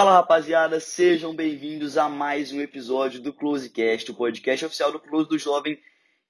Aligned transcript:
Fala 0.00 0.14
rapaziada, 0.14 0.80
sejam 0.80 1.36
bem-vindos 1.36 1.98
a 1.98 2.08
mais 2.08 2.54
um 2.54 2.60
episódio 2.62 3.20
do 3.20 3.34
Closecast, 3.34 4.10
o 4.10 4.14
podcast 4.14 4.64
oficial 4.64 4.90
do 4.90 4.98
Close 4.98 5.28
do 5.28 5.38
Jovem. 5.38 5.78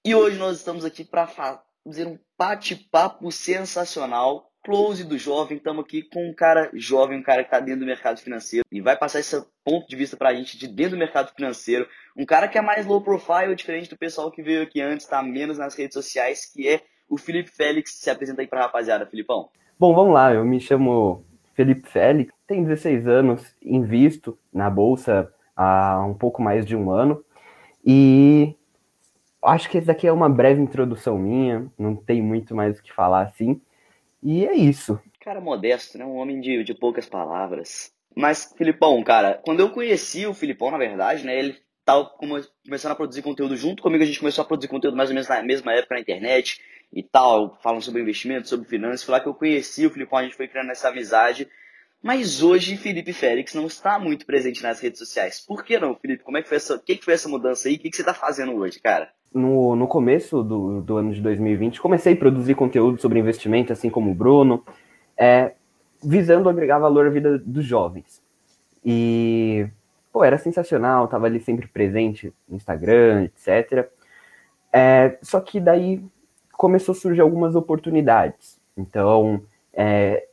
E 0.04 0.12
hoje 0.12 0.36
nós 0.38 0.56
estamos 0.56 0.84
aqui 0.84 1.04
para 1.04 1.28
fazer 1.28 2.04
um 2.04 2.18
bate-papo 2.36 3.30
sensacional. 3.30 4.50
Close 4.64 5.04
do 5.04 5.16
Jovem, 5.16 5.56
estamos 5.58 5.84
aqui 5.84 6.02
com 6.02 6.30
um 6.30 6.34
cara 6.34 6.68
jovem, 6.74 7.20
um 7.20 7.22
cara 7.22 7.44
que 7.44 7.46
está 7.46 7.60
dentro 7.60 7.82
do 7.82 7.86
mercado 7.86 8.18
financeiro 8.18 8.66
e 8.72 8.80
vai 8.80 8.96
passar 8.96 9.20
esse 9.20 9.40
ponto 9.64 9.86
de 9.86 9.94
vista 9.94 10.16
para 10.16 10.30
a 10.30 10.34
gente 10.34 10.58
de 10.58 10.66
dentro 10.66 10.96
do 10.96 10.98
mercado 10.98 11.32
financeiro. 11.32 11.86
Um 12.16 12.26
cara 12.26 12.48
que 12.48 12.58
é 12.58 12.60
mais 12.60 12.84
low 12.84 13.00
profile, 13.00 13.54
diferente 13.54 13.88
do 13.88 13.96
pessoal 13.96 14.32
que 14.32 14.42
veio 14.42 14.64
aqui 14.64 14.80
antes, 14.80 15.06
está 15.06 15.22
menos 15.22 15.58
nas 15.58 15.76
redes 15.76 15.94
sociais, 15.94 16.44
que 16.44 16.68
é 16.68 16.82
o 17.08 17.16
Felipe 17.16 17.52
Félix. 17.52 18.00
Se 18.00 18.10
apresenta 18.10 18.42
aí 18.42 18.48
para 18.48 18.62
rapaziada, 18.62 19.06
Filipão. 19.06 19.48
Bom, 19.78 19.94
vamos 19.94 20.12
lá, 20.12 20.34
eu 20.34 20.44
me 20.44 20.58
chamo 20.60 21.24
Felipe 21.54 21.88
Félix, 21.88 22.32
tenho 22.50 22.66
16 22.66 23.06
anos, 23.06 23.54
invisto 23.62 24.36
na 24.52 24.68
bolsa 24.68 25.32
há 25.56 26.04
um 26.04 26.14
pouco 26.14 26.42
mais 26.42 26.66
de 26.66 26.74
um 26.74 26.90
ano 26.90 27.24
e 27.86 28.56
acho 29.40 29.70
que 29.70 29.78
esse 29.78 29.86
daqui 29.86 30.04
é 30.04 30.12
uma 30.12 30.28
breve 30.28 30.60
introdução 30.60 31.16
minha, 31.16 31.70
não 31.78 31.94
tem 31.94 32.20
muito 32.20 32.52
mais 32.52 32.76
o 32.76 32.82
que 32.82 32.92
falar 32.92 33.22
assim. 33.22 33.60
E 34.20 34.44
é 34.44 34.52
isso. 34.52 35.00
Cara 35.20 35.40
modesto, 35.40 35.96
né? 35.96 36.04
Um 36.04 36.16
homem 36.16 36.40
de, 36.40 36.64
de 36.64 36.74
poucas 36.74 37.08
palavras. 37.08 37.92
Mas, 38.16 38.52
Filipão, 38.58 39.00
cara, 39.04 39.40
quando 39.44 39.60
eu 39.60 39.70
conheci 39.70 40.26
o 40.26 40.34
Filipão, 40.34 40.72
na 40.72 40.78
verdade, 40.78 41.24
né? 41.24 41.38
Ele 41.38 41.56
tava 41.84 42.04
começando 42.64 42.92
a 42.92 42.96
produzir 42.96 43.22
conteúdo 43.22 43.56
junto 43.56 43.80
comigo, 43.80 44.02
a 44.02 44.06
gente 44.06 44.18
começou 44.18 44.42
a 44.42 44.46
produzir 44.46 44.68
conteúdo 44.68 44.96
mais 44.96 45.08
ou 45.08 45.14
menos 45.14 45.28
na 45.28 45.40
mesma 45.42 45.72
época 45.72 45.94
na 45.94 46.00
internet 46.00 46.60
e 46.92 47.02
tal, 47.02 47.56
falando 47.62 47.82
sobre 47.82 48.02
investimento, 48.02 48.48
sobre 48.48 48.68
finanças. 48.68 49.04
Foi 49.04 49.12
lá 49.12 49.20
que 49.20 49.28
eu 49.28 49.34
conheci 49.34 49.86
o 49.86 49.90
Filipão, 49.90 50.18
a 50.18 50.24
gente 50.24 50.36
foi 50.36 50.48
criando 50.48 50.70
essa 50.72 50.88
amizade. 50.88 51.48
Mas 52.02 52.42
hoje 52.42 52.76
Felipe 52.76 53.12
Félix 53.12 53.54
não 53.54 53.66
está 53.66 53.98
muito 53.98 54.24
presente 54.24 54.62
nas 54.62 54.80
redes 54.80 54.98
sociais. 54.98 55.40
Por 55.40 55.62
que 55.62 55.78
não, 55.78 55.94
Felipe? 55.94 56.24
Como 56.24 56.38
é 56.38 56.42
que 56.42 56.48
foi 56.48 56.56
essa, 56.56 56.78
que, 56.78 56.96
que 56.96 57.04
foi 57.04 57.14
essa 57.14 57.28
mudança 57.28 57.68
aí? 57.68 57.74
O 57.74 57.78
que, 57.78 57.90
que 57.90 57.96
você 57.96 58.02
está 58.02 58.14
fazendo 58.14 58.54
hoje, 58.54 58.80
cara? 58.80 59.10
No, 59.32 59.76
no 59.76 59.86
começo 59.86 60.42
do, 60.42 60.80
do 60.80 60.96
ano 60.96 61.12
de 61.12 61.20
2020, 61.20 61.80
comecei 61.80 62.14
a 62.14 62.16
produzir 62.16 62.54
conteúdo 62.54 63.00
sobre 63.00 63.18
investimento, 63.18 63.72
assim 63.72 63.90
como 63.90 64.10
o 64.10 64.14
Bruno, 64.14 64.64
é, 65.16 65.52
visando 66.02 66.48
agregar 66.48 66.78
valor 66.78 67.06
à 67.06 67.10
vida 67.10 67.38
dos 67.38 67.64
jovens. 67.64 68.22
E, 68.84 69.68
pô, 70.10 70.24
era 70.24 70.38
sensacional, 70.38 71.06
tava 71.06 71.26
ali 71.26 71.38
sempre 71.38 71.68
presente 71.68 72.32
no 72.48 72.56
Instagram, 72.56 73.24
etc. 73.24 73.88
É, 74.72 75.18
só 75.22 75.38
que 75.40 75.60
daí 75.60 76.02
começou 76.52 76.92
a 76.92 76.96
surgir 76.96 77.20
algumas 77.20 77.54
oportunidades. 77.54 78.58
Então, 78.76 79.42
é, 79.72 80.26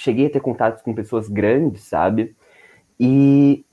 cheguei 0.00 0.26
a 0.26 0.30
ter 0.30 0.40
contatos 0.40 0.82
com 0.82 0.94
pessoas 0.94 1.28
grandes, 1.28 1.82
sabe? 1.82 2.34
E 2.98 3.66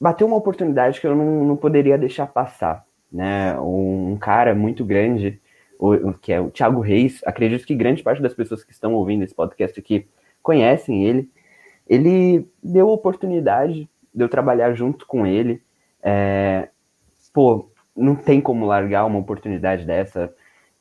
bateu 0.00 0.26
uma 0.26 0.36
oportunidade 0.36 1.00
que 1.00 1.06
eu 1.06 1.14
não, 1.14 1.44
não 1.44 1.56
poderia 1.56 1.98
deixar 1.98 2.26
passar, 2.26 2.82
né? 3.12 3.58
Um, 3.60 4.16
cara 4.16 4.54
muito 4.54 4.86
grande, 4.86 5.38
que 6.22 6.32
é 6.32 6.40
o 6.40 6.50
Thiago 6.50 6.80
Reis, 6.80 7.20
acredito 7.26 7.66
que 7.66 7.74
grande 7.74 8.02
parte 8.02 8.22
das 8.22 8.32
pessoas 8.32 8.64
que 8.64 8.72
estão 8.72 8.94
ouvindo 8.94 9.22
esse 9.22 9.34
podcast 9.34 9.78
aqui 9.78 10.08
conhecem 10.42 11.04
ele. 11.04 11.30
Ele 11.86 12.48
deu 12.62 12.88
a 12.88 12.94
oportunidade 12.94 13.88
de 14.14 14.24
eu 14.24 14.30
trabalhar 14.30 14.72
junto 14.72 15.06
com 15.06 15.26
ele. 15.26 15.62
É, 16.02 16.70
pô, 17.34 17.70
não 17.94 18.16
tem 18.16 18.40
como 18.40 18.64
largar 18.64 19.04
uma 19.04 19.18
oportunidade 19.18 19.84
dessa. 19.84 20.34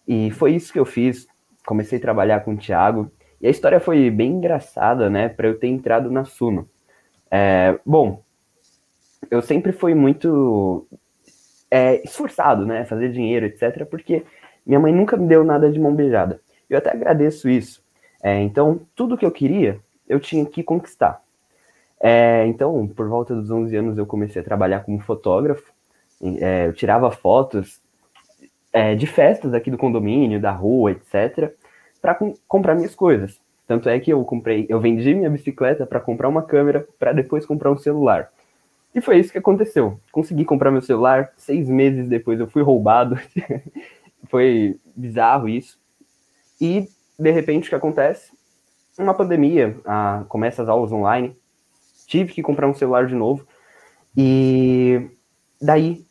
E 0.08 0.32
foi 0.32 0.56
isso 0.56 0.72
que 0.72 0.80
eu 0.80 0.86
fiz. 0.86 1.28
Comecei 1.66 1.98
a 1.98 2.02
trabalhar 2.02 2.40
com 2.46 2.54
o 2.54 2.58
Thiago. 2.58 3.12
E 3.46 3.48
a 3.48 3.52
história 3.52 3.80
foi 3.80 4.10
bem 4.10 4.32
engraçada, 4.32 5.08
né, 5.08 5.30
para 5.30 5.48
eu 5.48 5.60
ter 5.60 5.68
entrado 5.68 6.10
na 6.10 6.26
Suno. 6.26 6.68
É, 7.30 7.78
bom, 7.86 8.24
eu 9.30 9.40
sempre 9.40 9.72
fui 9.72 9.94
muito 9.94 10.88
é, 11.70 12.04
esforçado, 12.04 12.66
né, 12.66 12.86
fazer 12.86 13.12
dinheiro, 13.12 13.46
etc., 13.46 13.86
porque 13.86 14.24
minha 14.66 14.80
mãe 14.80 14.92
nunca 14.92 15.16
me 15.16 15.28
deu 15.28 15.44
nada 15.44 15.72
de 15.72 15.80
mão 15.80 15.94
beijada. 15.94 16.42
Eu 16.68 16.80
até 16.80 16.90
agradeço 16.90 17.48
isso. 17.48 17.84
É, 18.24 18.42
então, 18.42 18.82
tudo 18.96 19.16
que 19.16 19.24
eu 19.28 19.32
queria, 19.32 19.80
eu 20.10 20.20
tinha 20.20 20.44
que 20.44 20.64
conquistar. 20.64 21.22
É, 22.02 22.48
então, 22.48 22.88
por 22.88 23.08
volta 23.08 23.36
dos 23.36 23.52
11 23.52 23.76
anos, 23.76 23.98
eu 24.00 24.08
comecei 24.08 24.42
a 24.42 24.46
trabalhar 24.46 24.80
como 24.80 25.00
fotógrafo. 25.02 25.72
É, 26.42 26.66
eu 26.66 26.74
tirava 26.74 27.12
fotos 27.12 27.80
é, 28.74 28.96
de 28.96 29.06
festas 29.06 29.54
aqui 29.54 29.70
do 29.70 29.78
condomínio, 29.78 30.42
da 30.42 30.52
rua, 30.52 30.94
etc 30.94 31.54
para 32.06 32.14
com, 32.14 32.36
comprar 32.48 32.76
minhas 32.76 32.94
coisas. 32.94 33.42
Tanto 33.68 33.90
é 33.90 34.00
que 34.00 34.12
eu 34.12 34.24
comprei, 34.24 34.66
eu 34.70 34.80
vendi 34.80 35.14
minha 35.14 35.30
bicicleta 35.30 35.86
para 35.86 36.00
comprar 36.00 36.30
uma 36.30 36.44
câmera, 36.44 36.88
para 37.00 37.14
depois 37.14 37.46
comprar 37.46 37.72
um 37.72 37.78
celular. 37.78 38.32
E 38.94 39.02
foi 39.02 39.20
isso 39.20 39.32
que 39.32 39.38
aconteceu. 39.38 40.00
Consegui 40.12 40.46
comprar 40.46 40.72
meu 40.72 40.82
celular, 40.82 41.32
seis 41.36 41.68
meses 41.68 42.08
depois 42.08 42.40
eu 42.40 42.48
fui 42.48 42.62
roubado. 42.62 43.20
foi 44.30 44.80
bizarro 44.96 45.50
isso. 45.50 45.78
E, 46.62 46.88
de 47.20 47.32
repente, 47.32 47.66
o 47.66 47.70
que 47.70 47.76
acontece? 47.76 48.32
Uma 48.98 49.14
pandemia, 49.14 49.76
ah, 49.86 50.24
começa 50.30 50.64
as 50.64 50.70
aulas 50.70 50.92
online, 50.92 51.36
tive 52.08 52.34
que 52.34 52.42
comprar 52.42 52.68
um 52.68 52.74
celular 52.74 53.08
de 53.08 53.16
novo. 53.16 53.46
E 54.16 55.10
daí, 55.62 56.06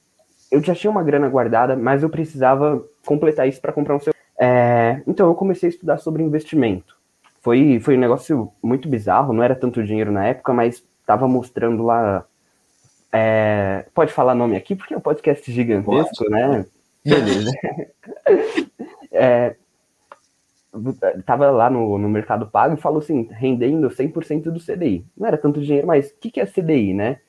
eu 0.50 0.62
já 0.62 0.75
tinha 0.75 0.91
uma 0.91 1.03
grana 1.03 1.28
guardada, 1.28 1.75
mas 1.76 2.03
eu 2.03 2.10
precisava 2.10 2.84
completar 3.06 3.48
isso 3.48 3.60
para 3.60 3.72
comprar 3.72 3.97
um 3.97 4.00
celular. 4.00 4.14
É, 4.38 5.03
então 5.06 5.28
eu 5.28 5.34
comecei 5.34 5.69
a 5.69 5.72
estudar 5.72 5.98
sobre 5.98 6.22
investimento. 6.22 6.97
Foi, 7.44 7.78
foi 7.78 7.94
um 7.94 8.00
negócio 8.00 8.50
muito 8.62 8.88
bizarro, 8.88 9.34
não 9.34 9.43
era 9.43 9.55
tanto 9.55 9.84
dinheiro 9.84 10.10
na 10.10 10.25
época, 10.25 10.55
mas 10.55 10.82
estava 10.99 11.28
mostrando 11.28 11.82
lá. 11.82 12.25
É, 13.12 13.84
pode 13.94 14.15
falar 14.15 14.34
nome 14.34 14.56
aqui, 14.56 14.75
porque 14.75 14.94
é 14.94 14.97
um 14.97 15.00
podcast 15.00 15.53
gigantesco, 15.53 16.25
pode. 16.25 16.31
né? 16.31 16.65
Beleza. 17.05 17.50
é, 19.12 19.56
tava 21.27 21.50
lá 21.50 21.69
no, 21.69 21.99
no 21.99 22.09
Mercado 22.09 22.47
Pago 22.47 22.75
e 22.75 22.81
falou 22.81 23.00
assim, 23.00 23.28
rendendo 23.31 23.91
100% 23.91 24.44
do 24.44 24.59
CDI. 24.59 25.05
Não 25.15 25.28
era 25.28 25.37
tanto 25.37 25.61
dinheiro, 25.61 25.87
mas 25.87 26.09
o 26.09 26.15
que, 26.19 26.31
que 26.31 26.41
é 26.41 26.47
CDI, 26.47 26.94
né? 26.94 27.21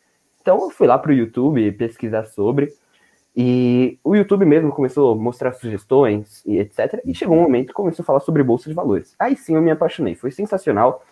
Então 0.42 0.62
eu 0.62 0.70
fui 0.70 0.88
lá 0.88 0.98
para 0.98 1.12
o 1.12 1.14
YouTube 1.14 1.74
pesquisar 1.74 2.24
sobre. 2.24 2.72
E 3.36 4.00
o 4.04 4.16
YouTube 4.16 4.46
mesmo 4.46 4.72
começou 4.72 5.12
a 5.12 5.16
mostrar 5.16 5.52
sugestões 5.54 6.42
e 6.46 6.58
etc. 6.58 7.02
E 7.04 7.14
chegou 7.14 7.38
um 7.38 7.42
momento 7.42 7.68
que 7.68 7.74
começou 7.74 8.04
a 8.04 8.06
falar 8.06 8.22
sobre 8.22 8.42
bolsa 8.44 8.70
de 8.70 8.76
valores. 8.76 9.14
Aí 9.20 9.36
sim 9.36 9.56
eu 9.56 9.62
me 9.62 9.72
apaixonei, 9.72 10.16
foi 10.16 10.32
sensacional. 10.32 11.04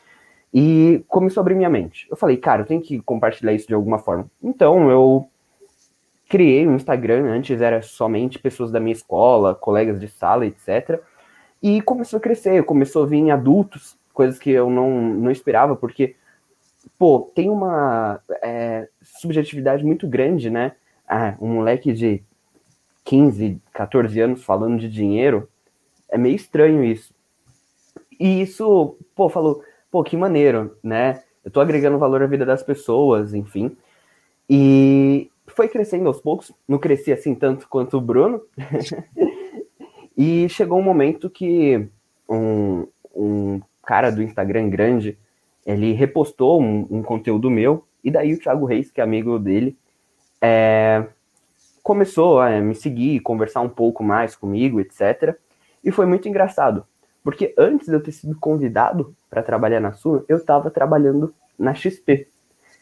E 0.53 1.03
começou 1.07 1.41
a 1.41 1.43
abrir 1.43 1.55
minha 1.55 1.69
mente. 1.69 2.07
Eu 2.09 2.15
falei, 2.15 2.37
cara, 2.37 2.61
eu 2.61 2.65
tenho 2.65 2.79
que 2.79 3.01
compartilhar 3.01 3.53
isso 3.53 3.67
de 3.67 3.73
alguma 3.73 3.97
forma. 3.99 4.29
Então 4.41 4.89
eu 4.89 5.27
criei 6.29 6.67
um 6.67 6.75
Instagram, 6.75 7.25
antes 7.25 7.59
era 7.59 7.81
somente 7.81 8.39
pessoas 8.39 8.71
da 8.71 8.79
minha 8.79 8.93
escola, 8.93 9.53
colegas 9.53 9.99
de 9.99 10.07
sala, 10.07 10.45
etc. 10.45 11.01
E 11.61 11.81
começou 11.81 12.17
a 12.17 12.21
crescer, 12.21 12.63
começou 12.63 13.03
a 13.03 13.05
vir 13.05 13.29
adultos, 13.31 13.97
coisas 14.13 14.39
que 14.39 14.49
eu 14.49 14.69
não, 14.69 14.99
não 14.99 15.31
esperava, 15.31 15.75
porque, 15.75 16.15
pô, 16.97 17.31
tem 17.35 17.49
uma 17.49 18.19
é, 18.41 18.87
subjetividade 19.01 19.83
muito 19.83 20.07
grande, 20.07 20.49
né? 20.49 20.73
Ah, 21.07 21.35
um 21.39 21.47
moleque 21.47 21.93
de 21.93 22.23
15, 23.03 23.61
14 23.73 24.19
anos 24.19 24.43
falando 24.43 24.79
de 24.79 24.89
dinheiro, 24.89 25.49
é 26.09 26.17
meio 26.17 26.35
estranho 26.35 26.83
isso. 26.83 27.13
E 28.19 28.41
isso, 28.41 28.97
pô, 29.15 29.29
falou, 29.29 29.63
pô, 29.91 30.03
que 30.03 30.15
maneiro, 30.15 30.77
né? 30.83 31.23
Eu 31.43 31.51
tô 31.51 31.59
agregando 31.59 31.97
valor 31.97 32.23
à 32.23 32.27
vida 32.27 32.45
das 32.45 32.63
pessoas, 32.63 33.33
enfim. 33.33 33.75
E 34.49 35.29
foi 35.47 35.67
crescendo 35.67 36.07
aos 36.07 36.21
poucos, 36.21 36.51
não 36.67 36.77
cresci 36.77 37.11
assim 37.11 37.35
tanto 37.35 37.67
quanto 37.67 37.97
o 37.97 38.01
Bruno. 38.01 38.41
e 40.17 40.47
chegou 40.49 40.79
um 40.79 40.83
momento 40.83 41.29
que 41.29 41.87
um, 42.29 42.87
um 43.13 43.61
cara 43.83 44.09
do 44.09 44.23
Instagram 44.23 44.69
grande, 44.69 45.17
ele 45.65 45.91
repostou 45.93 46.61
um, 46.61 46.87
um 46.89 47.03
conteúdo 47.03 47.49
meu, 47.49 47.85
e 48.03 48.11
daí 48.11 48.33
o 48.33 48.39
Thiago 48.39 48.65
Reis, 48.65 48.91
que 48.91 49.01
é 49.01 49.03
amigo 49.03 49.37
dele, 49.39 49.77
é, 50.43 51.07
começou 51.81 52.41
a 52.41 52.59
me 52.59 52.75
seguir, 52.75 53.21
conversar 53.21 53.61
um 53.61 53.69
pouco 53.69 54.03
mais 54.03 54.35
comigo, 54.35 54.81
etc. 54.81 55.37
E 55.81 55.89
foi 55.89 56.05
muito 56.05 56.27
engraçado, 56.27 56.85
porque 57.23 57.53
antes 57.57 57.87
de 57.87 57.93
eu 57.93 58.03
ter 58.03 58.11
sido 58.11 58.35
convidado 58.37 59.15
para 59.29 59.41
trabalhar 59.41 59.79
na 59.79 59.93
sua, 59.93 60.25
eu 60.27 60.35
estava 60.35 60.69
trabalhando 60.69 61.33
na 61.57 61.73
XP. 61.73 62.27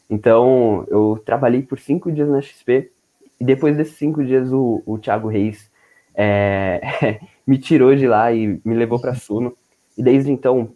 Então, 0.10 0.86
eu 0.90 1.22
trabalhei 1.24 1.62
por 1.62 1.80
cinco 1.80 2.12
dias 2.12 2.28
na 2.28 2.42
XP, 2.42 2.92
e 3.40 3.46
depois 3.46 3.78
desses 3.78 3.96
cinco 3.96 4.24
dias, 4.24 4.52
o, 4.52 4.82
o 4.86 4.98
Thiago 4.98 5.28
Reis 5.28 5.72
é, 6.16 6.82
me 7.46 7.60
tirou 7.60 7.96
de 7.96 8.08
lá 8.08 8.32
e 8.34 8.60
me 8.66 8.74
levou 8.74 9.00
para 9.00 9.14
Suno. 9.14 9.56
E 9.98 10.02
desde 10.04 10.32
então, 10.32 10.74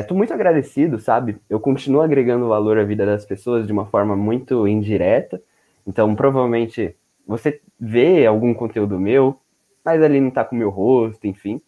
estou 0.00 0.16
é, 0.16 0.18
muito 0.18 0.32
agradecido, 0.32 0.98
sabe? 0.98 1.36
Eu 1.48 1.60
continuo 1.60 2.00
agregando 2.00 2.48
valor 2.48 2.78
à 2.78 2.84
vida 2.84 3.04
das 3.04 3.24
pessoas 3.24 3.66
de 3.66 3.72
uma 3.72 3.86
forma 3.86 4.16
muito 4.16 4.66
indireta, 4.66 5.40
então, 5.86 6.14
provavelmente, 6.14 6.96
você 7.26 7.60
vê 7.78 8.26
algum 8.26 8.54
conteúdo 8.54 8.98
meu, 8.98 9.38
mas 9.84 10.02
ali 10.02 10.20
não 10.20 10.30
tá 10.30 10.44
com 10.44 10.54
o 10.56 10.58
meu 10.58 10.70
rosto, 10.70 11.26
enfim. 11.26 11.60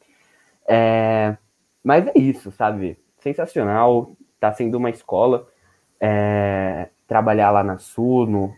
É... 0.69 1.37
Mas 1.83 2.07
é 2.07 2.13
isso, 2.19 2.51
sabe? 2.53 2.99
Sensacional, 3.19 4.13
tá 4.41 4.53
sendo 4.53 4.77
uma 4.77 4.91
escola. 4.91 5.47
é, 6.01 6.89
trabalhar 7.07 7.51
lá 7.51 7.63
na 7.63 7.79
Suno, 7.79 8.55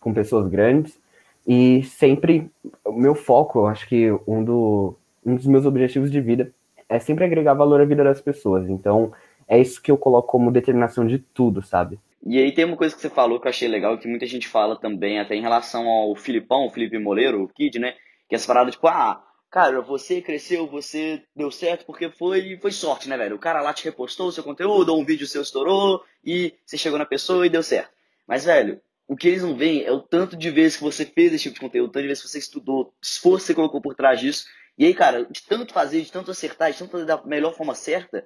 com 0.00 0.12
pessoas 0.12 0.48
grandes, 0.48 0.98
e 1.46 1.82
sempre, 1.84 2.50
o 2.84 2.92
meu 2.92 3.14
foco, 3.14 3.60
eu 3.60 3.66
acho 3.66 3.88
que 3.88 4.10
um, 4.26 4.44
do, 4.44 4.96
um 5.24 5.34
dos 5.36 5.46
meus 5.46 5.64
objetivos 5.64 6.10
de 6.10 6.20
vida 6.20 6.52
é 6.88 6.98
sempre 6.98 7.24
agregar 7.24 7.54
valor 7.54 7.80
à 7.80 7.84
vida 7.84 8.04
das 8.04 8.20
pessoas. 8.20 8.68
Então, 8.68 9.12
é 9.48 9.58
isso 9.58 9.80
que 9.80 9.90
eu 9.90 9.96
coloco 9.96 10.28
como 10.28 10.52
determinação 10.52 11.06
de 11.06 11.18
tudo, 11.18 11.62
sabe? 11.62 11.98
E 12.24 12.38
aí 12.38 12.52
tem 12.52 12.64
uma 12.64 12.76
coisa 12.76 12.94
que 12.94 13.00
você 13.00 13.08
falou 13.08 13.40
que 13.40 13.46
eu 13.46 13.50
achei 13.50 13.68
legal, 13.68 13.96
que 13.96 14.06
muita 14.06 14.26
gente 14.26 14.46
fala 14.46 14.76
também, 14.76 15.18
até 15.18 15.34
em 15.34 15.40
relação 15.40 15.88
ao 15.88 16.14
Filipão, 16.14 16.66
o 16.66 16.70
Felipe 16.70 16.98
Moleiro, 16.98 17.42
o 17.42 17.48
Kid, 17.48 17.78
né? 17.78 17.94
Que 18.28 18.34
essa 18.34 18.46
parada, 18.46 18.70
tipo, 18.70 18.86
ah, 18.86 19.24
cara, 19.50 19.80
você 19.80 20.20
cresceu, 20.20 20.66
você 20.66 21.22
deu 21.34 21.50
certo 21.50 21.86
porque 21.86 22.10
foi, 22.10 22.58
foi 22.60 22.72
sorte, 22.72 23.08
né, 23.08 23.16
velho? 23.16 23.36
O 23.36 23.38
cara 23.38 23.62
lá 23.62 23.72
te 23.72 23.84
repostou 23.84 24.28
o 24.28 24.32
seu 24.32 24.44
conteúdo, 24.44 24.90
ou 24.90 25.00
um 25.00 25.04
vídeo 25.04 25.26
seu 25.26 25.40
estourou, 25.40 26.02
e 26.24 26.52
você 26.66 26.76
chegou 26.76 26.98
na 26.98 27.06
pessoa 27.06 27.46
e 27.46 27.50
deu 27.50 27.62
certo. 27.62 27.90
Mas, 28.26 28.44
velho, 28.44 28.80
o 29.06 29.16
que 29.16 29.28
eles 29.28 29.42
não 29.42 29.56
veem 29.56 29.84
é 29.84 29.92
o 29.92 30.00
tanto 30.00 30.36
de 30.36 30.50
vezes 30.50 30.76
que 30.76 30.82
você 30.82 31.06
fez 31.06 31.32
esse 31.32 31.44
tipo 31.44 31.54
de 31.54 31.60
conteúdo, 31.60 31.88
o 31.88 31.92
tanto 31.92 32.02
de 32.02 32.08
vezes 32.08 32.22
que 32.22 32.28
você 32.28 32.38
estudou, 32.38 32.92
esforço 33.00 33.46
que 33.46 33.52
você 33.52 33.54
colocou 33.54 33.80
por 33.80 33.94
trás 33.94 34.20
disso. 34.20 34.44
E 34.76 34.84
aí, 34.84 34.92
cara, 34.92 35.24
de 35.24 35.42
tanto 35.42 35.72
fazer, 35.72 36.02
de 36.02 36.12
tanto 36.12 36.30
acertar, 36.30 36.70
de 36.70 36.78
tanto 36.78 36.90
fazer 36.90 37.06
da 37.06 37.22
melhor 37.24 37.54
forma 37.54 37.74
certa, 37.74 38.24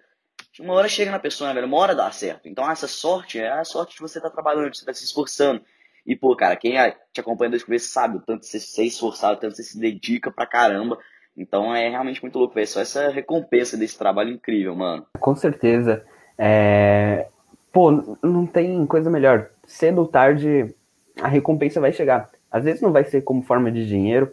uma 0.61 0.75
hora 0.75 0.89
chega 0.89 1.11
na 1.11 1.19
pessoa, 1.19 1.49
né, 1.49 1.55
velho? 1.55 1.67
Uma 1.67 1.79
hora 1.79 1.95
dá 1.95 2.11
certo. 2.11 2.49
Então, 2.49 2.71
essa 2.71 2.87
sorte 2.87 3.39
é 3.39 3.51
a 3.51 3.65
sorte 3.65 3.95
de 3.95 4.01
você 4.01 4.19
estar 4.19 4.29
tá 4.29 4.35
trabalhando, 4.35 4.71
de 4.71 4.77
você 4.77 4.83
estar 4.83 4.93
tá 4.93 4.99
se 4.99 5.05
esforçando. 5.05 5.63
E, 6.07 6.17
pô, 6.17 6.35
cara, 6.37 6.57
quem 6.57 6.75
te 7.13 7.21
acompanha 7.21 7.51
desde 7.51 7.65
o 7.65 7.67
começo 7.67 7.89
sabe 7.89 8.17
o 8.17 8.21
tanto 8.21 8.45
você, 8.45 8.59
é 8.83 8.85
esforçado, 8.85 9.35
o 9.35 9.41
tanto 9.41 9.57
você 9.57 9.63
se 9.63 9.79
dedica 9.79 10.31
pra 10.31 10.47
caramba. 10.47 10.99
Então, 11.37 11.75
é 11.75 11.89
realmente 11.89 12.21
muito 12.21 12.39
louco 12.39 12.55
ver 12.55 12.67
só 12.67 12.81
essa 12.81 13.09
recompensa 13.09 13.77
desse 13.77 13.97
trabalho 13.97 14.31
incrível, 14.31 14.75
mano. 14.75 15.07
Com 15.19 15.35
certeza. 15.35 16.05
É... 16.37 17.29
Pô, 17.73 18.17
não 18.23 18.47
tem 18.47 18.85
coisa 18.85 19.09
melhor. 19.09 19.49
Cedo 19.67 20.03
ou 20.03 20.09
tarde, 20.09 20.75
a 21.21 21.29
recompensa 21.29 21.81
vai 21.81 21.93
chegar. 21.93 22.29
Às 22.51 22.65
vezes 22.65 22.83
não 22.83 22.93
vai 22.93 23.05
ser 23.05 23.23
como 23.23 23.43
forma 23.43 23.73
de 23.73 23.87
dinheiro, 23.87 24.31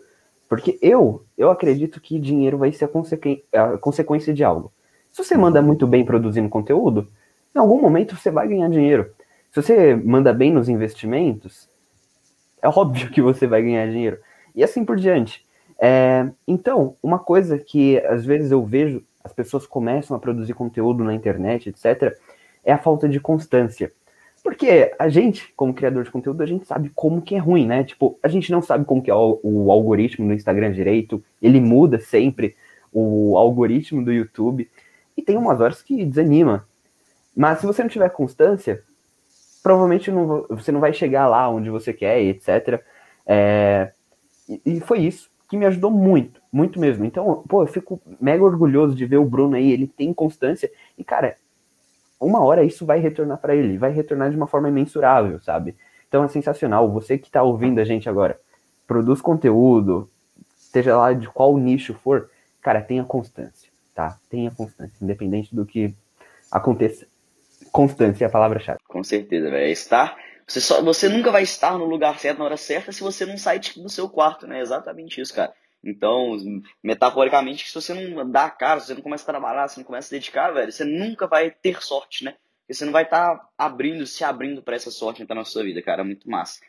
porque 0.49 0.77
eu, 0.81 1.23
eu 1.37 1.49
acredito 1.49 2.01
que 2.01 2.19
dinheiro 2.19 2.57
vai 2.57 2.73
ser 2.73 2.85
a, 2.85 2.87
consequ... 2.89 3.45
a 3.53 3.77
consequência 3.77 4.33
de 4.33 4.43
algo. 4.43 4.73
Se 5.11 5.23
você 5.23 5.37
manda 5.37 5.61
muito 5.61 5.87
bem 5.87 6.05
produzindo 6.05 6.49
conteúdo, 6.49 7.09
em 7.55 7.59
algum 7.59 7.81
momento 7.81 8.15
você 8.15 8.29
vai 8.29 8.47
ganhar 8.47 8.69
dinheiro. 8.69 9.11
Se 9.51 9.61
você 9.61 9.95
manda 9.95 10.31
bem 10.33 10.51
nos 10.51 10.69
investimentos, 10.69 11.69
é 12.61 12.67
óbvio 12.67 13.09
que 13.09 13.21
você 13.21 13.47
vai 13.47 13.61
ganhar 13.61 13.87
dinheiro. 13.87 14.19
E 14.55 14.63
assim 14.63 14.85
por 14.85 14.97
diante. 14.97 15.45
É, 15.79 16.27
então, 16.47 16.95
uma 17.01 17.17
coisa 17.17 17.57
que 17.57 17.97
às 17.99 18.25
vezes 18.25 18.51
eu 18.51 18.63
vejo, 18.63 19.03
as 19.23 19.33
pessoas 19.33 19.65
começam 19.65 20.15
a 20.15 20.19
produzir 20.19 20.53
conteúdo 20.53 21.03
na 21.03 21.13
internet, 21.13 21.69
etc., 21.69 22.15
é 22.63 22.73
a 22.73 22.77
falta 22.77 23.07
de 23.07 23.19
constância. 23.19 23.91
Porque 24.43 24.93
a 24.97 25.09
gente, 25.09 25.53
como 25.55 25.73
criador 25.73 26.03
de 26.03 26.11
conteúdo, 26.11 26.43
a 26.43 26.45
gente 26.45 26.65
sabe 26.65 26.91
como 26.93 27.21
que 27.21 27.35
é 27.35 27.37
ruim, 27.37 27.65
né? 27.65 27.83
Tipo, 27.83 28.17
a 28.21 28.27
gente 28.27 28.51
não 28.51 28.61
sabe 28.61 28.85
como 28.85 29.01
que 29.01 29.11
é 29.11 29.15
o, 29.15 29.39
o 29.43 29.71
algoritmo 29.71 30.27
do 30.27 30.33
Instagram 30.33 30.71
direito, 30.71 31.23
ele 31.41 31.59
muda 31.59 31.99
sempre 31.99 32.55
o 32.91 33.37
algoritmo 33.37 34.03
do 34.03 34.11
YouTube 34.11 34.69
e 35.19 35.21
tem 35.21 35.37
umas 35.37 35.59
horas 35.59 35.81
que 35.81 36.05
desanima. 36.05 36.65
Mas 37.35 37.59
se 37.59 37.65
você 37.65 37.83
não 37.83 37.89
tiver 37.89 38.09
constância, 38.09 38.83
provavelmente 39.61 40.09
não, 40.09 40.45
você 40.49 40.71
não 40.71 40.79
vai 40.79 40.93
chegar 40.93 41.27
lá 41.27 41.49
onde 41.49 41.69
você 41.69 41.93
quer, 41.93 42.21
etc. 42.21 42.81
É, 43.27 43.91
e, 44.47 44.61
e 44.65 44.79
foi 44.79 44.99
isso 44.99 45.29
que 45.49 45.57
me 45.57 45.65
ajudou 45.65 45.91
muito, 45.91 46.41
muito 46.51 46.79
mesmo. 46.79 47.03
Então, 47.03 47.43
pô, 47.47 47.63
eu 47.63 47.67
fico 47.67 48.01
mega 48.19 48.43
orgulhoso 48.43 48.95
de 48.95 49.05
ver 49.05 49.17
o 49.17 49.25
Bruno 49.25 49.55
aí, 49.55 49.71
ele 49.71 49.87
tem 49.87 50.13
constância. 50.13 50.71
E, 50.97 51.03
cara, 51.03 51.35
uma 52.19 52.41
hora 52.41 52.63
isso 52.63 52.85
vai 52.85 52.99
retornar 52.99 53.39
para 53.39 53.55
ele, 53.55 53.77
vai 53.77 53.91
retornar 53.91 54.29
de 54.29 54.37
uma 54.37 54.47
forma 54.47 54.69
imensurável, 54.69 55.39
sabe? 55.41 55.75
Então 56.07 56.23
é 56.23 56.27
sensacional. 56.29 56.89
Você 56.91 57.17
que 57.17 57.27
está 57.27 57.43
ouvindo 57.43 57.79
a 57.79 57.83
gente 57.83 58.07
agora, 58.07 58.39
produz 58.87 59.21
conteúdo, 59.21 60.09
seja 60.55 60.95
lá 60.95 61.13
de 61.13 61.27
qual 61.27 61.57
nicho 61.57 61.93
for, 61.95 62.29
cara, 62.61 62.81
tenha 62.81 63.03
constância 63.03 63.68
tá? 63.99 64.17
Tenha 64.29 64.49
constância, 64.49 64.95
independente 65.01 65.53
do 65.53 65.65
que 65.65 65.93
aconteça. 66.49 67.05
Constância 67.69 68.23
é 68.23 68.27
a 68.27 68.31
palavra-chave. 68.31 68.79
Com 68.87 69.03
certeza, 69.03 69.51
velho. 69.51 69.65
É 69.65 69.71
estar. 69.71 70.17
Você, 70.47 70.61
só, 70.61 70.81
você 70.81 71.09
nunca 71.09 71.31
vai 71.31 71.43
estar 71.43 71.77
no 71.77 71.83
lugar 71.83 72.17
certo 72.17 72.39
na 72.39 72.45
hora 72.45 72.55
certa 72.55 72.93
se 72.93 73.01
você 73.01 73.25
não 73.25 73.37
sair 73.37 73.59
do 73.75 73.89
seu 73.89 74.09
quarto, 74.09 74.47
né? 74.47 74.61
Exatamente 74.61 75.19
isso, 75.19 75.35
cara. 75.35 75.53
Então, 75.83 76.37
metaforicamente, 76.81 77.67
se 77.67 77.75
você 77.75 77.93
não 77.93 78.29
dá 78.29 78.45
a 78.45 78.49
cara, 78.49 78.79
se 78.79 78.87
você 78.87 78.93
não 78.93 79.01
começa 79.01 79.23
a 79.23 79.33
trabalhar, 79.33 79.67
se 79.67 79.77
não 79.77 79.83
começa 79.83 80.07
a 80.07 80.17
dedicar, 80.17 80.51
velho, 80.51 80.71
você 80.71 80.85
nunca 80.85 81.27
vai 81.27 81.51
ter 81.51 81.81
sorte, 81.83 82.23
né? 82.23 82.35
Porque 82.61 82.73
você 82.73 82.85
não 82.85 82.93
vai 82.93 83.03
estar 83.03 83.35
tá 83.35 83.49
abrindo, 83.57 84.05
se 84.07 84.23
abrindo 84.23 84.63
para 84.63 84.77
essa 84.77 84.91
sorte 84.91 85.21
entrar 85.21 85.35
na 85.35 85.43
sua 85.43 85.63
vida, 85.63 85.81
cara. 85.81 86.05
Muito 86.05 86.29
massa. 86.29 86.61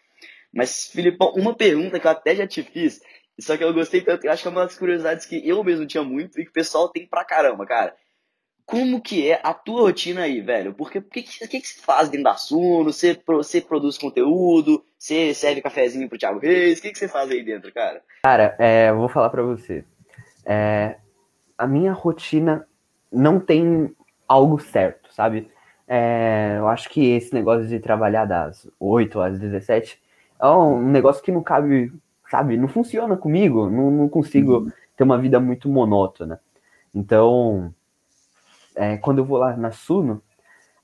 Mas, 0.52 0.88
Filipão, 0.88 1.32
uma 1.36 1.54
pergunta 1.54 2.00
que 2.00 2.06
eu 2.06 2.10
até 2.10 2.34
já 2.34 2.46
te 2.46 2.62
fiz, 2.62 3.00
só 3.40 3.56
que 3.56 3.64
eu 3.64 3.72
gostei 3.72 4.00
tanto, 4.00 4.24
eu 4.24 4.32
acho 4.32 4.42
que 4.42 4.48
é 4.48 4.50
uma 4.50 4.64
das 4.64 4.78
curiosidades 4.78 5.26
que 5.26 5.46
eu 5.48 5.62
mesmo 5.62 5.86
tinha 5.86 6.02
muito 6.02 6.40
e 6.40 6.44
que 6.44 6.50
o 6.50 6.52
pessoal 6.52 6.88
tem 6.88 7.06
pra 7.06 7.24
caramba, 7.24 7.66
cara. 7.66 7.94
Como 8.66 9.00
que 9.00 9.28
é 9.28 9.40
a 9.42 9.52
tua 9.52 9.82
rotina 9.82 10.22
aí, 10.22 10.40
velho? 10.40 10.72
Porque 10.72 10.98
o 10.98 11.02
que, 11.02 11.22
que, 11.22 11.48
que, 11.48 11.66
você 11.66 11.80
faz 11.80 12.08
dentro 12.08 12.24
da 12.24 12.36
Suno? 12.36 12.92
Você, 12.92 13.20
você 13.26 13.60
produz 13.60 13.98
conteúdo? 13.98 14.84
Você 14.96 15.34
serve 15.34 15.60
cafezinho 15.60 16.08
pro 16.08 16.16
Thiago 16.16 16.38
Reis? 16.38 16.78
O 16.78 16.82
que, 16.82 16.92
que 16.92 16.98
você 16.98 17.08
faz 17.08 17.28
aí 17.30 17.42
dentro, 17.42 17.72
cara? 17.74 18.00
Cara, 18.22 18.54
é, 18.60 18.92
vou 18.92 19.08
falar 19.08 19.28
pra 19.28 19.42
você. 19.42 19.84
É, 20.46 20.96
a 21.58 21.66
minha 21.66 21.92
rotina 21.92 22.64
não 23.10 23.40
tem 23.40 23.94
algo 24.28 24.60
certo, 24.60 25.12
sabe? 25.12 25.50
É, 25.88 26.54
eu 26.58 26.68
acho 26.68 26.88
que 26.88 27.04
esse 27.10 27.34
negócio 27.34 27.66
de 27.66 27.80
trabalhar 27.80 28.24
das 28.24 28.68
8 28.78 29.20
às 29.20 29.38
17 29.40 30.00
é 30.40 30.46
um 30.46 30.80
negócio 30.80 31.22
que 31.22 31.32
não 31.32 31.42
cabe 31.42 31.92
sabe, 32.30 32.56
não 32.56 32.68
funciona 32.68 33.16
comigo, 33.16 33.68
não, 33.68 33.90
não 33.90 34.08
consigo 34.08 34.58
uhum. 34.58 34.72
ter 34.96 35.02
uma 35.02 35.18
vida 35.18 35.40
muito 35.40 35.68
monótona. 35.68 36.40
Então, 36.94 37.74
é, 38.76 38.96
quando 38.96 39.18
eu 39.18 39.24
vou 39.24 39.36
lá 39.36 39.56
na 39.56 39.72
Suno, 39.72 40.22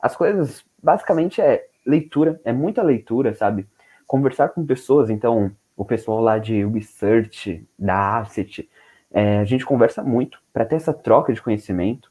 as 0.01 0.17
coisas 0.17 0.65
basicamente 0.83 1.41
é 1.41 1.67
leitura, 1.85 2.41
é 2.45 2.53
muita 2.53 2.83
leitura, 2.83 3.33
sabe? 3.35 3.67
Conversar 4.07 4.49
com 4.49 4.67
pessoas, 4.67 5.09
então, 5.09 5.53
o 5.77 5.85
pessoal 5.85 6.21
lá 6.21 6.39
de 6.39 6.65
Research, 6.67 7.65
da 7.79 8.19
Asset, 8.19 8.69
é, 9.13 9.39
a 9.39 9.45
gente 9.45 9.65
conversa 9.65 10.03
muito 10.03 10.41
para 10.53 10.65
ter 10.65 10.77
essa 10.77 10.93
troca 10.93 11.33
de 11.33 11.41
conhecimento. 11.41 12.11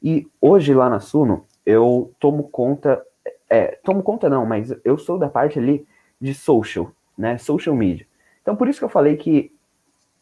E 0.00 0.28
hoje 0.40 0.72
lá 0.72 0.88
na 0.88 1.00
Suno, 1.00 1.44
eu 1.64 2.12
tomo 2.20 2.44
conta, 2.44 3.02
é, 3.50 3.78
tomo 3.82 4.02
conta 4.02 4.30
não, 4.30 4.46
mas 4.46 4.72
eu 4.84 4.96
sou 4.96 5.18
da 5.18 5.28
parte 5.28 5.58
ali 5.58 5.86
de 6.20 6.32
social, 6.32 6.92
né? 7.18 7.36
Social 7.36 7.74
media. 7.74 8.06
Então, 8.46 8.54
por 8.54 8.68
isso 8.68 8.78
que 8.78 8.84
eu 8.84 8.88
falei 8.88 9.16
que, 9.16 9.52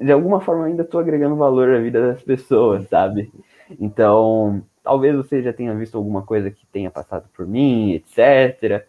de 0.01 0.11
alguma 0.11 0.41
forma, 0.41 0.65
ainda 0.65 0.83
estou 0.83 0.99
agregando 0.99 1.37
valor 1.37 1.69
à 1.69 1.79
vida 1.79 2.15
das 2.15 2.23
pessoas, 2.23 2.89
sabe? 2.89 3.31
Então, 3.79 4.65
talvez 4.83 5.15
você 5.15 5.43
já 5.43 5.53
tenha 5.53 5.75
visto 5.75 5.99
alguma 5.99 6.23
coisa 6.23 6.51
que 6.51 6.65
tenha 6.69 6.91
passado 6.91 7.29
por 7.37 7.47
mim, 7.47 7.93
etc. 7.93 8.87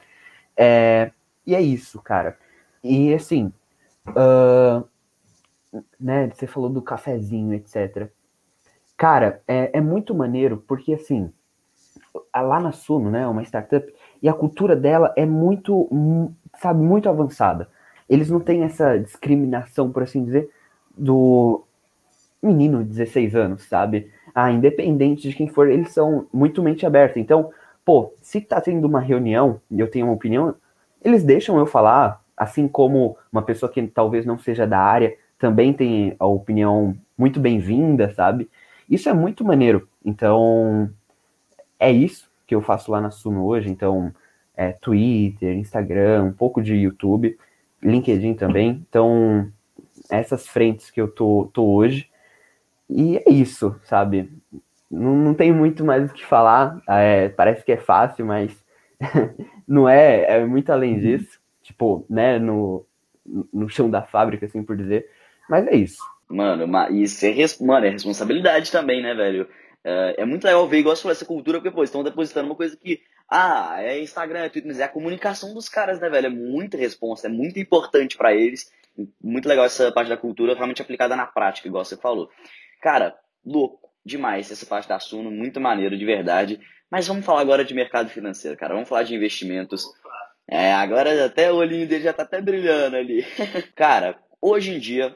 É, 0.56 1.12
e 1.46 1.54
é 1.54 1.62
isso, 1.62 2.01
cara. 2.01 2.38
E 2.82 3.13
assim, 3.13 3.51
uh, 4.08 4.88
né, 6.00 6.30
você 6.34 6.48
falou 6.48 6.70
do 6.70 6.82
cafezinho, 6.82 7.54
etc. 7.56 8.10
Cara, 8.96 9.42
é, 9.46 9.77
é 9.77 9.82
muito 9.82 10.15
maneiro 10.15 10.63
porque 10.65 10.94
assim, 10.94 11.30
lá 12.34 12.62
na 12.62 12.72
Suno, 12.72 13.12
né, 13.12 13.27
uma 13.27 13.44
startup, 13.44 13.94
e 14.22 14.30
a 14.30 14.34
cultura 14.34 14.77
dela 14.77 15.13
é 15.18 15.25
muito, 15.25 15.89
hum, 15.92 16.34
sabe, 16.58 16.82
muito 16.82 17.10
avançada 17.10 17.75
eles 18.09 18.29
não 18.29 18.39
têm 18.39 18.63
essa 18.63 18.97
discriminação, 18.97 19.91
por 19.91 20.03
assim 20.03 20.24
dizer, 20.24 20.50
do 20.95 21.63
menino 22.41 22.83
de 22.83 22.89
16 22.89 23.35
anos, 23.35 23.63
sabe? 23.63 24.12
Ah, 24.33 24.51
independente 24.51 25.29
de 25.29 25.35
quem 25.35 25.47
for, 25.47 25.69
eles 25.69 25.91
são 25.91 26.27
muito 26.31 26.62
mente 26.62 26.85
aberta. 26.85 27.19
Então, 27.19 27.51
pô, 27.83 28.13
se 28.21 28.41
tá 28.41 28.62
tendo 28.62 28.85
uma 28.85 29.00
reunião 29.00 29.59
e 29.71 29.79
eu 29.79 29.89
tenho 29.89 30.05
uma 30.07 30.13
opinião, 30.13 30.55
eles 31.03 31.24
deixam 31.24 31.57
eu 31.57 31.65
falar, 31.65 32.21
assim 32.35 32.67
como 32.67 33.17
uma 33.31 33.41
pessoa 33.41 33.71
que 33.71 33.81
talvez 33.88 34.25
não 34.25 34.38
seja 34.38 34.67
da 34.67 34.79
área 34.79 35.15
também 35.38 35.74
tem 35.74 36.15
a 36.17 36.25
opinião 36.25 36.97
muito 37.17 37.39
bem-vinda, 37.39 38.13
sabe? 38.13 38.50
Isso 38.89 39.09
é 39.09 39.13
muito 39.13 39.43
maneiro. 39.43 39.88
Então, 40.03 40.89
é 41.79 41.91
isso 41.91 42.29
que 42.47 42.55
eu 42.55 42.62
faço 42.62 42.91
lá 42.91 43.01
na 43.01 43.12
Suno 43.12 43.45
hoje. 43.45 43.69
Então, 43.69 44.13
é 44.55 44.71
Twitter, 44.71 45.55
Instagram, 45.57 46.24
um 46.24 46.31
pouco 46.31 46.62
de 46.62 46.74
YouTube. 46.75 47.38
LinkedIn 47.86 48.34
também. 48.34 48.86
Então, 48.89 49.51
essas 50.10 50.48
frentes 50.48 50.89
que 50.89 51.00
eu 51.00 51.08
tô, 51.08 51.50
tô 51.54 51.63
hoje. 51.65 52.10
E 52.89 53.18
é 53.18 53.30
isso, 53.32 53.75
sabe? 53.84 54.32
Não, 54.89 55.15
não 55.15 55.34
tem 55.34 55.51
muito 55.51 55.84
mais 55.84 56.10
o 56.10 56.13
que 56.13 56.25
falar. 56.25 56.82
É, 56.88 57.30
parece 57.30 57.63
que 57.63 57.72
é 57.72 57.77
fácil, 57.77 58.25
mas 58.25 58.51
não 59.68 59.88
é. 59.88 60.39
É 60.39 60.46
muito 60.46 60.72
além 60.72 61.00
disso. 61.00 61.39
Tipo, 61.62 62.06
né, 62.10 62.38
no, 62.38 62.86
no 63.54 63.70
chão 63.70 63.89
da 63.89 64.01
fábrica, 64.01 64.46
assim 64.46 64.63
por 64.63 64.77
dizer. 64.77 65.10
Mas 65.50 65.68
é 65.68 65.75
isso. 65.75 66.01
Mano, 66.27 66.65
isso 66.92 67.25
é, 67.25 67.34
mano, 67.63 67.86
é 67.86 67.89
responsabilidade 67.89 68.72
também, 68.72 69.01
né, 69.01 69.13
velho? 69.13 69.48
É, 69.84 70.22
é 70.22 70.25
muito 70.25 70.44
legal 70.44 70.68
ver, 70.68 70.80
igual 70.80 70.96
você 70.96 71.04
falou, 71.04 71.12
essa 71.12 71.25
cultura, 71.25 71.60
porque, 71.60 71.70
pô, 71.70 71.84
estão 71.84 72.04
depositando 72.04 72.48
uma 72.48 72.56
coisa 72.56 72.75
que 72.75 73.01
ah, 73.29 73.77
é 73.79 74.00
Instagram, 74.00 74.39
é 74.39 74.50
Twitter, 74.50 74.72
mas 74.72 74.79
é 74.79 74.84
a 74.84 74.89
comunicação 74.89 75.53
dos 75.53 75.67
caras, 75.67 76.00
né, 76.00 76.10
velho? 76.10 76.27
É 76.27 76.29
muita 76.29 76.77
resposta, 76.77 77.27
é 77.27 77.29
muito 77.29 77.60
importante 77.60 78.17
para 78.17 78.34
eles. 78.34 78.72
Muito 79.22 79.48
legal 79.48 79.65
essa 79.65 79.91
parte 79.91 80.10
da 80.10 80.17
cultura 80.17 80.53
realmente 80.53 80.82
aplicada 80.82 81.15
na 81.15 81.25
prática, 81.25 81.67
igual 81.67 81.84
você 81.84 81.98
falou. 81.98 82.29
Cara, 82.82 83.17
louco 83.46 83.89
demais 84.05 84.51
essa 84.51 84.65
parte 84.65 84.88
da 84.88 85.00
Suno, 85.00 85.32
muito 85.32 85.60
maneiro, 85.60 85.98
de 85.98 86.05
verdade. 86.05 86.60
Mas 86.89 87.08
vamos 87.08 87.25
falar 87.25 87.41
agora 87.41 87.65
de 87.65 87.74
mercado 87.74 88.10
financeiro, 88.10 88.55
cara. 88.55 88.74
Vamos 88.74 88.88
falar 88.88 89.03
de 89.03 89.15
investimentos. 89.15 89.86
É, 90.48 90.72
agora 90.74 91.25
até 91.25 91.51
o 91.51 91.55
olhinho 91.55 91.88
dele 91.88 92.03
já 92.03 92.13
tá 92.13 92.24
até 92.24 92.39
brilhando 92.39 92.96
ali. 92.96 93.25
cara, 93.75 94.20
hoje 94.39 94.72
em 94.75 94.79
dia, 94.79 95.15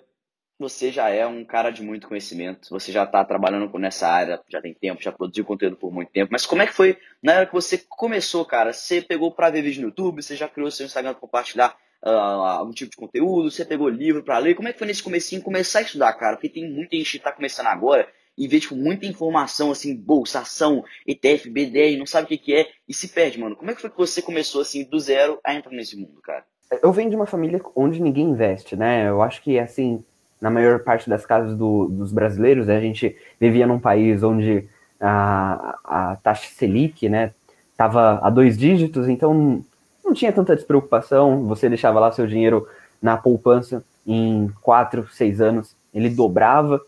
você 0.60 0.92
já 0.92 1.10
é 1.10 1.26
um 1.26 1.46
cara 1.46 1.70
de 1.70 1.82
muito 1.82 2.08
conhecimento, 2.08 2.70
você 2.70 2.92
já 2.92 3.06
está 3.06 3.24
trabalhando 3.24 3.72
nessa 3.80 4.10
área, 4.10 4.42
já 4.50 4.62
tem 4.62 4.74
tempo, 4.74 5.02
já 5.02 5.12
produziu 5.12 5.46
conteúdo 5.46 5.78
por 5.78 5.92
muito 5.92 6.12
tempo. 6.12 6.30
Mas 6.32 6.46
como 6.46 6.62
é 6.62 6.68
que 6.68 6.74
foi 6.74 6.98
na 7.24 7.34
hora 7.34 7.46
que 7.46 7.54
você 7.54 7.78
começou, 7.78 8.44
cara? 8.44 8.74
Você 8.74 9.02
pegou 9.02 9.32
para 9.32 9.50
ver 9.50 9.62
vídeo 9.62 9.82
no 9.82 9.88
YouTube, 9.88 10.22
você 10.22 10.36
já 10.36 10.50
criou 10.50 10.70
seu 10.70 10.86
Instagram 10.86 11.14
para 11.14 11.22
compartilhar 11.22 11.78
uh, 12.04 12.10
algum 12.10 12.74
tipo 12.74 12.92
de 12.92 12.98
conteúdo, 12.98 13.50
você 13.50 13.64
pegou 13.64 13.88
livro 13.88 14.22
para 14.22 14.38
ler? 14.38 14.54
Como 14.54 14.68
é 14.68 14.74
que 14.74 14.80
foi 14.80 14.88
nesse 14.88 15.02
comecinho 15.02 15.42
começar 15.42 15.80
a 15.80 15.84
estudar, 15.84 16.12
cara? 16.14 16.36
Porque 16.36 16.50
tem 16.50 16.70
muita 16.70 16.98
gente 16.98 17.12
que 17.12 17.18
está 17.18 17.32
começando 17.32 17.68
agora 17.68 18.06
e 18.38 18.46
vê 18.46 18.60
tipo, 18.60 18.76
muita 18.76 19.06
informação 19.06 19.72
assim, 19.72 19.96
bolsa, 19.96 20.42
ação, 20.42 20.84
ETF, 21.08 21.50
BDR, 21.50 21.98
não 21.98 22.06
sabe 22.06 22.26
o 22.26 22.28
que, 22.28 22.38
que 22.38 22.54
é 22.54 22.70
e 22.88 22.94
se 22.94 23.08
perde, 23.08 23.40
mano. 23.40 23.56
Como 23.56 23.72
é 23.72 23.76
que 23.76 23.82
foi 23.82 23.90
que 23.90 23.98
você 23.98 24.22
começou 24.22 24.62
assim 24.62 24.84
do 24.84 25.00
zero 25.00 25.40
a 25.44 25.54
entrar 25.54 25.72
nesse 25.72 25.96
mundo, 25.96 26.22
cara? 26.22 26.44
Eu 26.84 26.92
venho 26.92 27.10
de 27.10 27.16
uma 27.16 27.26
família 27.26 27.62
onde 27.76 28.02
ninguém 28.02 28.30
investe, 28.30 28.76
né? 28.76 29.10
Eu 29.10 29.22
acho 29.22 29.42
que 29.42 29.58
assim 29.58 30.04
na 30.42 30.50
maior 30.50 30.80
parte 30.80 31.10
das 31.10 31.26
casas 31.26 31.58
do, 31.58 31.88
dos 31.88 32.12
brasileiros, 32.12 32.68
né, 32.68 32.78
a 32.78 32.82
gente 32.82 33.16
vivia 33.40 33.68
num 33.68 33.80
país 33.80 34.24
onde 34.24 34.68
a, 35.00 35.80
a 35.84 36.16
taxa 36.18 36.50
Selic, 36.56 37.10
né, 37.10 37.32
estava 37.72 38.20
a 38.22 38.30
dois 38.30 38.58
dígitos, 38.58 39.08
então 39.08 39.64
não 40.04 40.14
tinha 40.14 40.32
tanta 40.32 40.56
despreocupação, 40.56 41.46
você 41.46 41.68
deixava 41.68 42.00
lá 42.00 42.12
seu 42.12 42.26
dinheiro 42.26 42.68
na 43.02 43.18
poupança 43.18 43.84
em 44.06 44.50
quatro, 44.62 45.08
seis 45.12 45.40
anos, 45.42 45.76
ele 45.94 46.10
dobrava, 46.10 46.82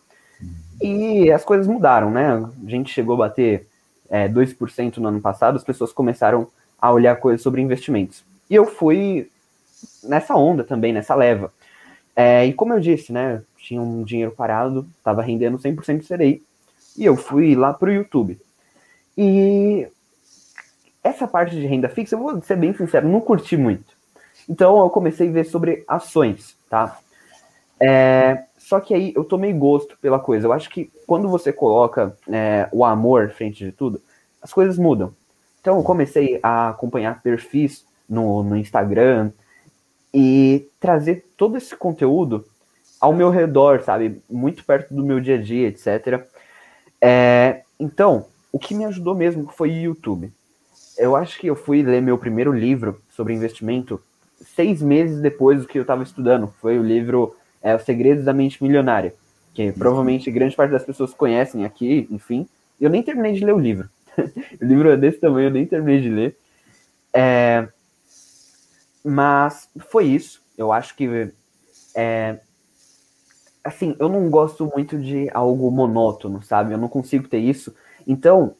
e 0.81 1.31
as 1.31 1.43
coisas 1.43 1.67
mudaram, 1.67 2.09
né, 2.09 2.33
a 2.65 2.69
gente 2.69 2.91
chegou 2.91 3.15
a 3.15 3.27
bater 3.27 3.67
é, 4.09 4.27
2% 4.27 4.97
no 4.97 5.07
ano 5.07 5.21
passado, 5.21 5.55
as 5.55 5.63
pessoas 5.63 5.93
começaram 5.93 6.47
a 6.79 6.91
olhar 6.91 7.15
coisas 7.17 7.41
sobre 7.41 7.61
investimentos. 7.61 8.23
E 8.49 8.55
eu 8.55 8.65
fui 8.65 9.29
nessa 10.03 10.35
onda 10.35 10.63
também, 10.63 10.91
nessa 10.91 11.15
leva. 11.15 11.53
É, 12.21 12.45
e 12.45 12.53
como 12.53 12.71
eu 12.71 12.79
disse, 12.79 13.11
né, 13.11 13.41
tinha 13.57 13.81
um 13.81 14.03
dinheiro 14.03 14.31
parado, 14.31 14.87
estava 14.95 15.23
rendendo 15.23 15.57
100% 15.57 15.99
de 15.99 16.05
serei, 16.05 16.43
e 16.95 17.03
eu 17.03 17.15
fui 17.17 17.55
lá 17.55 17.73
para 17.73 17.89
o 17.89 17.91
YouTube. 17.91 18.39
E 19.17 19.87
essa 21.03 21.27
parte 21.27 21.55
de 21.55 21.65
renda 21.65 21.89
fixa, 21.89 22.15
eu 22.15 22.19
vou 22.19 22.39
ser 22.43 22.57
bem 22.57 22.75
sincero, 22.75 23.09
não 23.09 23.19
curti 23.19 23.57
muito. 23.57 23.95
Então 24.47 24.79
eu 24.79 24.89
comecei 24.91 25.29
a 25.29 25.31
ver 25.31 25.45
sobre 25.45 25.83
ações, 25.87 26.55
tá? 26.69 26.99
É, 27.79 28.43
só 28.55 28.79
que 28.79 28.93
aí 28.93 29.11
eu 29.15 29.23
tomei 29.23 29.51
gosto 29.51 29.97
pela 29.99 30.19
coisa. 30.19 30.45
Eu 30.45 30.53
acho 30.53 30.69
que 30.69 30.91
quando 31.07 31.27
você 31.27 31.51
coloca 31.51 32.15
é, 32.31 32.69
o 32.71 32.85
amor 32.85 33.31
frente 33.31 33.65
de 33.65 33.71
tudo, 33.71 33.99
as 34.39 34.53
coisas 34.53 34.77
mudam. 34.77 35.11
Então 35.59 35.77
eu 35.77 35.83
comecei 35.83 36.39
a 36.43 36.69
acompanhar 36.69 37.21
perfis 37.23 37.83
no, 38.07 38.43
no 38.43 38.55
Instagram, 38.55 39.31
e 40.13 40.67
trazer 40.79 41.25
todo 41.37 41.57
esse 41.57 41.75
conteúdo 41.75 42.45
ao 42.99 43.13
meu 43.13 43.29
redor, 43.29 43.81
sabe? 43.81 44.21
Muito 44.29 44.63
perto 44.63 44.93
do 44.93 45.03
meu 45.03 45.19
dia 45.19 45.35
a 45.35 45.41
dia, 45.41 45.67
etc. 45.67 46.25
É, 47.01 47.61
então, 47.79 48.27
o 48.51 48.59
que 48.59 48.75
me 48.75 48.85
ajudou 48.85 49.15
mesmo 49.15 49.51
foi 49.55 49.69
o 49.71 49.81
YouTube. 49.81 50.31
Eu 50.97 51.15
acho 51.15 51.39
que 51.39 51.47
eu 51.47 51.55
fui 51.55 51.81
ler 51.81 52.01
meu 52.01 52.17
primeiro 52.17 52.51
livro 52.51 53.01
sobre 53.09 53.33
investimento 53.33 53.99
seis 54.55 54.81
meses 54.81 55.21
depois 55.21 55.61
do 55.61 55.67
que 55.67 55.77
eu 55.77 55.83
estava 55.83 56.03
estudando. 56.03 56.53
Foi 56.61 56.77
o 56.77 56.83
livro 56.83 57.35
é, 57.61 57.75
Os 57.75 57.83
Segredos 57.83 58.25
da 58.25 58.33
Mente 58.33 58.61
Milionária, 58.61 59.13
que 59.53 59.71
provavelmente 59.71 60.29
grande 60.29 60.55
parte 60.55 60.71
das 60.71 60.83
pessoas 60.83 61.13
conhecem 61.13 61.65
aqui, 61.65 62.07
enfim. 62.11 62.47
Eu 62.79 62.89
nem 62.89 63.01
terminei 63.01 63.33
de 63.33 63.45
ler 63.45 63.53
o 63.53 63.59
livro. 63.59 63.89
o 64.61 64.65
livro 64.65 64.89
é 64.89 64.97
desse 64.97 65.19
tamanho, 65.19 65.47
eu 65.47 65.51
nem 65.51 65.65
terminei 65.65 66.01
de 66.01 66.09
ler. 66.09 66.37
É, 67.13 67.67
mas 69.03 69.69
foi 69.89 70.05
isso. 70.05 70.41
Eu 70.57 70.71
acho 70.71 70.95
que. 70.95 71.31
É, 71.95 72.39
assim, 73.63 73.95
eu 73.99 74.09
não 74.09 74.29
gosto 74.29 74.69
muito 74.73 74.97
de 74.97 75.29
algo 75.33 75.69
monótono, 75.71 76.41
sabe? 76.41 76.73
Eu 76.73 76.77
não 76.77 76.87
consigo 76.87 77.27
ter 77.27 77.39
isso. 77.39 77.73
Então, 78.07 78.55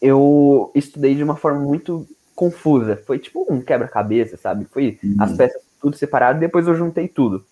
eu 0.00 0.70
estudei 0.74 1.14
de 1.14 1.24
uma 1.24 1.36
forma 1.36 1.60
muito 1.60 2.06
confusa. 2.34 2.96
Foi 3.06 3.18
tipo 3.18 3.46
um 3.50 3.60
quebra-cabeça, 3.60 4.36
sabe? 4.36 4.64
Foi 4.66 4.98
uhum. 5.02 5.16
as 5.18 5.36
peças 5.36 5.68
tudo 5.80 5.96
separado 5.96 6.40
depois 6.40 6.66
eu 6.66 6.74
juntei 6.74 7.08
tudo. 7.08 7.44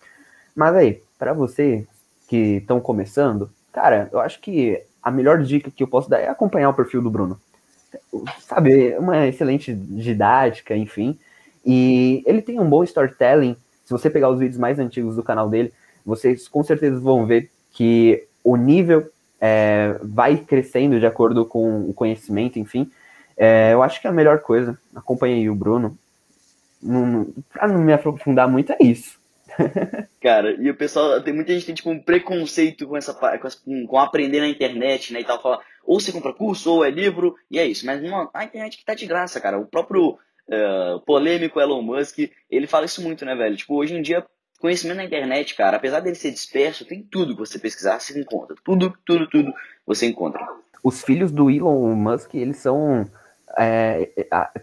Mas 0.54 0.74
aí, 0.74 1.02
para 1.18 1.32
você 1.32 1.86
que 2.28 2.56
estão 2.56 2.80
começando, 2.80 3.50
cara, 3.72 4.08
eu 4.12 4.20
acho 4.20 4.40
que 4.40 4.82
a 5.02 5.10
melhor 5.10 5.42
dica 5.42 5.70
que 5.70 5.82
eu 5.82 5.88
posso 5.88 6.10
dar 6.10 6.18
é 6.18 6.28
acompanhar 6.28 6.70
o 6.70 6.74
perfil 6.74 7.02
do 7.02 7.10
Bruno. 7.10 7.40
Sabe, 8.40 8.96
uma 8.98 9.26
excelente 9.26 9.72
didática, 9.72 10.76
enfim. 10.76 11.18
E 11.66 12.22
ele 12.24 12.40
tem 12.40 12.60
um 12.60 12.68
bom 12.68 12.84
storytelling. 12.84 13.56
Se 13.84 13.90
você 13.90 14.08
pegar 14.08 14.30
os 14.30 14.38
vídeos 14.38 14.58
mais 14.58 14.78
antigos 14.78 15.16
do 15.16 15.22
canal 15.22 15.48
dele, 15.48 15.72
vocês 16.04 16.46
com 16.46 16.62
certeza 16.62 17.00
vão 17.00 17.26
ver 17.26 17.50
que 17.72 18.24
o 18.44 18.56
nível 18.56 19.10
é, 19.40 19.98
vai 20.02 20.36
crescendo 20.36 21.00
de 21.00 21.06
acordo 21.06 21.44
com 21.44 21.90
o 21.90 21.92
conhecimento, 21.92 22.58
enfim. 22.58 22.90
É, 23.36 23.72
eu 23.72 23.82
acho 23.82 24.00
que 24.00 24.06
é 24.06 24.10
a 24.10 24.12
melhor 24.12 24.40
coisa. 24.40 24.78
Acompanhei 24.94 25.50
o 25.50 25.54
Bruno. 25.54 25.98
Pra 27.52 27.66
não 27.66 27.80
me 27.80 27.92
aprofundar 27.92 28.48
muito, 28.48 28.72
é 28.72 28.78
isso. 28.80 29.18
Cara, 30.20 30.52
e 30.52 30.70
o 30.70 30.76
pessoal, 30.76 31.20
tem 31.22 31.34
muita 31.34 31.52
gente 31.52 31.66
tem 31.66 31.74
tipo 31.74 31.90
um 31.90 32.00
preconceito 32.00 32.86
com 32.86 32.96
essa 32.96 33.14
com, 33.14 33.86
com 33.86 33.98
aprender 33.98 34.40
na 34.40 34.48
internet, 34.48 35.12
né, 35.12 35.20
e 35.20 35.24
tal, 35.24 35.40
fala, 35.40 35.60
ou 35.84 36.00
você 36.00 36.12
compra 36.12 36.32
curso, 36.32 36.70
ou 36.70 36.84
é 36.84 36.90
livro, 36.90 37.36
e 37.50 37.58
é 37.58 37.66
isso. 37.66 37.86
Mas 37.86 38.02
não, 38.02 38.28
a 38.32 38.44
internet 38.44 38.78
que 38.78 38.84
tá 38.84 38.94
de 38.94 39.06
graça, 39.06 39.40
cara. 39.40 39.58
O 39.58 39.66
próprio 39.66 40.18
uh, 40.48 41.00
polêmico 41.00 41.60
Elon 41.60 41.82
Musk, 41.82 42.18
ele 42.50 42.66
fala 42.66 42.86
isso 42.86 43.02
muito, 43.02 43.24
né, 43.24 43.34
velho? 43.34 43.56
Tipo, 43.56 43.74
hoje 43.74 43.94
em 43.94 44.02
dia, 44.02 44.24
conhecimento 44.60 44.98
na 44.98 45.04
internet, 45.04 45.54
cara, 45.54 45.76
apesar 45.76 46.00
dele 46.00 46.16
ser 46.16 46.30
disperso, 46.30 46.84
tem 46.84 47.02
tudo 47.02 47.34
que 47.34 47.40
você 47.40 47.58
pesquisar, 47.58 47.98
você 47.98 48.18
encontra. 48.18 48.56
Tudo, 48.64 48.94
tudo, 49.04 49.28
tudo 49.28 49.52
você 49.86 50.06
encontra. 50.06 50.46
Os 50.82 51.02
filhos 51.02 51.30
do 51.30 51.50
Elon 51.50 51.94
Musk, 51.94 52.34
eles 52.34 52.58
são. 52.58 53.08
É, 53.58 54.10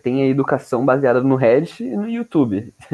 tem 0.03 0.21
a 0.21 0.27
educação 0.27 0.85
baseada 0.85 1.21
no 1.21 1.35
Reddit 1.35 1.83
e 1.83 1.95
no 1.95 2.07
YouTube. 2.07 2.73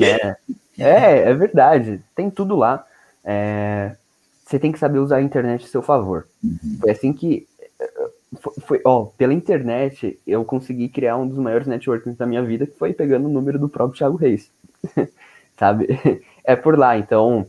é, 0.00 0.36
é, 0.78 1.18
é, 1.30 1.34
verdade. 1.34 2.00
Tem 2.14 2.30
tudo 2.30 2.54
lá. 2.54 2.86
É, 3.24 3.96
você 4.44 4.58
tem 4.58 4.70
que 4.70 4.78
saber 4.78 4.98
usar 4.98 5.16
a 5.16 5.22
internet 5.22 5.64
a 5.64 5.68
seu 5.68 5.82
favor. 5.82 6.26
Uhum. 6.42 6.78
Foi 6.80 6.90
assim 6.90 7.12
que 7.12 7.46
foi, 8.66 8.80
ó, 8.84 9.04
pela 9.04 9.32
internet 9.32 10.18
eu 10.26 10.44
consegui 10.44 10.88
criar 10.88 11.16
um 11.16 11.26
dos 11.26 11.38
maiores 11.38 11.66
networks 11.66 12.16
da 12.16 12.26
minha 12.26 12.42
vida, 12.42 12.66
que 12.66 12.78
foi 12.78 12.92
pegando 12.92 13.26
o 13.26 13.32
número 13.32 13.58
do 13.58 13.68
próprio 13.68 13.98
Thiago 13.98 14.16
Reis. 14.16 14.50
Sabe? 15.56 15.88
É 16.46 16.54
por 16.54 16.78
lá, 16.78 16.98
então 16.98 17.46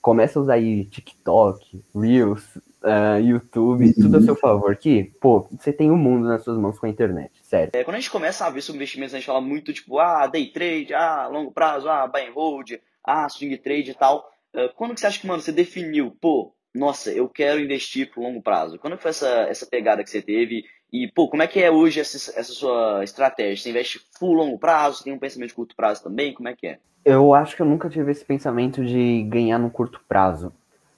começa 0.00 0.38
a 0.38 0.42
usar 0.42 0.54
aí 0.54 0.84
TikTok, 0.84 1.82
Reels, 1.92 2.44
uh, 2.86 3.20
YouTube, 3.20 3.92
tudo 3.94 4.18
a 4.18 4.22
seu 4.22 4.36
favor. 4.36 4.76
Que, 4.76 5.12
pô, 5.20 5.48
você 5.50 5.72
tem 5.72 5.90
o 5.90 5.94
um 5.94 5.96
mundo 5.96 6.28
nas 6.28 6.44
suas 6.44 6.56
mãos 6.56 6.78
com 6.78 6.86
a 6.86 6.88
internet, 6.88 7.32
sério. 7.42 7.70
É, 7.74 7.82
quando 7.82 7.96
a 7.96 7.98
gente 7.98 8.10
começa 8.10 8.46
a 8.46 8.50
ver 8.50 8.60
sobre 8.60 8.76
investimentos, 8.76 9.14
a 9.14 9.18
gente 9.18 9.26
fala 9.26 9.40
muito, 9.40 9.72
tipo, 9.72 9.98
ah, 9.98 10.28
day 10.28 10.46
trade, 10.52 10.94
ah, 10.94 11.26
longo 11.26 11.50
prazo, 11.50 11.88
ah, 11.88 12.06
buy 12.06 12.20
and 12.20 12.32
hold, 12.32 12.74
ah, 13.02 13.28
swing 13.28 13.56
trade 13.56 13.90
e 13.90 13.94
tal. 13.94 14.30
Uh, 14.54 14.72
quando 14.76 14.94
que 14.94 15.00
você 15.00 15.08
acha 15.08 15.20
que, 15.20 15.26
mano, 15.26 15.42
você 15.42 15.50
definiu, 15.50 16.16
pô, 16.20 16.54
nossa, 16.76 17.10
eu 17.10 17.28
quero 17.28 17.60
investir 17.60 18.10
pro 18.10 18.22
longo 18.22 18.42
prazo? 18.42 18.78
Quando 18.78 18.98
foi 18.98 19.10
essa, 19.10 19.28
essa 19.48 19.66
pegada 19.66 20.04
que 20.04 20.10
você 20.10 20.22
teve? 20.22 20.64
E, 20.92 21.10
pô, 21.10 21.28
como 21.28 21.42
é 21.42 21.46
que 21.46 21.60
é 21.60 21.70
hoje 21.70 22.00
essa, 22.00 22.16
essa 22.38 22.52
sua 22.52 23.02
estratégia? 23.02 23.56
Você 23.56 23.70
investe 23.70 24.00
full 24.18 24.34
longo 24.34 24.58
prazo? 24.58 24.98
Você 24.98 25.04
tem 25.04 25.12
um 25.12 25.18
pensamento 25.18 25.48
de 25.48 25.54
curto 25.54 25.74
prazo 25.74 26.02
também? 26.02 26.32
Como 26.32 26.48
é 26.48 26.54
que 26.54 26.66
é? 26.66 26.78
Eu 27.04 27.34
acho 27.34 27.56
que 27.56 27.62
eu 27.62 27.66
nunca 27.66 27.88
tive 27.88 28.10
esse 28.10 28.24
pensamento 28.24 28.84
de 28.84 29.22
ganhar 29.24 29.58
no 29.58 29.70
curto 29.70 30.00
prazo. 30.08 30.52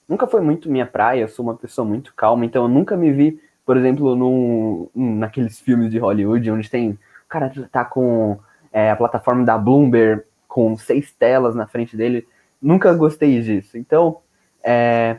Nunca 0.07 0.25
foi 0.25 0.41
muito 0.41 0.69
minha 0.69 0.85
praia, 0.85 1.21
eu 1.21 1.27
sou 1.27 1.45
uma 1.45 1.55
pessoa 1.55 1.85
muito 1.87 2.13
calma, 2.15 2.43
então 2.43 2.63
eu 2.63 2.67
nunca 2.67 2.97
me 2.97 3.11
vi, 3.11 3.39
por 3.63 3.77
exemplo, 3.77 4.15
num, 4.15 4.89
naqueles 4.95 5.59
filmes 5.59 5.91
de 5.91 5.99
Hollywood, 5.99 6.49
onde 6.49 6.69
tem. 6.69 6.91
O 6.91 7.29
cara 7.29 7.51
tá 7.71 7.85
com 7.85 8.39
é, 8.73 8.89
a 8.89 8.95
plataforma 8.95 9.45
da 9.45 9.55
Bloomberg 9.55 10.23
com 10.47 10.75
seis 10.75 11.13
telas 11.13 11.53
na 11.53 11.67
frente 11.67 11.95
dele. 11.95 12.27
Nunca 12.59 12.91
gostei 12.93 13.39
disso. 13.39 13.77
Então, 13.77 14.19
é, 14.63 15.17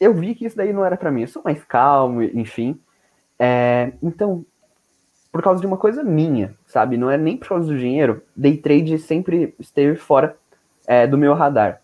eu 0.00 0.14
vi 0.14 0.34
que 0.34 0.46
isso 0.46 0.56
daí 0.56 0.72
não 0.72 0.84
era 0.84 0.96
para 0.96 1.10
mim. 1.10 1.22
Eu 1.22 1.28
sou 1.28 1.42
mais 1.42 1.62
calmo, 1.64 2.22
enfim. 2.22 2.78
É, 3.38 3.92
então, 4.02 4.44
por 5.30 5.42
causa 5.42 5.60
de 5.60 5.66
uma 5.66 5.76
coisa 5.76 6.04
minha, 6.04 6.54
sabe? 6.66 6.96
Não 6.96 7.10
é 7.10 7.16
nem 7.16 7.36
por 7.36 7.48
causa 7.48 7.66
do 7.66 7.78
dinheiro. 7.78 8.22
Day 8.36 8.56
trade 8.56 8.98
sempre 8.98 9.54
esteve 9.58 9.96
fora 9.96 10.36
é, 10.86 11.06
do 11.06 11.18
meu 11.18 11.34
radar. 11.34 11.80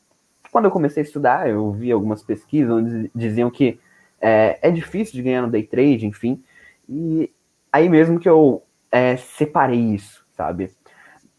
Quando 0.53 0.67
eu 0.67 0.71
comecei 0.71 1.03
a 1.03 1.07
estudar, 1.07 1.49
eu 1.49 1.73
vi 1.73 1.91
algumas 1.91 2.23
pesquisas 2.23 2.71
onde 2.71 3.11
diziam 3.15 3.51
que 3.51 3.79
é, 4.21 4.59
é 4.63 4.71
difícil 4.71 5.15
de 5.15 5.23
ganhar 5.23 5.43
no 5.43 5.51
day 5.51 5.63
trade, 5.63 6.07
enfim. 6.07 6.43
E 6.89 7.31
aí 7.73 7.89
mesmo 7.89 8.19
que 8.19 8.29
eu 8.29 8.63
é, 8.91 9.17
separei 9.17 9.81
isso, 9.81 10.25
sabe? 10.33 10.71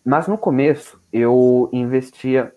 Mas 0.06 0.28
no 0.28 0.38
começo 0.38 1.02
eu 1.12 1.70
investia 1.72 2.54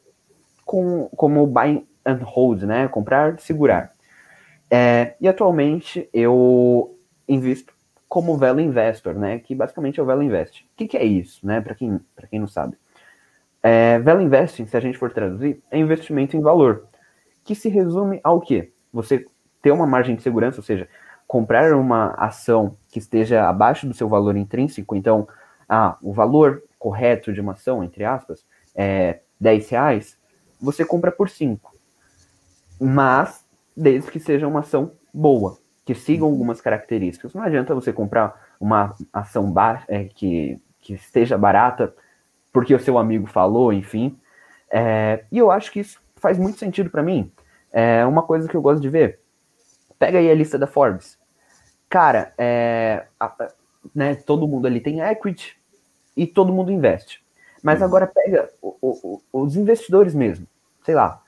com, 0.65 1.09
como 1.17 1.47
buy 1.47 1.85
and 2.05 2.21
hold, 2.23 2.63
né? 2.63 2.89
Comprar 2.89 3.39
segurar. 3.41 3.93
É, 4.71 5.15
e 5.21 5.29
atualmente 5.29 6.09
eu 6.13 6.99
invisto 7.29 7.75
como 8.09 8.37
Velo 8.37 8.61
Investor, 8.61 9.15
né? 9.15 9.39
Que 9.39 9.55
basicamente 9.55 10.01
é 10.01 10.03
o 10.03 10.07
Velo 10.07 10.23
Invest. 10.23 10.65
O 10.65 10.77
que, 10.77 10.87
que 10.87 10.97
é 10.97 11.05
isso, 11.05 11.47
né? 11.47 11.61
Para 11.61 11.75
quem, 11.75 12.01
quem 12.31 12.41
não 12.41 12.47
sabe. 12.47 12.77
É, 13.63 13.99
Velo 14.01 14.21
Investing, 14.21 14.67
se 14.67 14.77
a 14.77 14.81
gente 14.81 14.99
for 14.99 15.13
traduzir, 15.13 15.63
é 15.71 15.79
investimento 15.79 16.37
em 16.37 16.41
valor, 16.41 16.87
que 17.45 17.55
se 17.55 17.69
resume 17.69 18.21
ao 18.25 18.41
quê? 18.41 18.73
Você 18.93 19.27
ter 19.63 19.71
uma 19.71 19.87
margem 19.87 20.17
de 20.17 20.23
segurança, 20.23 20.59
ou 20.59 20.65
seja, 20.65 20.89
comprar 21.27 21.73
uma 21.73 22.09
ação 22.19 22.77
que 22.89 22.99
esteja 22.99 23.49
abaixo 23.49 23.87
do 23.87 23.95
seu 23.95 24.09
valor 24.09 24.37
intrínseco, 24.37 24.97
então, 24.97 25.27
ah, 25.69 25.97
o 26.03 26.13
valor 26.13 26.63
correto 26.79 27.33
de 27.33 27.41
uma 27.41 27.53
ação, 27.53 27.83
entre 27.83 28.05
aspas, 28.05 28.45
é 28.75 29.21
10 29.41 29.71
reais, 29.71 30.19
você 30.61 30.85
compra 30.85 31.11
por 31.11 31.31
5. 31.31 31.72
Mas, 32.83 33.47
desde 33.77 34.11
que 34.11 34.19
seja 34.19 34.49
uma 34.49 34.61
ação 34.61 34.93
boa, 35.15 35.59
que 35.85 35.95
siga 35.95 36.25
algumas 36.25 36.61
características. 36.61 37.35
Não 37.35 37.43
adianta 37.43 37.75
você 37.75 37.93
comprar 37.93 38.55
uma 38.61 38.95
ação 39.13 39.51
baixa, 39.51 39.85
é, 39.89 40.05
que, 40.05 40.61
que 40.81 40.95
esteja 40.95 41.37
barata 41.37 41.95
porque 42.53 42.75
o 42.75 42.81
seu 42.81 42.99
amigo 42.99 43.27
falou, 43.27 43.73
enfim. 43.73 44.19
É, 44.71 45.25
e 45.31 45.39
eu 45.39 45.51
acho 45.51 45.73
que 45.73 45.81
isso 45.81 46.01
faz 46.17 46.39
muito 46.39 46.59
sentido 46.59 46.91
para 46.91 47.03
mim. 47.03 47.33
É 47.73 48.05
uma 48.05 48.23
coisa 48.23 48.49
que 48.49 48.55
eu 48.57 48.63
gosto 48.63 48.83
de 48.83 48.89
ver. 48.89 49.21
Pega 49.99 50.19
aí 50.19 50.31
a 50.31 50.35
lista 50.35 50.59
da 50.59 50.67
Forbes. 50.67 51.19
Cara, 51.89 52.33
é, 52.37 53.07
a, 53.19 53.49
né, 53.95 54.15
todo 54.15 54.47
mundo 54.47 54.67
ali 54.67 54.81
tem 54.81 55.01
equity 55.01 55.57
e 56.17 56.27
todo 56.27 56.53
mundo 56.53 56.71
investe. 56.71 57.23
Mas 57.63 57.81
uhum. 57.81 57.87
agora 57.87 58.07
pega 58.07 58.51
o, 58.61 58.77
o, 58.81 59.23
os 59.33 59.57
investidores 59.57 60.15
mesmo. 60.15 60.47
Sei 60.85 60.95
lá. 60.95 61.22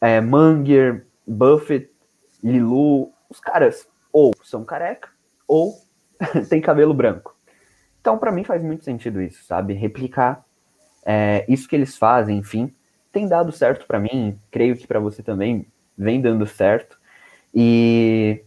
É, 0.00 0.20
Munger, 0.20 1.06
Buffett, 1.26 1.90
Lilu. 2.42 3.12
Os 3.28 3.40
caras 3.40 3.88
ou 4.12 4.32
são 4.42 4.64
careca 4.64 5.08
ou 5.48 5.74
tem 6.48 6.60
cabelo 6.60 6.94
branco. 6.94 7.36
Então, 8.00 8.18
para 8.18 8.30
mim, 8.30 8.44
faz 8.44 8.62
muito 8.62 8.84
sentido 8.84 9.20
isso, 9.20 9.44
sabe? 9.44 9.72
Replicar 9.72 10.44
é, 11.04 11.44
isso 11.48 11.68
que 11.68 11.74
eles 11.74 11.96
fazem, 11.96 12.38
enfim, 12.38 12.72
tem 13.10 13.26
dado 13.26 13.50
certo 13.50 13.86
para 13.86 13.98
mim, 13.98 14.38
creio 14.50 14.76
que 14.76 14.86
para 14.86 15.00
você 15.00 15.22
também 15.22 15.66
vem 15.96 16.20
dando 16.20 16.46
certo. 16.46 16.98
E 17.54 18.44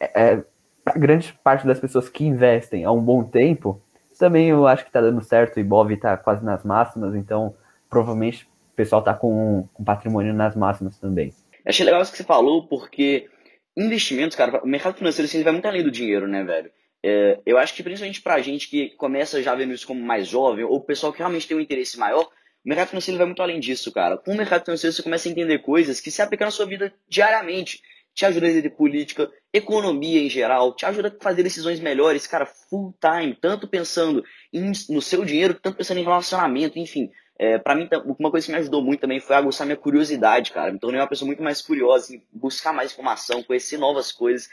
é, 0.00 0.22
é 0.22 0.44
para 0.84 0.98
grande 0.98 1.32
parte 1.44 1.66
das 1.66 1.78
pessoas 1.78 2.08
que 2.08 2.24
investem 2.24 2.84
há 2.84 2.90
um 2.90 3.00
bom 3.00 3.22
tempo, 3.22 3.80
também 4.22 4.50
eu 4.50 4.68
acho 4.68 4.84
que 4.84 4.88
está 4.88 5.00
dando 5.00 5.20
certo. 5.20 5.56
O 5.56 5.60
Ibov 5.60 5.90
está 5.92 6.16
quase 6.16 6.44
nas 6.44 6.62
máximas, 6.62 7.14
então 7.16 7.56
provavelmente 7.90 8.48
o 8.72 8.76
pessoal 8.76 9.00
está 9.00 9.14
com, 9.14 9.68
com 9.72 9.84
patrimônio 9.84 10.32
nas 10.32 10.56
máximas 10.56 10.98
também. 10.98 11.32
Achei 11.64 11.84
legal 11.84 12.02
isso 12.02 12.10
que 12.10 12.18
você 12.18 12.24
falou, 12.24 12.66
porque 12.66 13.28
investimentos, 13.76 14.36
cara, 14.36 14.62
o 14.62 14.66
mercado 14.66 14.96
financeiro 14.96 15.28
assim, 15.28 15.42
vai 15.42 15.52
muito 15.52 15.66
além 15.66 15.82
do 15.82 15.90
dinheiro, 15.90 16.26
né, 16.26 16.42
velho? 16.42 16.70
É, 17.04 17.40
eu 17.44 17.58
acho 17.58 17.74
que 17.74 17.82
principalmente 17.82 18.22
pra 18.22 18.40
gente 18.40 18.68
que 18.68 18.90
começa 18.90 19.42
já 19.42 19.54
vendo 19.54 19.72
isso 19.72 19.86
como 19.86 20.00
mais 20.00 20.26
jovem, 20.26 20.64
ou 20.64 20.76
o 20.76 20.84
pessoal 20.84 21.12
que 21.12 21.18
realmente 21.18 21.46
tem 21.46 21.56
um 21.56 21.60
interesse 21.60 21.98
maior, 21.98 22.28
o 22.64 22.68
mercado 22.68 22.88
financeiro 22.88 23.18
vai 23.18 23.26
muito 23.26 23.42
além 23.42 23.58
disso, 23.58 23.90
cara. 23.90 24.16
Com 24.16 24.32
o 24.32 24.36
mercado 24.36 24.64
financeiro 24.64 24.94
você 24.94 25.02
começa 25.02 25.28
a 25.28 25.32
entender 25.32 25.58
coisas 25.58 26.00
que 26.00 26.10
se 26.10 26.22
aplicam 26.22 26.46
na 26.46 26.52
sua 26.52 26.66
vida 26.66 26.92
diariamente. 27.08 27.82
Te 28.14 28.26
ajuda 28.26 28.46
a 28.46 28.50
entender 28.50 28.70
política, 28.70 29.30
economia 29.52 30.20
em 30.20 30.28
geral, 30.28 30.76
te 30.76 30.84
ajuda 30.84 31.08
a 31.08 31.22
fazer 31.22 31.42
decisões 31.42 31.80
melhores, 31.80 32.26
cara, 32.26 32.44
full 32.44 32.94
time, 33.00 33.34
tanto 33.34 33.66
pensando 33.66 34.22
em, 34.52 34.70
no 34.90 35.00
seu 35.00 35.24
dinheiro, 35.24 35.54
tanto 35.54 35.78
pensando 35.78 35.98
em 35.98 36.04
relacionamento, 36.04 36.78
enfim. 36.78 37.10
É, 37.42 37.58
para 37.58 37.74
mim, 37.74 37.88
uma 38.20 38.30
coisa 38.30 38.46
que 38.46 38.52
me 38.52 38.58
ajudou 38.58 38.80
muito 38.80 39.00
também 39.00 39.18
foi 39.18 39.34
aguçar 39.34 39.66
minha 39.66 39.76
curiosidade, 39.76 40.52
cara. 40.52 40.70
Me 40.70 40.78
tornei 40.78 41.00
uma 41.00 41.08
pessoa 41.08 41.26
muito 41.26 41.42
mais 41.42 41.60
curiosa, 41.60 42.14
em 42.14 42.22
buscar 42.32 42.72
mais 42.72 42.92
informação, 42.92 43.42
conhecer 43.42 43.78
novas 43.78 44.12
coisas. 44.12 44.48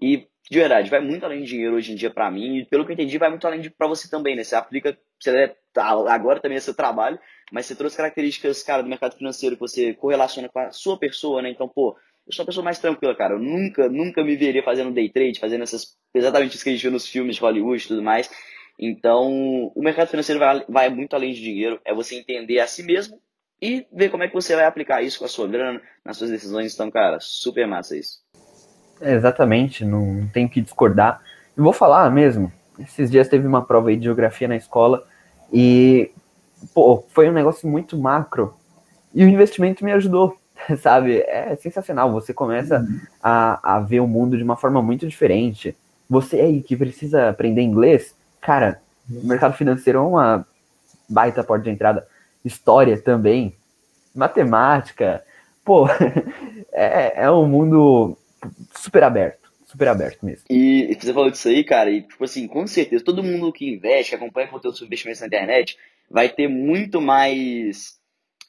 E, 0.00 0.18
de 0.48 0.56
verdade, 0.56 0.88
vai 0.88 1.00
muito 1.00 1.24
além 1.24 1.42
de 1.42 1.48
dinheiro 1.48 1.74
hoje 1.74 1.90
em 1.90 1.96
dia 1.96 2.10
para 2.10 2.30
mim. 2.30 2.58
E, 2.58 2.64
pelo 2.64 2.84
que 2.84 2.92
eu 2.92 2.94
entendi, 2.94 3.18
vai 3.18 3.28
muito 3.28 3.44
além 3.44 3.68
para 3.68 3.88
você 3.88 4.08
também, 4.08 4.36
né? 4.36 4.44
Você 4.44 4.54
aplica, 4.54 4.96
você 5.18 5.30
é, 5.36 5.56
agora 6.08 6.38
também 6.38 6.56
é 6.58 6.60
seu 6.60 6.74
trabalho, 6.74 7.18
mas 7.50 7.66
você 7.66 7.74
trouxe 7.74 7.96
características, 7.96 8.62
cara, 8.62 8.84
do 8.84 8.88
mercado 8.88 9.16
financeiro 9.16 9.56
que 9.56 9.60
você 9.60 9.92
correlaciona 9.94 10.48
com 10.48 10.60
a 10.60 10.70
sua 10.70 10.96
pessoa, 10.96 11.42
né? 11.42 11.50
Então, 11.50 11.68
pô, 11.68 11.96
eu 12.24 12.32
sou 12.32 12.44
uma 12.44 12.46
pessoa 12.46 12.62
mais 12.62 12.78
tranquila, 12.78 13.16
cara. 13.16 13.34
Eu 13.34 13.40
nunca, 13.40 13.88
nunca 13.88 14.22
me 14.22 14.36
veria 14.36 14.62
fazendo 14.62 14.92
day 14.92 15.08
trade, 15.08 15.40
fazendo 15.40 15.64
essas, 15.64 15.96
exatamente 16.14 16.54
isso 16.54 16.62
que 16.62 16.70
a 16.70 16.72
gente 16.72 16.82
viu 16.82 16.92
nos 16.92 17.08
filmes 17.08 17.34
de 17.34 17.42
Hollywood 17.42 17.82
e 17.82 17.88
tudo 17.88 18.02
mais. 18.02 18.30
Então, 18.78 19.72
o 19.74 19.82
mercado 19.82 20.08
financeiro 20.08 20.38
vai, 20.38 20.64
vai 20.68 20.88
muito 20.88 21.16
além 21.16 21.32
de 21.32 21.40
dinheiro. 21.40 21.80
É 21.84 21.92
você 21.92 22.16
entender 22.16 22.60
a 22.60 22.66
si 22.66 22.82
mesmo 22.82 23.18
e 23.60 23.86
ver 23.92 24.08
como 24.08 24.22
é 24.22 24.28
que 24.28 24.34
você 24.34 24.54
vai 24.54 24.64
aplicar 24.64 25.02
isso 25.02 25.18
com 25.18 25.24
a 25.24 25.28
sua 25.28 25.48
grana, 25.48 25.80
nas 26.04 26.16
suas 26.16 26.30
decisões. 26.30 26.74
Então, 26.74 26.90
cara, 26.90 27.18
super 27.20 27.66
massa 27.66 27.96
isso. 27.96 28.20
É, 29.00 29.14
exatamente, 29.14 29.84
não 29.84 30.28
tem 30.32 30.48
que 30.48 30.60
discordar. 30.60 31.20
Eu 31.56 31.64
vou 31.64 31.72
falar 31.72 32.10
mesmo. 32.10 32.52
Esses 32.78 33.10
dias 33.10 33.28
teve 33.28 33.46
uma 33.46 33.64
prova 33.64 33.94
de 33.94 34.04
geografia 34.04 34.46
na 34.46 34.56
escola 34.56 35.04
e, 35.52 36.12
pô, 36.72 37.04
foi 37.08 37.28
um 37.28 37.32
negócio 37.32 37.68
muito 37.68 37.98
macro. 37.98 38.54
E 39.12 39.24
o 39.24 39.28
investimento 39.28 39.84
me 39.84 39.92
ajudou, 39.92 40.36
sabe? 40.80 41.18
É 41.26 41.56
sensacional. 41.56 42.12
Você 42.12 42.32
começa 42.32 42.78
uhum. 42.78 43.00
a, 43.20 43.76
a 43.76 43.80
ver 43.80 44.00
o 44.00 44.06
mundo 44.06 44.36
de 44.36 44.44
uma 44.44 44.56
forma 44.56 44.80
muito 44.80 45.06
diferente. 45.08 45.76
Você 46.08 46.40
aí 46.40 46.62
que 46.62 46.76
precisa 46.76 47.28
aprender 47.28 47.62
inglês, 47.62 48.14
cara, 48.40 48.80
o 49.10 49.26
mercado 49.26 49.56
financeiro 49.56 49.98
é 49.98 50.02
uma 50.02 50.46
baita 51.08 51.42
porta 51.42 51.64
de 51.64 51.70
entrada. 51.70 52.06
História 52.44 53.00
também, 53.00 53.54
matemática, 54.14 55.24
pô, 55.64 55.86
é, 56.72 57.24
é 57.24 57.30
um 57.30 57.46
mundo 57.46 58.16
super 58.74 59.02
aberto, 59.02 59.50
super 59.66 59.88
aberto 59.88 60.24
mesmo. 60.24 60.44
E 60.48 60.96
você 60.98 61.12
falou 61.12 61.30
disso 61.30 61.48
aí, 61.48 61.64
cara, 61.64 61.90
e 61.90 62.02
tipo 62.02 62.24
assim, 62.24 62.46
com 62.46 62.66
certeza, 62.66 63.04
todo 63.04 63.22
mundo 63.22 63.52
que 63.52 63.68
investe, 63.68 64.10
que 64.10 64.16
acompanha 64.16 64.48
conteúdo 64.48 64.76
sobre 64.76 64.88
investimentos 64.88 65.20
na 65.20 65.26
internet, 65.26 65.76
vai 66.10 66.28
ter 66.28 66.48
muito 66.48 67.00
mais 67.00 67.98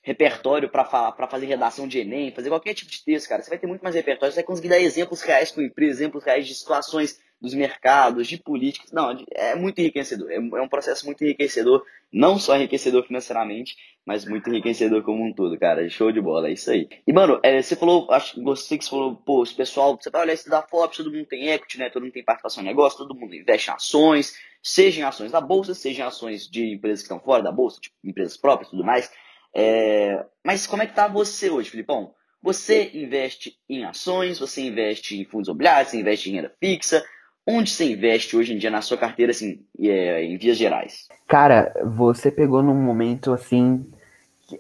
repertório 0.02 0.70
para 0.70 1.28
fazer 1.30 1.46
redação 1.46 1.88
de 1.88 2.00
Enem, 2.00 2.32
fazer 2.32 2.50
qualquer 2.50 2.74
tipo 2.74 2.90
de 2.90 3.04
texto, 3.04 3.28
cara. 3.28 3.42
Você 3.42 3.50
vai 3.50 3.60
ter 3.60 3.68
muito 3.68 3.82
mais 3.82 3.96
repertório, 3.96 4.32
você 4.32 4.40
vai 4.40 4.46
conseguir 4.46 4.70
dar 4.70 4.80
exemplos 4.80 5.22
reais 5.22 5.52
com 5.52 5.62
empresas, 5.62 6.00
exemplos 6.00 6.24
reais 6.24 6.48
de 6.48 6.56
situações 6.56 7.20
dos 7.42 7.54
mercados, 7.54 8.28
de 8.28 8.38
políticas. 8.38 8.92
Não, 8.92 9.16
é 9.32 9.56
muito 9.56 9.80
enriquecedor. 9.80 10.30
É, 10.32 10.36
é 10.36 10.62
um 10.62 10.68
processo 10.68 11.06
muito 11.06 11.24
enriquecedor, 11.24 11.84
não 12.12 12.38
só 12.38 12.56
enriquecedor 12.56 13.06
financeiramente, 13.06 13.76
mas 14.06 14.26
muito 14.26 14.50
enriquecedor 14.50 15.04
como 15.04 15.24
um 15.24 15.34
todo, 15.34 15.58
cara. 15.58 15.88
Show 15.90 16.12
de 16.12 16.20
bola, 16.20 16.50
é 16.50 16.54
isso 16.54 16.72
aí. 16.72 16.90
E, 17.06 17.14
mano, 17.14 17.40
é, 17.44 17.62
você 17.62 17.76
falou, 17.76 18.12
acho 18.12 18.36
que 18.36 18.42
você 18.42 18.80
falou, 18.82 19.16
pô, 19.16 19.44
pessoal, 19.56 19.98
você 20.00 20.10
vai 20.10 20.24
olhar 20.24 20.34
isso 20.34 20.50
da 20.50 20.62
Forbes, 20.62 20.98
todo 20.98 21.12
mundo 21.12 21.26
tem 21.26 21.50
equity, 21.50 21.78
né? 21.78 21.90
Todo 21.90 22.04
mundo 22.04 22.14
tem 22.14 22.24
participação 22.24 22.64
no 22.64 22.70
negócio, 22.70 22.98
todo 22.98 23.16
mundo 23.16 23.36
investe 23.36 23.70
em 23.70 23.74
ações, 23.74 24.34
seja 24.62 25.02
em 25.02 25.04
ações 25.04 25.32
da 25.32 25.40
bolsa, 25.40 25.74
seja 25.74 26.04
em 26.04 26.06
ações 26.06 26.50
de 26.50 26.74
empresas 26.74 27.00
que 27.00 27.06
estão 27.06 27.24
fora 27.24 27.44
da 27.44 27.52
bolsa, 27.52 27.80
tipo 27.80 27.96
empresas 28.04 28.36
próprias 28.36 28.68
e 28.68 28.72
tudo 28.72 28.84
mais. 28.84 29.12
É... 29.54 30.26
Mas 30.44 30.68
como 30.68 30.84
é 30.84 30.88
que 30.88 30.96
tá 30.96 31.08
você 31.08 31.50
hoje, 31.50 31.70
Filipão? 31.70 32.14
Você 32.42 32.92
investe 32.94 33.58
em 33.68 33.84
ações, 33.84 34.40
você 34.40 34.62
investe 34.62 35.20
em 35.20 35.26
fundos 35.26 35.50
imobiliários, 35.50 35.92
você 35.92 36.00
investe 36.00 36.30
em 36.30 36.34
renda 36.34 36.56
fixa, 36.60 37.06
Onde 37.52 37.72
você 37.72 37.92
investe 37.92 38.38
hoje 38.38 38.54
em 38.54 38.60
dia 38.60 38.70
na 38.70 38.80
sua 38.80 38.96
carteira, 38.96 39.32
assim, 39.32 39.60
é, 39.80 40.24
em 40.24 40.38
vias 40.38 40.56
gerais? 40.56 41.08
Cara, 41.28 41.74
você 41.84 42.30
pegou 42.30 42.62
num 42.62 42.76
momento 42.76 43.34
assim. 43.34 43.84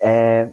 É, 0.01 0.49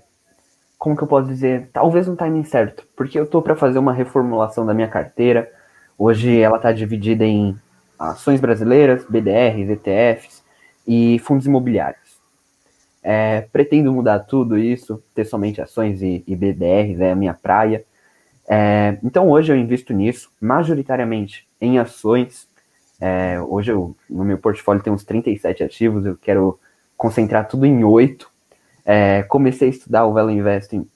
como 0.78 0.94
que 0.94 1.02
eu 1.02 1.08
posso 1.08 1.28
dizer? 1.28 1.70
Talvez 1.72 2.06
um 2.06 2.14
timing 2.14 2.44
certo. 2.44 2.86
Porque 2.94 3.18
eu 3.18 3.26
tô 3.26 3.40
para 3.40 3.56
fazer 3.56 3.78
uma 3.78 3.94
reformulação 3.94 4.66
da 4.66 4.74
minha 4.74 4.86
carteira. 4.86 5.50
Hoje 5.96 6.38
ela 6.38 6.58
tá 6.58 6.72
dividida 6.72 7.24
em 7.24 7.56
ações 7.98 8.38
brasileiras, 8.38 9.02
BDRs, 9.08 9.70
ETFs 9.70 10.44
e 10.86 11.18
fundos 11.20 11.46
imobiliários. 11.46 12.20
É, 13.02 13.48
pretendo 13.50 13.90
mudar 13.90 14.18
tudo 14.18 14.58
isso, 14.58 15.02
ter 15.14 15.24
somente 15.24 15.62
ações 15.62 16.02
e, 16.02 16.22
e 16.26 16.36
BDRs, 16.36 17.00
é 17.00 17.12
a 17.12 17.16
minha 17.16 17.32
praia. 17.32 17.82
É, 18.48 18.98
então 19.02 19.28
hoje 19.28 19.52
eu 19.52 19.56
invisto 19.56 19.92
nisso, 19.92 20.30
majoritariamente 20.40 21.46
em 21.60 21.78
ações. 21.78 22.48
É, 23.00 23.40
hoje 23.40 23.72
eu, 23.72 23.96
no 24.08 24.24
meu 24.24 24.38
portfólio 24.38 24.82
tem 24.82 24.92
uns 24.92 25.04
37 25.04 25.64
ativos, 25.64 26.06
eu 26.06 26.16
quero 26.16 26.58
concentrar 26.96 27.48
tudo 27.48 27.66
em 27.66 27.84
oito. 27.84 28.30
É, 28.84 29.22
comecei 29.24 29.68
a 29.68 29.70
estudar 29.70 30.06
o 30.06 30.12
Value 30.12 30.32
Investing 30.32 30.86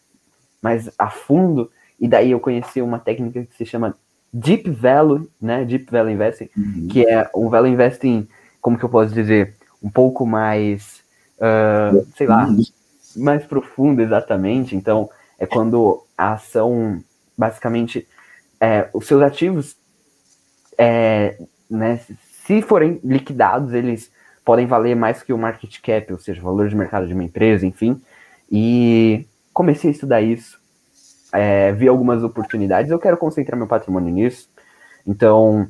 mais 0.62 0.90
a 0.98 1.08
fundo, 1.08 1.70
e 1.98 2.06
daí 2.06 2.30
eu 2.30 2.40
conheci 2.40 2.80
uma 2.80 2.98
técnica 2.98 3.44
que 3.44 3.56
se 3.56 3.64
chama 3.64 3.96
Deep 4.32 4.70
Value, 4.70 5.28
né? 5.40 5.64
Deep 5.64 5.90
Value 5.90 6.12
Investing, 6.12 6.48
uhum. 6.56 6.88
que 6.88 7.06
é 7.06 7.28
um 7.34 7.48
Value 7.48 7.68
Investing, 7.68 8.28
como 8.60 8.78
que 8.78 8.84
eu 8.84 8.88
posso 8.88 9.12
dizer, 9.12 9.54
um 9.82 9.90
pouco 9.90 10.24
mais, 10.26 11.00
uh, 11.38 12.06
sei 12.16 12.26
lá, 12.26 12.48
mais 13.16 13.44
profundo 13.44 14.00
exatamente. 14.00 14.76
Então, 14.76 15.10
é 15.38 15.46
quando 15.46 16.02
a 16.16 16.34
ação 16.34 17.02
basicamente, 17.40 18.06
é, 18.60 18.90
os 18.92 19.06
seus 19.06 19.22
ativos 19.22 19.74
é, 20.76 21.38
né, 21.70 22.00
se 22.46 22.60
forem 22.60 23.00
liquidados, 23.02 23.72
eles 23.72 24.12
podem 24.44 24.66
valer 24.66 24.94
mais 24.94 25.22
que 25.22 25.32
o 25.32 25.38
market 25.38 25.80
cap, 25.80 26.12
ou 26.12 26.18
seja, 26.18 26.40
o 26.40 26.44
valor 26.44 26.68
de 26.68 26.76
mercado 26.76 27.06
de 27.06 27.14
uma 27.14 27.24
empresa, 27.24 27.66
enfim. 27.66 28.00
E 28.52 29.26
comecei 29.54 29.88
a 29.90 29.92
estudar 29.92 30.20
isso, 30.20 30.60
é, 31.32 31.72
vi 31.72 31.88
algumas 31.88 32.22
oportunidades, 32.22 32.90
eu 32.90 32.98
quero 32.98 33.16
concentrar 33.16 33.56
meu 33.56 33.66
patrimônio 33.66 34.12
nisso. 34.12 34.50
Então, 35.06 35.66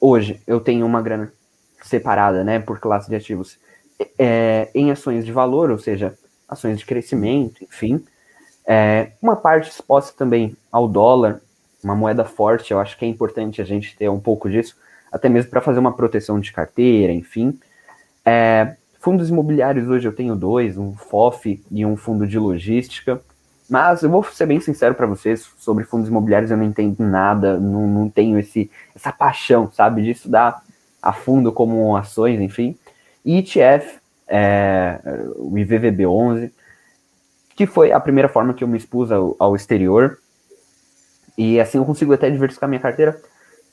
hoje 0.00 0.40
eu 0.46 0.60
tenho 0.60 0.86
uma 0.86 1.02
grana 1.02 1.32
separada, 1.82 2.44
né, 2.44 2.60
por 2.60 2.78
classe 2.78 3.08
de 3.08 3.16
ativos 3.16 3.58
é, 4.18 4.68
em 4.72 4.92
ações 4.92 5.24
de 5.24 5.32
valor, 5.32 5.70
ou 5.70 5.78
seja, 5.78 6.16
ações 6.48 6.78
de 6.78 6.86
crescimento, 6.86 7.64
enfim. 7.64 8.04
É, 8.66 9.12
uma 9.22 9.36
parte 9.36 9.70
exposta 9.70 10.12
também 10.16 10.56
ao 10.72 10.88
dólar, 10.88 11.40
uma 11.82 11.94
moeda 11.94 12.24
forte, 12.24 12.72
eu 12.72 12.80
acho 12.80 12.98
que 12.98 13.04
é 13.04 13.08
importante 13.08 13.62
a 13.62 13.64
gente 13.64 13.96
ter 13.96 14.08
um 14.08 14.18
pouco 14.18 14.50
disso, 14.50 14.76
até 15.12 15.28
mesmo 15.28 15.50
para 15.50 15.60
fazer 15.60 15.78
uma 15.78 15.92
proteção 15.92 16.40
de 16.40 16.52
carteira, 16.52 17.12
enfim. 17.12 17.58
É, 18.24 18.74
fundos 19.00 19.30
imobiliários 19.30 19.88
hoje 19.88 20.08
eu 20.08 20.12
tenho 20.12 20.34
dois, 20.34 20.76
um 20.76 20.94
FOF 20.94 21.62
e 21.70 21.86
um 21.86 21.96
fundo 21.96 22.26
de 22.26 22.38
logística. 22.38 23.20
Mas 23.68 24.02
eu 24.02 24.10
vou 24.10 24.22
ser 24.22 24.46
bem 24.46 24.60
sincero 24.60 24.94
para 24.94 25.06
vocês, 25.06 25.48
sobre 25.58 25.84
fundos 25.84 26.08
imobiliários 26.08 26.50
eu 26.50 26.56
não 26.56 26.64
entendo 26.64 27.00
nada, 27.00 27.58
não, 27.58 27.86
não 27.86 28.08
tenho 28.08 28.38
esse, 28.38 28.70
essa 28.94 29.12
paixão, 29.12 29.70
sabe, 29.72 30.02
de 30.02 30.10
estudar 30.10 30.62
a 31.02 31.12
fundo 31.12 31.52
como 31.52 31.96
ações, 31.96 32.40
enfim. 32.40 32.76
ETF, 33.24 33.98
é, 34.28 35.00
o 35.36 35.52
IVVB11, 35.52 36.50
que 37.56 37.66
foi 37.66 37.90
a 37.90 37.98
primeira 37.98 38.28
forma 38.28 38.52
que 38.52 38.62
eu 38.62 38.68
me 38.68 38.76
expus 38.76 39.10
ao, 39.10 39.34
ao 39.38 39.56
exterior. 39.56 40.18
E 41.36 41.58
assim 41.58 41.78
eu 41.78 41.84
consigo 41.84 42.12
até 42.12 42.30
diversificar 42.30 42.68
minha 42.68 42.80
carteira. 42.80 43.18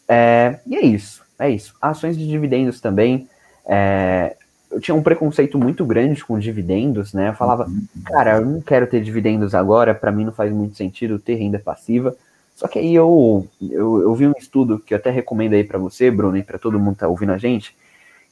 É, 0.07 0.59
e 0.65 0.75
é 0.77 0.81
isso, 0.81 1.21
é 1.37 1.49
isso. 1.49 1.75
Ações 1.81 2.17
de 2.17 2.25
dividendos 2.25 2.79
também. 2.79 3.27
É, 3.65 4.35
eu 4.71 4.79
tinha 4.79 4.95
um 4.95 5.03
preconceito 5.03 5.57
muito 5.57 5.85
grande 5.85 6.23
com 6.23 6.39
dividendos, 6.39 7.13
né? 7.13 7.29
Eu 7.29 7.33
falava, 7.33 7.65
uhum. 7.65 7.85
cara, 8.05 8.37
eu 8.37 8.45
não 8.45 8.61
quero 8.61 8.87
ter 8.87 9.01
dividendos 9.01 9.53
agora, 9.53 9.93
para 9.93 10.11
mim 10.11 10.25
não 10.25 10.33
faz 10.33 10.51
muito 10.51 10.75
sentido 10.75 11.19
ter 11.19 11.35
renda 11.35 11.59
passiva. 11.59 12.15
Só 12.55 12.67
que 12.67 12.79
aí 12.79 12.95
eu, 12.95 13.47
eu, 13.61 14.01
eu 14.01 14.15
vi 14.15 14.27
um 14.27 14.33
estudo 14.37 14.79
que 14.79 14.93
eu 14.93 14.97
até 14.97 15.09
recomendo 15.09 15.53
aí 15.53 15.63
para 15.63 15.77
você, 15.77 16.09
Bruno, 16.09 16.37
e 16.37 16.43
para 16.43 16.57
todo 16.57 16.79
mundo 16.79 16.93
que 16.93 16.99
tá 16.99 17.07
ouvindo 17.07 17.33
a 17.33 17.37
gente, 17.37 17.75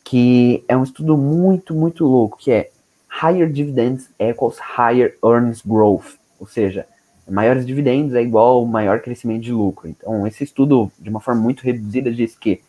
que 0.04 0.64
é 0.68 0.78
um 0.78 0.84
estudo 0.84 1.18
muito, 1.18 1.74
muito 1.74 2.06
louco, 2.06 2.38
que 2.38 2.52
é 2.52 2.70
Higher 3.22 3.52
Dividends 3.52 4.10
equals 4.20 4.58
Higher 4.60 5.18
Earnings 5.24 5.62
Growth. 5.62 6.18
Ou 6.40 6.48
seja, 6.48 6.88
maiores 7.30 7.66
dividendos 7.66 8.16
é 8.16 8.22
igual 8.22 8.66
maior 8.66 9.02
crescimento 9.02 9.44
de 9.44 9.52
lucro. 9.52 9.88
Então, 9.88 10.26
esse 10.26 10.44
estudo, 10.44 10.92
de 11.00 11.10
uma 11.10 11.20
forma 11.20 11.42
muito 11.42 11.64
reduzida, 11.64 12.12
diz 12.12 12.36
que 12.36 12.62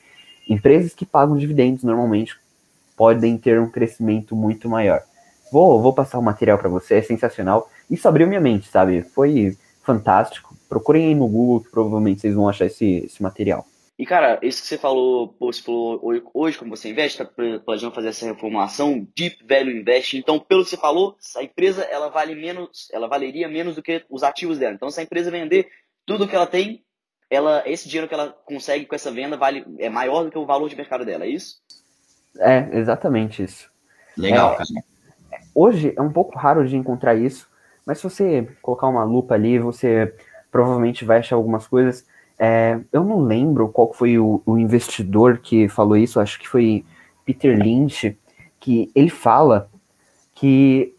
empresas 0.48 0.94
que 0.94 1.06
pagam 1.06 1.36
dividendos 1.36 1.84
normalmente 1.84 2.38
podem 2.96 3.38
ter 3.38 3.58
um 3.60 3.68
crescimento 3.68 4.36
muito 4.36 4.68
maior. 4.68 5.02
Vou, 5.50 5.80
vou 5.80 5.92
passar 5.92 6.18
o 6.18 6.22
material 6.22 6.58
para 6.58 6.68
você, 6.68 6.96
é 6.96 7.02
sensacional. 7.02 7.68
Isso 7.90 8.06
abriu 8.08 8.26
minha 8.26 8.40
mente, 8.40 8.68
sabe? 8.68 9.02
Foi 9.02 9.56
fantástico. 9.82 10.56
Procurem 10.68 11.08
aí 11.08 11.14
no 11.14 11.28
Google, 11.28 11.60
que 11.60 11.70
provavelmente 11.70 12.20
vocês 12.20 12.34
vão 12.34 12.48
achar 12.48 12.66
esse, 12.66 13.04
esse 13.04 13.22
material. 13.22 13.66
E, 14.02 14.04
cara, 14.04 14.40
isso 14.42 14.62
que 14.62 14.66
você 14.66 14.76
falou, 14.76 15.28
pô, 15.28 15.52
você 15.52 15.62
falou 15.62 16.00
hoje, 16.34 16.58
como 16.58 16.76
você 16.76 16.90
investe, 16.90 17.22
está 17.22 17.60
planejando 17.64 17.94
fazer 17.94 18.08
essa 18.08 18.26
reformulação, 18.26 19.06
Deep 19.16 19.46
Value 19.48 19.78
Invest. 19.78 20.18
Então, 20.18 20.40
pelo 20.40 20.64
que 20.64 20.70
você 20.70 20.76
falou, 20.76 21.16
a 21.36 21.42
empresa 21.44 21.84
ela 21.84 22.08
vale 22.08 22.34
menos, 22.34 22.88
ela 22.92 23.06
valeria 23.06 23.48
menos 23.48 23.76
do 23.76 23.82
que 23.82 24.04
os 24.10 24.24
ativos 24.24 24.58
dela. 24.58 24.74
Então, 24.74 24.90
se 24.90 24.98
a 24.98 25.04
empresa 25.04 25.30
vender 25.30 25.68
tudo 26.04 26.26
que 26.26 26.34
ela 26.34 26.48
tem, 26.48 26.82
ela, 27.30 27.62
esse 27.64 27.88
dinheiro 27.88 28.08
que 28.08 28.14
ela 28.14 28.30
consegue 28.44 28.86
com 28.86 28.94
essa 28.96 29.12
venda 29.12 29.36
vale, 29.36 29.64
é 29.78 29.88
maior 29.88 30.24
do 30.24 30.32
que 30.32 30.38
o 30.38 30.46
valor 30.46 30.68
de 30.68 30.74
mercado 30.74 31.04
dela, 31.04 31.24
é 31.24 31.28
isso? 31.28 31.58
É, 32.40 32.70
exatamente 32.72 33.44
isso. 33.44 33.70
Legal, 34.18 34.54
é, 34.54 34.56
cara. 34.56 34.68
Hoje 35.54 35.94
é 35.96 36.02
um 36.02 36.12
pouco 36.12 36.36
raro 36.36 36.66
de 36.66 36.76
encontrar 36.76 37.14
isso, 37.14 37.48
mas 37.86 37.98
se 37.98 38.02
você 38.02 38.48
colocar 38.62 38.88
uma 38.88 39.04
lupa 39.04 39.34
ali, 39.34 39.60
você 39.60 40.12
provavelmente 40.50 41.04
vai 41.04 41.20
achar 41.20 41.36
algumas 41.36 41.68
coisas. 41.68 42.04
É, 42.38 42.78
eu 42.92 43.04
não 43.04 43.20
lembro 43.20 43.68
qual 43.68 43.92
foi 43.92 44.18
o, 44.18 44.42
o, 44.44 44.58
investidor 44.58 45.38
que 45.38 45.68
falou 45.68 45.96
isso, 45.96 46.18
acho 46.18 46.38
que 46.38 46.48
foi 46.48 46.84
Peter 47.24 47.56
Lynch, 47.56 48.16
que 48.58 48.90
ele 48.94 49.10
fala 49.10 49.70
que 50.34 50.94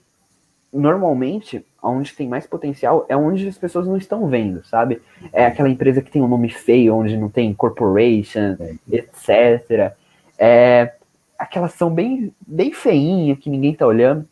normalmente 0.71 1.65
onde 1.81 2.13
tem 2.13 2.27
mais 2.27 2.47
potencial 2.47 3.05
é 3.09 3.15
onde 3.15 3.47
as 3.47 3.57
pessoas 3.57 3.85
não 3.85 3.97
estão 3.97 4.27
vendo, 4.27 4.63
sabe? 4.65 5.01
É 5.33 5.45
aquela 5.45 5.69
empresa 5.69 6.01
que 6.01 6.09
tem 6.09 6.21
um 6.21 6.27
nome 6.27 6.49
feio, 6.49 6.95
onde 6.95 7.17
não 7.17 7.29
tem 7.29 7.53
corporation, 7.53 8.55
é. 8.59 8.75
etc. 8.89 9.93
É, 10.37 10.93
aquela 11.37 11.65
ação 11.65 11.93
bem, 11.93 12.33
bem 12.47 12.71
feinha 12.71 13.35
que 13.35 13.49
ninguém 13.49 13.75
tá 13.75 13.85
olhando. 13.85 14.25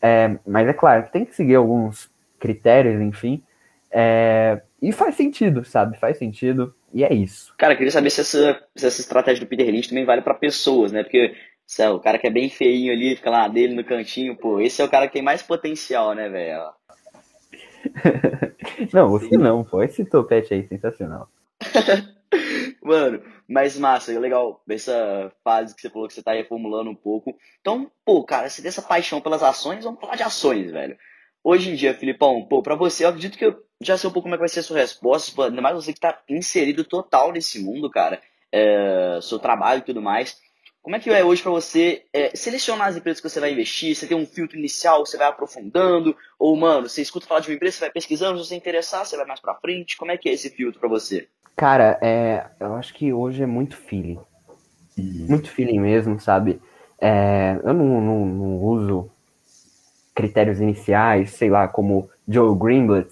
É, 0.00 0.36
mas 0.46 0.68
é 0.68 0.72
claro 0.72 1.08
tem 1.12 1.24
que 1.24 1.34
seguir 1.34 1.54
alguns 1.54 2.10
critérios, 2.38 3.00
enfim. 3.00 3.42
É, 3.90 4.60
e 4.82 4.90
faz 4.90 5.14
sentido, 5.14 5.64
sabe? 5.64 5.96
Faz 5.96 6.18
sentido. 6.18 6.74
E 6.92 7.04
é 7.04 7.14
isso. 7.14 7.54
Cara, 7.56 7.76
queria 7.76 7.92
saber 7.92 8.10
se 8.10 8.20
essa, 8.20 8.60
se 8.74 8.84
essa 8.84 9.00
estratégia 9.00 9.44
do 9.44 9.48
Peter 9.48 9.66
Lynch 9.66 9.88
também 9.88 10.04
vale 10.04 10.22
para 10.22 10.34
pessoas, 10.34 10.90
né? 10.90 11.04
Porque 11.04 11.34
é 11.78 11.88
o 11.88 12.00
cara 12.00 12.18
que 12.18 12.26
é 12.26 12.30
bem 12.30 12.50
feinho 12.50 12.92
ali, 12.92 13.14
fica 13.14 13.30
lá 13.30 13.46
dele 13.46 13.74
no 13.74 13.84
cantinho, 13.84 14.36
pô, 14.36 14.60
esse 14.60 14.82
é 14.82 14.84
o 14.84 14.90
cara 14.90 15.06
que 15.06 15.14
tem 15.14 15.22
mais 15.22 15.42
potencial, 15.42 16.14
né, 16.14 16.28
velho? 16.28 16.72
não, 18.92 19.08
você 19.08 19.38
não, 19.38 19.62
pô. 19.62 19.82
Esse 19.82 20.04
topete 20.04 20.52
aí, 20.52 20.66
sensacional. 20.66 21.28
Mano, 22.82 23.22
mas 23.48 23.78
massa, 23.78 24.18
legal 24.18 24.60
essa 24.68 25.32
fase 25.44 25.74
que 25.74 25.80
você 25.80 25.90
falou 25.90 26.08
que 26.08 26.14
você 26.14 26.22
tá 26.22 26.32
reformulando 26.32 26.90
um 26.90 26.94
pouco. 26.96 27.36
Então, 27.60 27.88
pô, 28.04 28.24
cara, 28.24 28.48
você 28.48 28.60
tem 28.60 28.68
essa 28.68 28.82
paixão 28.82 29.20
pelas 29.20 29.42
ações, 29.42 29.84
vamos 29.84 30.00
falar 30.00 30.16
de 30.16 30.24
ações, 30.24 30.72
velho. 30.72 30.96
Hoje 31.44 31.70
em 31.70 31.74
dia, 31.74 31.94
Filipão, 31.94 32.44
pô, 32.44 32.62
pra 32.62 32.76
você, 32.76 33.04
eu 33.04 33.08
acredito 33.08 33.36
que 33.36 33.44
eu 33.44 33.62
já 33.80 33.96
sei 33.96 34.08
um 34.08 34.12
pouco 34.12 34.24
como 34.24 34.34
é 34.34 34.38
que 34.38 34.42
vai 34.42 34.48
ser 34.48 34.60
a 34.60 34.62
sua 34.62 34.78
resposta, 34.78 35.44
ainda 35.44 35.60
mais 35.60 35.74
você 35.74 35.92
que 35.92 35.98
tá 35.98 36.16
inserido 36.28 36.84
total 36.84 37.32
nesse 37.32 37.60
mundo, 37.60 37.90
cara, 37.90 38.20
é, 38.52 39.18
seu 39.20 39.38
trabalho 39.38 39.80
e 39.80 39.84
tudo 39.84 40.00
mais. 40.00 40.40
Como 40.80 40.96
é 40.96 41.00
que 41.00 41.10
é 41.10 41.24
hoje 41.24 41.42
para 41.42 41.52
você 41.52 42.04
é, 42.12 42.34
selecionar 42.34 42.88
as 42.88 42.96
empresas 42.96 43.20
que 43.20 43.28
você 43.28 43.38
vai 43.38 43.52
investir? 43.52 43.94
Você 43.94 44.06
tem 44.06 44.16
um 44.16 44.26
filtro 44.26 44.58
inicial, 44.58 45.06
você 45.06 45.16
vai 45.16 45.28
aprofundando? 45.28 46.16
Ou, 46.38 46.56
mano, 46.56 46.88
você 46.88 47.02
escuta 47.02 47.26
falar 47.26 47.40
de 47.40 47.48
uma 47.48 47.54
empresa, 47.54 47.76
você 47.76 47.80
vai 47.82 47.90
pesquisando, 47.90 48.38
se 48.38 48.48
você 48.48 48.56
interessar, 48.56 49.06
você 49.06 49.16
vai 49.16 49.26
mais 49.26 49.40
pra 49.40 49.54
frente? 49.54 49.96
Como 49.96 50.10
é 50.10 50.16
que 50.16 50.28
é 50.28 50.32
esse 50.32 50.50
filtro 50.50 50.80
para 50.80 50.88
você? 50.88 51.28
Cara, 51.56 51.98
é, 52.02 52.46
eu 52.58 52.74
acho 52.74 52.94
que 52.94 53.12
hoje 53.12 53.42
é 53.42 53.46
muito 53.46 53.76
feeling. 53.76 54.18
Uhum. 54.98 55.26
Muito 55.28 55.50
feeling 55.50 55.78
mesmo, 55.78 56.18
sabe? 56.18 56.60
É, 57.00 57.60
eu 57.64 57.72
não, 57.72 58.00
não, 58.00 58.26
não, 58.26 58.64
uso 58.64 59.10
critérios 60.14 60.60
iniciais, 60.60 61.30
sei 61.30 61.50
lá, 61.50 61.66
como 61.68 62.08
Joe 62.28 62.56
Greenblatt, 62.56 63.10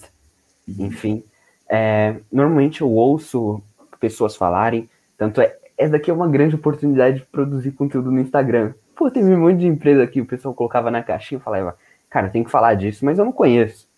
uhum. 0.68 0.86
enfim. 0.86 1.24
É, 1.68 2.16
normalmente 2.30 2.80
eu 2.80 2.90
ouço 2.90 3.62
pessoas 3.98 4.34
falarem, 4.34 4.88
tanto 5.16 5.40
é, 5.40 5.56
essa 5.76 5.92
daqui 5.92 6.10
é 6.10 6.14
uma 6.14 6.28
grande 6.28 6.54
oportunidade 6.54 7.20
de 7.20 7.26
produzir 7.26 7.72
conteúdo 7.72 8.10
no 8.10 8.20
Instagram. 8.20 8.74
Pô, 8.96 9.10
tem 9.10 9.24
um 9.24 9.40
monte 9.40 9.60
de 9.60 9.66
empresa 9.66 10.02
aqui, 10.02 10.20
o 10.20 10.26
pessoal 10.26 10.54
colocava 10.54 10.90
na 10.90 11.02
caixinha 11.02 11.38
e 11.38 11.42
falava, 11.42 11.76
cara, 12.08 12.28
tem 12.28 12.44
que 12.44 12.50
falar 12.50 12.74
disso, 12.74 13.04
mas 13.04 13.18
eu 13.18 13.24
não 13.24 13.32
conheço. 13.32 13.88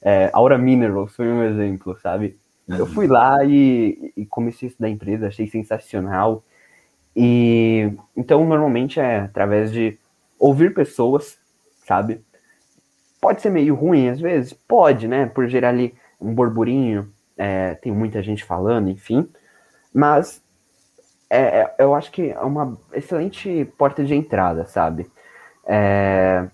É, 0.00 0.30
Aura 0.32 0.56
Minerals 0.56 1.14
foi 1.14 1.26
um 1.28 1.42
exemplo, 1.42 1.98
sabe? 2.00 2.38
Eu 2.68 2.86
fui 2.86 3.06
lá 3.06 3.42
e, 3.44 4.12
e 4.14 4.26
comecei 4.26 4.68
a 4.68 4.70
estudar 4.70 4.88
a 4.88 4.90
empresa, 4.90 5.28
achei 5.28 5.46
sensacional. 5.46 6.44
E 7.16 7.90
então 8.16 8.46
normalmente 8.46 9.00
é 9.00 9.20
através 9.20 9.72
de 9.72 9.98
ouvir 10.38 10.74
pessoas, 10.74 11.38
sabe? 11.86 12.20
Pode 13.20 13.42
ser 13.42 13.50
meio 13.50 13.74
ruim 13.74 14.08
às 14.08 14.20
vezes, 14.20 14.52
pode, 14.52 15.08
né? 15.08 15.26
Por 15.26 15.48
gerar 15.48 15.70
ali 15.70 15.94
um 16.20 16.34
burburinho, 16.34 17.12
é, 17.36 17.74
tem 17.74 17.92
muita 17.92 18.22
gente 18.22 18.44
falando, 18.44 18.88
enfim. 18.88 19.28
Mas 19.92 20.42
é, 21.30 21.38
é 21.60 21.74
eu 21.78 21.94
acho 21.94 22.10
que 22.10 22.30
é 22.30 22.40
uma 22.40 22.78
excelente 22.92 23.64
porta 23.76 24.04
de 24.04 24.14
entrada, 24.14 24.66
sabe? 24.66 25.10
É, 25.66 26.46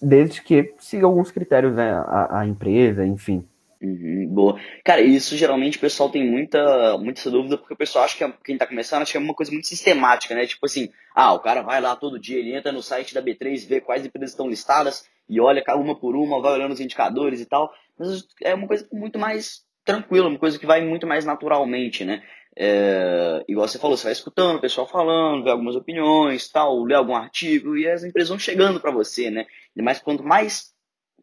desde 0.00 0.42
que 0.42 0.74
siga 0.78 1.06
alguns 1.06 1.30
critérios, 1.30 1.74
né? 1.74 1.92
A, 1.92 2.40
a 2.40 2.46
empresa, 2.46 3.04
enfim. 3.06 3.46
Uhum, 3.82 4.26
boa. 4.28 4.60
Cara, 4.84 5.00
isso 5.00 5.34
geralmente 5.36 5.78
o 5.78 5.80
pessoal 5.80 6.10
tem 6.10 6.22
muita, 6.28 6.98
muita 6.98 7.30
dúvida, 7.30 7.56
porque 7.56 7.72
o 7.72 7.76
pessoal 7.76 8.04
acha 8.04 8.16
que 8.16 8.38
quem 8.44 8.58
tá 8.58 8.66
começando 8.66 9.02
acha 9.02 9.12
que 9.12 9.16
é 9.16 9.20
uma 9.20 9.34
coisa 9.34 9.50
muito 9.50 9.66
sistemática, 9.66 10.34
né? 10.34 10.46
Tipo 10.46 10.66
assim, 10.66 10.90
ah, 11.14 11.32
o 11.32 11.40
cara 11.40 11.62
vai 11.62 11.80
lá 11.80 11.96
todo 11.96 12.18
dia, 12.20 12.38
ele 12.38 12.54
entra 12.54 12.72
no 12.72 12.82
site 12.82 13.14
da 13.14 13.22
B3, 13.22 13.66
vê 13.66 13.80
quais 13.80 14.04
empresas 14.04 14.32
estão 14.32 14.48
listadas 14.48 15.08
e 15.26 15.40
olha 15.40 15.64
uma 15.76 15.98
por 15.98 16.14
uma, 16.14 16.42
vai 16.42 16.52
olhando 16.52 16.72
os 16.72 16.80
indicadores 16.80 17.40
e 17.40 17.46
tal. 17.46 17.72
Mas 17.98 18.26
é 18.42 18.54
uma 18.54 18.66
coisa 18.68 18.86
muito 18.92 19.18
mais 19.18 19.64
tranquila, 19.82 20.28
uma 20.28 20.38
coisa 20.38 20.58
que 20.58 20.66
vai 20.66 20.84
muito 20.84 21.06
mais 21.06 21.24
naturalmente, 21.24 22.04
né? 22.04 22.22
É, 22.54 23.42
igual 23.48 23.66
você 23.66 23.78
falou, 23.78 23.96
você 23.96 24.04
vai 24.04 24.12
escutando 24.12 24.56
o 24.56 24.60
pessoal 24.60 24.86
falando, 24.86 25.44
vê 25.44 25.50
algumas 25.50 25.76
opiniões, 25.76 26.48
tal, 26.50 26.84
lê 26.84 26.94
algum 26.94 27.14
artigo 27.14 27.76
e 27.78 27.88
as 27.88 28.04
empresas 28.04 28.28
vão 28.28 28.38
chegando 28.38 28.78
para 28.78 28.90
você, 28.90 29.30
né? 29.30 29.46
Mas 29.74 30.00
quanto 30.00 30.22
mais 30.22 30.74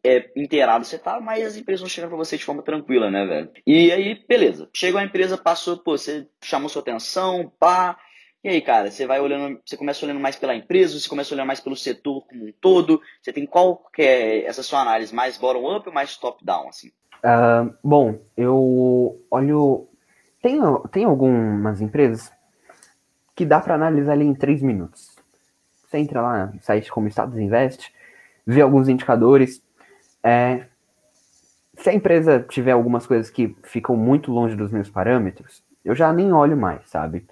é, 0.04 0.30
inteirado 0.36 0.84
você 0.84 0.98
tá, 0.98 1.20
mas 1.20 1.44
as 1.44 1.56
empresas 1.56 1.80
vão 1.80 1.88
chegando 1.88 2.10
pra 2.10 2.18
você 2.18 2.36
de 2.36 2.44
forma 2.44 2.62
tranquila, 2.62 3.10
né, 3.10 3.24
velho? 3.26 3.50
E 3.66 3.90
aí, 3.92 4.24
beleza. 4.28 4.68
Chegou 4.74 5.00
a 5.00 5.04
empresa, 5.04 5.36
passou, 5.36 5.78
pô, 5.78 5.96
você 5.96 6.26
chamou 6.42 6.68
sua 6.68 6.82
atenção, 6.82 7.52
pá. 7.58 7.98
E 8.42 8.48
aí, 8.48 8.60
cara, 8.60 8.90
você 8.90 9.06
vai 9.06 9.20
olhando, 9.20 9.60
você 9.64 9.76
começa 9.76 10.04
olhando 10.04 10.20
mais 10.20 10.36
pela 10.36 10.54
empresa, 10.54 10.98
você 10.98 11.08
começa 11.08 11.34
olhando 11.34 11.48
mais 11.48 11.60
pelo 11.60 11.76
setor 11.76 12.24
como 12.26 12.46
um 12.46 12.52
todo? 12.60 13.00
Você 13.20 13.32
tem 13.32 13.44
qual 13.44 13.76
que 13.92 14.02
é 14.02 14.44
essa 14.44 14.62
sua 14.62 14.80
análise, 14.80 15.14
mais 15.14 15.36
bottom-up 15.36 15.88
ou 15.88 15.94
mais 15.94 16.16
top-down, 16.16 16.68
assim? 16.68 16.88
Uh, 17.18 17.74
bom, 17.82 18.20
eu 18.36 19.20
olho... 19.30 19.88
Tem, 20.40 20.60
tem 20.92 21.04
algumas 21.04 21.80
empresas 21.80 22.30
que 23.34 23.44
dá 23.44 23.60
para 23.60 23.74
analisar 23.74 24.12
ali 24.12 24.24
em 24.24 24.34
três 24.34 24.62
minutos. 24.62 25.16
Você 25.74 25.98
entra 25.98 26.20
lá 26.20 26.46
no 26.46 26.62
site 26.62 26.92
como 26.92 27.08
Estados 27.08 27.36
Invest, 27.38 27.92
vê 28.46 28.60
alguns 28.60 28.88
indicadores. 28.88 29.60
É, 30.28 30.66
se 31.74 31.88
a 31.88 31.94
empresa 31.94 32.44
tiver 32.46 32.72
algumas 32.72 33.06
coisas 33.06 33.30
que 33.30 33.56
ficam 33.62 33.96
muito 33.96 34.30
longe 34.30 34.54
dos 34.54 34.70
meus 34.70 34.90
parâmetros, 34.90 35.62
eu 35.82 35.94
já 35.94 36.12
nem 36.12 36.32
olho 36.32 36.56
mais, 36.56 36.88
sabe? 36.90 37.26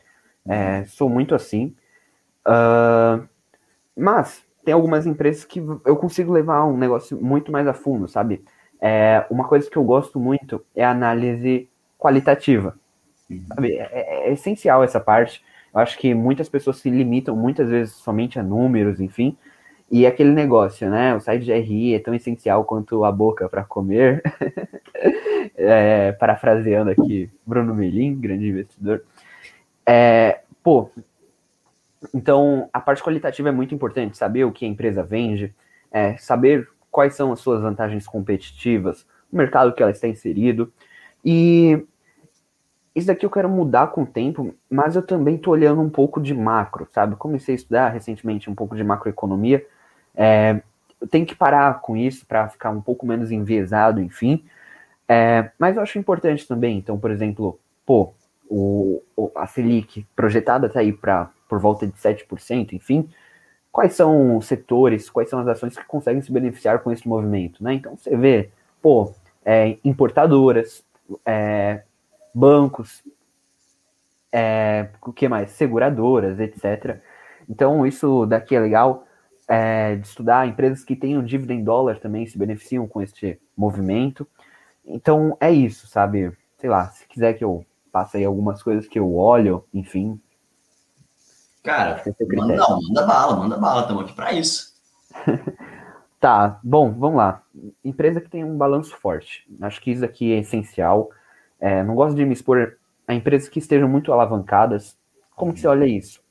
É, 0.48 0.84
sou 0.86 1.08
muito 1.10 1.34
assim. 1.34 1.74
Uh, 2.46 3.26
mas 3.96 4.44
tem 4.64 4.72
algumas 4.72 5.04
empresas 5.04 5.44
que 5.44 5.58
eu 5.84 5.96
consigo 5.96 6.32
levar 6.32 6.64
um 6.64 6.76
negócio 6.76 7.20
muito 7.20 7.52
mais 7.52 7.66
a 7.66 7.74
fundo, 7.74 8.08
sabe? 8.08 8.44
É, 8.80 9.26
uma 9.28 9.46
coisa 9.46 9.68
que 9.68 9.76
eu 9.76 9.84
gosto 9.84 10.18
muito 10.18 10.64
é 10.74 10.84
a 10.84 10.90
análise 10.90 11.68
qualitativa. 11.98 12.78
Sabe? 13.48 13.74
É, 13.74 13.88
é, 13.92 14.28
é 14.28 14.32
essencial 14.32 14.82
essa 14.84 15.00
parte. 15.00 15.44
Eu 15.74 15.80
acho 15.80 15.98
que 15.98 16.14
muitas 16.14 16.48
pessoas 16.48 16.78
se 16.78 16.88
limitam 16.88 17.36
muitas 17.36 17.68
vezes 17.68 17.94
somente 17.94 18.38
a 18.38 18.42
números, 18.42 19.00
enfim. 19.00 19.36
E 19.90 20.04
aquele 20.04 20.30
negócio, 20.30 20.90
né? 20.90 21.14
O 21.14 21.20
site 21.20 21.44
de 21.44 21.52
RI 21.52 21.94
é 21.94 21.98
tão 21.98 22.14
essencial 22.14 22.64
quanto 22.64 23.04
a 23.04 23.12
boca 23.12 23.48
para 23.48 23.64
comer. 23.64 24.22
é, 25.54 26.12
parafraseando 26.12 26.90
aqui 26.90 27.30
Bruno 27.46 27.74
Melim, 27.74 28.18
grande 28.18 28.48
investidor. 28.48 29.04
É, 29.86 30.40
pô, 30.62 30.90
então 32.12 32.68
a 32.72 32.80
parte 32.80 33.02
qualitativa 33.02 33.48
é 33.48 33.52
muito 33.52 33.74
importante, 33.74 34.16
saber 34.16 34.44
o 34.44 34.52
que 34.52 34.64
a 34.64 34.68
empresa 34.68 35.02
vende, 35.02 35.54
é, 35.90 36.16
saber 36.16 36.68
quais 36.90 37.14
são 37.14 37.32
as 37.32 37.40
suas 37.40 37.62
vantagens 37.62 38.06
competitivas, 38.06 39.06
o 39.32 39.36
mercado 39.36 39.72
que 39.72 39.82
ela 39.82 39.92
está 39.92 40.08
inserido. 40.08 40.72
E 41.24 41.84
isso 42.94 43.06
daqui 43.06 43.24
eu 43.24 43.30
quero 43.30 43.48
mudar 43.48 43.88
com 43.88 44.02
o 44.02 44.06
tempo, 44.06 44.54
mas 44.70 44.96
eu 44.96 45.02
também 45.02 45.36
estou 45.36 45.52
olhando 45.52 45.80
um 45.80 45.90
pouco 45.90 46.20
de 46.20 46.34
macro, 46.34 46.88
sabe? 46.90 47.14
Comecei 47.14 47.54
a 47.54 47.56
estudar 47.56 47.88
recentemente 47.90 48.50
um 48.50 48.54
pouco 48.54 48.74
de 48.74 48.82
macroeconomia. 48.82 49.64
É, 50.16 50.60
eu 51.00 51.06
tenho 51.06 51.26
que 51.26 51.34
parar 51.34 51.80
com 51.80 51.96
isso 51.96 52.24
para 52.26 52.48
ficar 52.48 52.70
um 52.70 52.80
pouco 52.80 53.06
menos 53.06 53.30
enviesado, 53.30 54.00
enfim. 54.00 54.44
É, 55.08 55.50
mas 55.58 55.76
eu 55.76 55.82
acho 55.82 55.98
importante 55.98 56.48
também, 56.48 56.78
então, 56.78 56.98
por 56.98 57.10
exemplo, 57.10 57.58
pô, 57.84 58.12
o, 58.48 59.02
a 59.34 59.46
Selic 59.46 60.06
projetada 60.16 60.66
está 60.66 60.80
aí 60.80 60.92
para 60.92 61.30
por 61.48 61.60
volta 61.60 61.86
de 61.86 61.92
7%, 61.92 62.72
enfim. 62.72 63.08
Quais 63.70 63.94
são 63.94 64.36
os 64.36 64.46
setores, 64.46 65.08
quais 65.10 65.28
são 65.28 65.38
as 65.38 65.46
ações 65.46 65.76
que 65.76 65.84
conseguem 65.84 66.22
se 66.22 66.32
beneficiar 66.32 66.80
com 66.80 66.90
esse 66.90 67.06
movimento, 67.06 67.62
né? 67.62 67.74
Então 67.74 67.96
você 67.96 68.16
vê, 68.16 68.50
pô, 68.82 69.12
é, 69.44 69.76
importadoras, 69.84 70.84
é, 71.24 71.82
bancos, 72.34 73.04
é, 74.32 74.88
o 75.02 75.12
que 75.12 75.28
mais? 75.28 75.50
Seguradoras, 75.52 76.40
etc. 76.40 77.00
Então, 77.48 77.86
isso 77.86 78.26
daqui 78.26 78.56
é 78.56 78.60
legal 78.60 79.05
é, 79.48 79.96
de 79.96 80.06
estudar. 80.06 80.46
Empresas 80.46 80.84
que 80.84 80.96
tenham 80.96 81.24
dívida 81.24 81.52
em 81.52 81.62
dólar 81.62 81.98
também 81.98 82.26
se 82.26 82.38
beneficiam 82.38 82.86
com 82.86 83.00
este 83.00 83.40
movimento. 83.56 84.26
Então, 84.84 85.36
é 85.40 85.50
isso, 85.50 85.86
sabe? 85.86 86.32
Sei 86.58 86.70
lá, 86.70 86.88
se 86.90 87.06
quiser 87.08 87.34
que 87.34 87.44
eu 87.44 87.64
passe 87.90 88.16
aí 88.16 88.24
algumas 88.24 88.62
coisas 88.62 88.86
que 88.86 88.98
eu 88.98 89.14
olho, 89.14 89.64
enfim. 89.72 90.20
Cara, 91.62 92.02
manda, 92.36 92.54
não, 92.54 92.80
manda 92.82 93.06
bala, 93.06 93.36
manda 93.36 93.58
bala, 93.58 93.80
estamos 93.82 94.04
aqui 94.04 94.14
para 94.14 94.32
isso. 94.32 94.74
tá, 96.20 96.60
bom, 96.62 96.92
vamos 96.92 97.16
lá. 97.16 97.42
Empresa 97.84 98.20
que 98.20 98.30
tem 98.30 98.44
um 98.44 98.56
balanço 98.56 98.96
forte. 98.96 99.44
Acho 99.60 99.80
que 99.80 99.90
isso 99.90 100.04
aqui 100.04 100.32
é 100.32 100.38
essencial. 100.38 101.10
É, 101.58 101.82
não 101.82 101.94
gosto 101.94 102.14
de 102.14 102.24
me 102.24 102.32
expor 102.32 102.76
a 103.08 103.14
empresas 103.14 103.48
que 103.48 103.58
estejam 103.58 103.88
muito 103.88 104.12
alavancadas. 104.12 104.96
Como 105.34 105.52
que 105.52 105.60
você 105.60 105.66
olha 105.66 105.86
isso? 105.86 106.22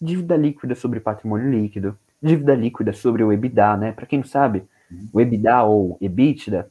Dívida 0.00 0.36
líquida 0.36 0.74
sobre 0.74 1.00
patrimônio 1.00 1.50
líquido, 1.50 1.98
dívida 2.22 2.54
líquida 2.54 2.92
sobre 2.92 3.22
o 3.22 3.32
EBITDA, 3.32 3.76
né? 3.76 3.92
Para 3.92 4.06
quem 4.06 4.20
não 4.20 4.26
sabe, 4.26 4.64
o 5.12 5.20
EBITDA 5.20 5.62
ou 5.64 5.98
EBITDA 6.00 6.70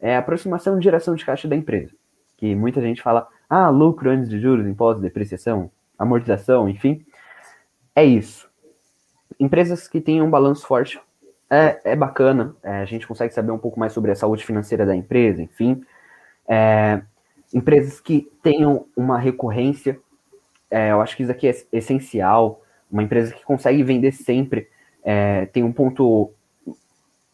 é 0.00 0.16
a 0.16 0.18
aproximação 0.18 0.78
de 0.78 0.84
geração 0.84 1.14
de 1.14 1.24
caixa 1.24 1.48
da 1.48 1.56
empresa. 1.56 1.92
Que 2.36 2.54
muita 2.54 2.80
gente 2.80 3.02
fala, 3.02 3.28
ah, 3.48 3.68
lucro 3.68 4.10
antes 4.10 4.28
de 4.28 4.38
juros, 4.40 4.66
impostos, 4.66 5.02
depreciação, 5.02 5.70
amortização, 5.98 6.68
enfim. 6.68 7.04
É 7.94 8.04
isso. 8.04 8.48
Empresas 9.40 9.88
que 9.88 10.00
têm 10.00 10.22
um 10.22 10.30
balanço 10.30 10.66
forte 10.66 11.00
é, 11.50 11.80
é 11.84 11.96
bacana, 11.96 12.54
é, 12.62 12.78
a 12.78 12.84
gente 12.84 13.06
consegue 13.06 13.32
saber 13.32 13.50
um 13.50 13.58
pouco 13.58 13.80
mais 13.80 13.92
sobre 13.92 14.10
a 14.10 14.14
saúde 14.14 14.44
financeira 14.44 14.84
da 14.86 14.94
empresa, 14.94 15.42
enfim. 15.42 15.82
É, 16.46 17.02
empresas 17.52 18.00
que 18.00 18.30
tenham 18.42 18.86
uma 18.96 19.18
recorrência. 19.18 19.98
É, 20.70 20.92
eu 20.92 21.00
acho 21.00 21.16
que 21.16 21.22
isso 21.22 21.32
aqui 21.32 21.48
é 21.48 21.54
essencial. 21.72 22.62
Uma 22.90 23.02
empresa 23.02 23.34
que 23.34 23.44
consegue 23.44 23.82
vender 23.82 24.12
sempre 24.12 24.68
é, 25.10 25.46
tem 25.46 25.62
um 25.62 25.72
ponto 25.72 26.30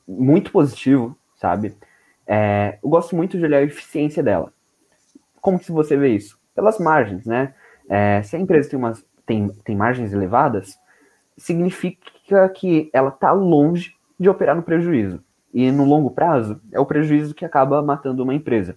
muito 0.07 0.53
positivo, 0.53 1.19
sabe? 1.35 1.75
É, 2.25 2.79
eu 2.81 2.89
gosto 2.89 3.17
muito 3.17 3.37
de 3.37 3.45
olhar 3.45 3.59
a 3.59 3.63
eficiência 3.63 4.23
dela. 4.23 4.53
Como 5.41 5.59
que 5.59 5.73
você 5.73 5.97
vê 5.97 6.11
isso? 6.11 6.39
Pelas 6.55 6.79
margens, 6.79 7.27
né? 7.27 7.53
É, 7.89 8.23
se 8.23 8.37
a 8.37 8.39
empresa 8.39 8.71
tem, 8.71 8.79
umas, 8.79 9.05
tem, 9.27 9.49
tem 9.65 9.75
margens 9.75 10.13
elevadas, 10.13 10.79
significa 11.37 12.49
que 12.49 12.89
ela 12.93 13.09
está 13.09 13.33
longe 13.33 13.97
de 14.21 14.29
operar 14.29 14.55
no 14.55 14.63
prejuízo. 14.63 15.21
E 15.53 15.73
no 15.73 15.85
longo 15.85 16.13
prazo, 16.13 16.61
é 16.71 16.79
o 16.79 16.87
prejuízo 16.87 17.35
que 17.35 17.45
acaba 17.45 17.83
matando 17.83 18.23
uma 18.23 18.35
empresa. 18.35 18.77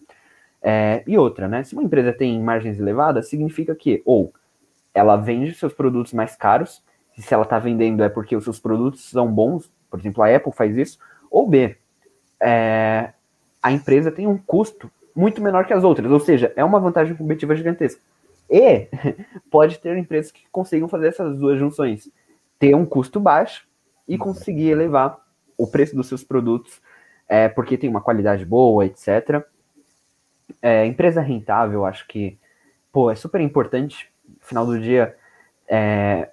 É, 0.59 1.03
e 1.05 1.15
outra, 1.19 1.47
né? 1.47 1.63
Se 1.63 1.75
uma 1.75 1.83
empresa 1.83 2.11
tem 2.11 2.41
margens 2.41 2.79
elevadas, 2.79 3.29
significa 3.29 3.75
que 3.75 4.01
ou 4.03 4.33
ela 4.91 5.17
vende 5.17 5.53
seus 5.53 5.71
produtos 5.71 6.13
mais 6.13 6.35
caros, 6.35 6.83
se 7.21 7.33
ela 7.33 7.43
está 7.43 7.57
vendendo 7.59 8.03
é 8.03 8.09
porque 8.09 8.35
os 8.35 8.43
seus 8.43 8.59
produtos 8.59 9.09
são 9.09 9.31
bons, 9.31 9.71
por 9.89 9.99
exemplo, 9.99 10.23
a 10.23 10.35
Apple 10.35 10.51
faz 10.51 10.75
isso, 10.77 10.99
ou 11.31 11.47
B, 11.47 11.75
é, 12.39 13.11
a 13.61 13.71
empresa 13.71 14.11
tem 14.11 14.27
um 14.27 14.37
custo 14.37 14.91
muito 15.15 15.41
menor 15.41 15.65
que 15.65 15.73
as 15.73 15.83
outras, 15.83 16.11
ou 16.11 16.19
seja, 16.19 16.53
é 16.55 16.63
uma 16.63 16.79
vantagem 16.79 17.15
competitiva 17.15 17.55
gigantesca. 17.55 18.01
E 18.49 18.87
pode 19.49 19.79
ter 19.79 19.97
empresas 19.97 20.31
que 20.31 20.43
consigam 20.51 20.87
fazer 20.87 21.07
essas 21.07 21.37
duas 21.39 21.59
junções, 21.59 22.09
ter 22.59 22.75
um 22.75 22.85
custo 22.85 23.19
baixo 23.19 23.67
e 24.07 24.17
conseguir 24.17 24.69
elevar 24.69 25.19
o 25.57 25.67
preço 25.67 25.95
dos 25.95 26.07
seus 26.07 26.23
produtos, 26.23 26.79
é, 27.27 27.49
porque 27.49 27.77
tem 27.77 27.89
uma 27.89 27.99
qualidade 27.99 28.45
boa, 28.45 28.85
etc. 28.85 29.43
É, 30.61 30.85
empresa 30.85 31.19
rentável, 31.19 31.83
acho 31.85 32.07
que, 32.07 32.37
pô, 32.91 33.11
é 33.11 33.15
super 33.15 33.41
importante. 33.41 34.09
No 34.27 34.35
final 34.45 34.65
do 34.65 34.79
dia, 34.79 35.15
é, 35.67 36.29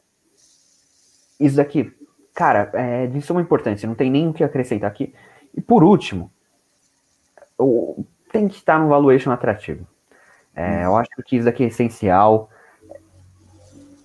isso 1.39 1.57
daqui, 1.57 1.93
cara, 2.35 2.71
é 2.75 3.07
de 3.07 3.21
suma 3.21 3.41
importância, 3.41 3.87
não 3.87 3.95
tem 3.95 4.11
nem 4.11 4.29
o 4.29 4.33
que 4.33 4.45
acrescentar 4.45 4.91
aqui. 4.91 5.15
E 5.55 5.61
por 5.61 5.85
último, 5.85 6.31
o, 7.59 8.05
tem 8.33 8.49
que 8.49 8.57
estar 8.57 8.79
no 8.79 8.89
valuation 8.89 9.31
atrativo. 9.31 9.87
É, 10.55 10.85
eu 10.85 10.97
acho 10.97 11.11
que 11.25 11.37
isso 11.37 11.45
daqui 11.45 11.65
é 11.65 11.67
essencial. 11.67 12.49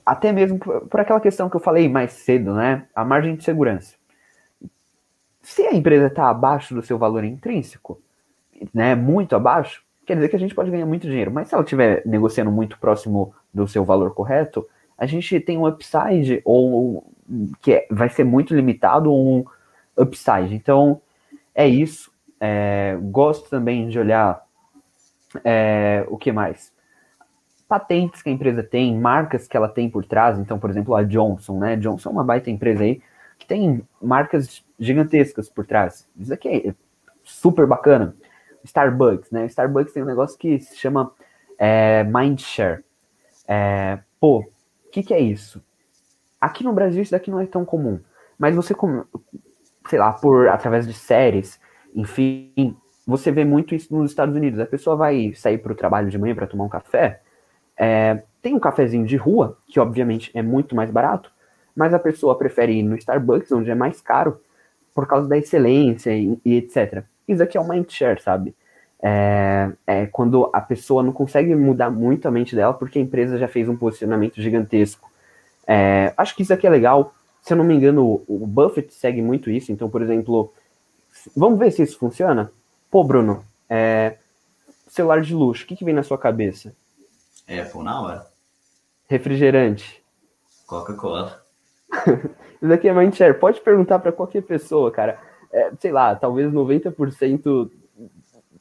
Até 0.06 0.32
mesmo 0.32 0.58
por, 0.58 0.88
por 0.88 1.00
aquela 1.00 1.20
questão 1.20 1.50
que 1.50 1.56
eu 1.56 1.60
falei 1.60 1.88
mais 1.88 2.14
cedo, 2.14 2.54
né? 2.54 2.88
A 2.96 3.06
margem 3.06 3.36
de 3.36 3.44
segurança. 3.44 3.96
Se 5.42 5.64
a 5.64 5.74
empresa 5.74 6.08
está 6.08 6.30
abaixo 6.30 6.74
do 6.74 6.82
seu 6.82 6.98
valor 6.98 7.24
intrínseco, 7.24 8.02
né, 8.74 8.94
muito 8.94 9.36
abaixo, 9.36 9.84
quer 10.06 10.16
dizer 10.16 10.30
que 10.30 10.36
a 10.36 10.40
gente 10.40 10.54
pode 10.54 10.70
ganhar 10.70 10.86
muito 10.86 11.08
dinheiro. 11.08 11.32
Mas 11.32 11.48
se 11.48 11.56
ela 11.56 11.64
estiver 11.64 12.04
negociando 12.06 12.52
muito 12.52 12.78
próximo 12.78 13.34
do 13.54 13.68
seu 13.68 13.86
valor 13.86 14.14
correto, 14.14 14.68
a 15.00 15.06
gente 15.06 15.40
tem 15.40 15.58
um 15.58 15.66
upside 15.66 16.42
ou 16.44 17.10
que 17.62 17.72
é, 17.74 17.88
vai 17.90 18.10
ser 18.10 18.26
muito 18.26 18.54
limitado 18.54 19.12
ou 19.12 19.40
um 19.40 19.46
upside. 19.98 20.54
Então 20.54 21.02
é 21.56 21.68
isso. 21.68 22.12
É, 22.40 22.98
gosto 23.02 23.50
também 23.50 23.88
de 23.88 23.98
olhar 23.98 24.46
é, 25.44 26.06
o 26.10 26.18
que 26.18 26.34
mais? 26.34 26.74
Patentes 27.68 28.22
que 28.22 28.30
a 28.30 28.34
empresa 28.34 28.62
tem, 28.62 29.00
marcas 29.00 29.48
que 29.48 29.56
ela 29.56 29.70
tem 29.70 29.90
por 29.90 30.04
trás. 30.04 30.38
Então, 30.38 30.60
por 30.60 30.70
exemplo, 30.70 30.94
a 30.96 31.04
Johnson, 31.04 31.60
né? 31.60 31.78
Johnson 31.78 32.10
é 32.10 32.12
uma 32.12 32.24
baita 32.24 32.50
empresa 32.50 32.84
aí 32.84 33.02
que 33.38 33.46
tem 33.46 33.82
marcas 34.02 34.66
gigantescas 34.78 35.48
por 35.48 35.66
trás. 35.66 36.06
Isso 36.20 36.34
aqui 36.34 36.50
é 36.50 36.74
super 37.24 37.66
bacana. 37.66 38.14
Starbucks, 38.66 39.32
né? 39.32 39.46
Starbucks 39.46 39.94
tem 39.94 40.04
um 40.04 40.08
negócio 40.08 40.38
que 40.38 40.60
se 40.60 40.76
chama 40.76 41.14
é, 41.58 42.04
Mindshare. 42.04 42.84
É, 43.48 44.00
pô, 44.20 44.46
o 44.90 44.92
que, 44.92 45.04
que 45.04 45.14
é 45.14 45.20
isso? 45.20 45.64
Aqui 46.42 46.64
no 46.64 46.74
Brasil 46.74 47.02
isso 47.02 47.12
daqui 47.12 47.32
não 47.32 47.40
é 47.42 47.48
tão 47.48 47.66
comum, 47.66 48.00
mas 48.38 48.56
você, 48.56 48.76
sei 49.90 50.00
lá, 50.00 50.14
por 50.14 50.48
através 50.50 50.88
de 50.88 50.94
séries, 50.94 51.60
enfim, 51.96 52.76
você 53.06 53.32
vê 53.32 53.44
muito 53.46 53.76
isso 53.76 53.94
nos 53.96 54.12
Estados 54.12 54.36
Unidos. 54.36 54.60
A 54.60 54.66
pessoa 54.66 54.96
vai 54.96 55.34
sair 55.34 55.58
para 55.58 55.72
o 55.74 55.76
trabalho 55.76 56.10
de 56.10 56.18
manhã 56.18 56.36
para 56.36 56.48
tomar 56.48 56.66
um 56.66 56.70
café, 56.70 57.22
É, 57.78 58.24
tem 58.42 58.56
um 58.56 58.60
cafezinho 58.60 59.06
de 59.06 59.18
rua, 59.18 59.58
que 59.68 59.80
obviamente 59.80 60.32
é 60.36 60.42
muito 60.42 60.76
mais 60.76 60.92
barato, 60.92 61.32
mas 61.76 61.94
a 61.94 62.00
pessoa 62.00 62.38
prefere 62.38 62.74
ir 62.74 62.84
no 62.84 62.96
Starbucks, 62.98 63.52
onde 63.52 63.72
é 63.72 63.76
mais 63.76 64.02
caro, 64.02 64.40
por 64.96 65.08
causa 65.08 65.28
da 65.30 65.38
excelência 65.38 66.12
e, 66.18 66.40
e 66.46 66.56
etc. 66.58 67.04
Isso 67.28 67.44
aqui 67.44 67.58
é 67.58 67.62
o 67.62 67.68
mindshare, 67.68 68.22
sabe? 68.22 68.56
É, 69.02 69.72
é, 69.88 70.06
quando 70.08 70.50
a 70.52 70.60
pessoa 70.60 71.02
não 71.02 71.14
consegue 71.14 71.56
mudar 71.56 71.90
muito 71.90 72.28
a 72.28 72.32
mente 72.32 72.56
dela, 72.56 72.74
porque 72.74 73.00
a 73.00 73.02
empresa 73.02 73.38
já 73.38 73.48
fez 73.48 73.70
um 73.70 73.78
posicionamento 73.78 74.42
gigantesco. 74.42 75.10
É, 75.66 76.14
acho 76.18 76.36
que 76.36 76.44
isso 76.44 76.54
aqui 76.54 76.68
é 76.68 76.70
legal. 76.70 77.14
Se 77.42 77.54
eu 77.54 77.58
não 77.58 77.64
me 77.64 77.74
engano, 77.74 78.06
o, 78.06 78.44
o 78.44 78.48
Buffett 78.48 78.94
segue 78.94 79.22
muito 79.22 79.50
isso. 79.50 79.72
Então, 79.72 79.90
por 79.90 80.02
exemplo, 80.02 80.54
vamos 81.36 81.58
ver 81.58 81.72
se 81.72 81.84
isso 81.84 81.98
funciona? 81.98 82.52
Pô, 82.92 83.04
Bruno, 83.04 83.44
é, 83.70 84.18
celular 84.88 85.22
de 85.22 85.34
luxo, 85.34 85.64
o 85.64 85.68
que, 85.68 85.76
que 85.76 85.86
vem 85.86 85.94
na 85.94 86.04
sua 86.04 86.18
cabeça? 86.18 86.74
Apple 87.48 87.84
na 87.84 88.02
hora. 88.02 88.28
Refrigerante. 89.08 90.04
Coca-Cola. 90.68 91.42
Isso 92.62 92.68
daqui 92.68 92.88
é 92.88 92.94
mindshare. 92.94 93.40
Pode 93.40 93.62
perguntar 93.62 94.00
para 94.00 94.12
qualquer 94.12 94.44
pessoa, 94.44 94.92
cara. 94.92 95.20
É, 95.52 95.72
sei 95.80 95.92
lá, 95.92 96.16
talvez 96.16 96.52
90% 96.52 97.72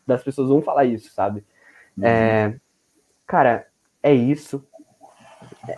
das 0.09 0.23
pessoas 0.23 0.49
vão 0.49 0.63
falar 0.63 0.87
isso, 0.87 1.11
sabe? 1.11 1.45
Uhum. 1.97 2.05
É, 2.05 2.55
cara, 3.27 3.67
é 4.03 4.13
isso. 4.13 4.65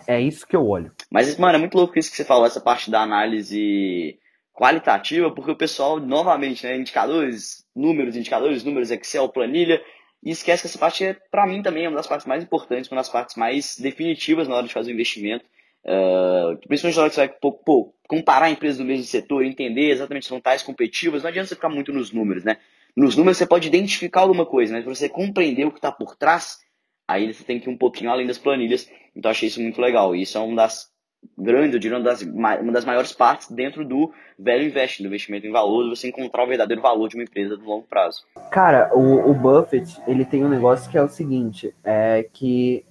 É, 0.07 0.15
é 0.15 0.21
isso 0.21 0.47
que 0.47 0.55
eu 0.55 0.65
olho. 0.65 0.91
Mas, 1.11 1.37
mano, 1.37 1.57
é 1.57 1.59
muito 1.59 1.77
louco 1.77 1.99
isso 1.99 2.09
que 2.09 2.17
você 2.17 2.25
falou, 2.25 2.45
essa 2.45 2.61
parte 2.61 2.89
da 2.89 3.01
análise 3.01 4.17
qualitativa, 4.53 5.31
porque 5.31 5.51
o 5.51 5.55
pessoal, 5.55 5.99
novamente, 5.99 6.65
né, 6.65 6.75
indicadores, 6.75 7.65
números, 7.75 8.15
indicadores, 8.15 8.63
números, 8.63 8.91
Excel, 8.91 9.29
planilha, 9.29 9.81
e 10.23 10.31
esquece 10.31 10.61
que 10.61 10.67
essa 10.67 10.77
parte, 10.77 11.03
é, 11.03 11.13
para 11.31 11.47
mim, 11.47 11.61
também 11.61 11.85
é 11.85 11.89
uma 11.89 11.97
das 11.97 12.07
partes 12.07 12.27
mais 12.27 12.43
importantes, 12.43 12.89
uma 12.91 12.97
das 12.97 13.09
partes 13.09 13.35
mais 13.35 13.77
definitivas 13.77 14.47
na 14.47 14.55
hora 14.55 14.67
de 14.67 14.73
fazer 14.73 14.91
o 14.91 14.93
investimento. 14.93 15.45
Uh, 15.83 16.55
principalmente 16.67 16.95
na 16.95 17.01
hora 17.01 17.09
que 17.09 17.15
você 17.15 17.27
vai 17.27 17.29
pô, 17.41 17.51
pô, 17.53 17.95
comparar 18.07 18.51
empresas 18.51 18.77
do 18.77 18.85
mesmo 18.85 19.03
setor, 19.03 19.43
entender 19.43 19.89
exatamente 19.89 20.25
as 20.25 20.29
vantagens 20.29 20.61
competitivas, 20.61 21.23
não 21.23 21.29
adianta 21.29 21.47
você 21.47 21.55
ficar 21.55 21.69
muito 21.69 21.91
nos 21.91 22.11
números, 22.11 22.43
né? 22.43 22.57
Nos 22.95 23.15
números 23.15 23.37
você 23.37 23.45
pode 23.45 23.67
identificar 23.67 24.21
alguma 24.21 24.45
coisa, 24.45 24.73
mas 24.73 24.83
para 24.83 24.93
você 24.93 25.09
compreender 25.09 25.65
o 25.65 25.71
que 25.71 25.77
está 25.77 25.91
por 25.91 26.15
trás, 26.15 26.59
aí 27.07 27.33
você 27.33 27.43
tem 27.43 27.59
que 27.59 27.69
ir 27.69 27.73
um 27.73 27.77
pouquinho 27.77 28.11
além 28.11 28.27
das 28.27 28.37
planilhas. 28.37 28.89
Então 29.15 29.31
achei 29.31 29.47
isso 29.47 29.61
muito 29.61 29.81
legal. 29.81 30.15
E 30.15 30.23
isso 30.23 30.37
é 30.37 30.41
uma 30.41 30.55
das 30.55 30.91
grandes, 31.37 31.73
eu 31.73 31.79
diria, 31.79 31.97
uma 31.97 32.03
das, 32.03 32.21
uma 32.21 32.71
das 32.71 32.85
maiores 32.85 33.11
partes 33.11 33.49
dentro 33.51 33.85
do 33.85 34.11
velho 34.37 34.65
investing, 34.65 35.03
do 35.03 35.07
investimento 35.07 35.45
em 35.45 35.51
valor, 35.51 35.87
você 35.89 36.07
encontrar 36.07 36.43
o 36.43 36.47
verdadeiro 36.47 36.81
valor 36.81 37.07
de 37.07 37.15
uma 37.15 37.23
empresa 37.23 37.55
do 37.55 37.63
longo 37.63 37.85
prazo. 37.87 38.23
Cara, 38.49 38.91
o, 38.93 39.29
o 39.29 39.33
Buffett, 39.33 40.01
ele 40.07 40.25
tem 40.25 40.43
um 40.43 40.49
negócio 40.49 40.89
que 40.89 40.97
é 40.97 41.03
o 41.03 41.09
seguinte, 41.09 41.73
é 41.83 42.27
que 42.33 42.83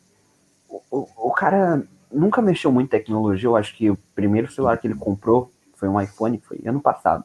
o, 0.68 1.06
o 1.16 1.32
cara 1.32 1.82
nunca 2.10 2.42
mexeu 2.42 2.72
muito 2.72 2.88
em 2.88 2.98
tecnologia. 2.98 3.48
Eu 3.48 3.56
acho 3.56 3.76
que 3.76 3.90
o 3.90 3.98
primeiro 4.14 4.50
celular 4.50 4.78
que 4.78 4.86
ele 4.86 4.94
comprou 4.94 5.50
foi 5.74 5.88
um 5.88 6.00
iPhone, 6.00 6.38
foi 6.38 6.60
ano 6.64 6.80
passado. 6.80 7.24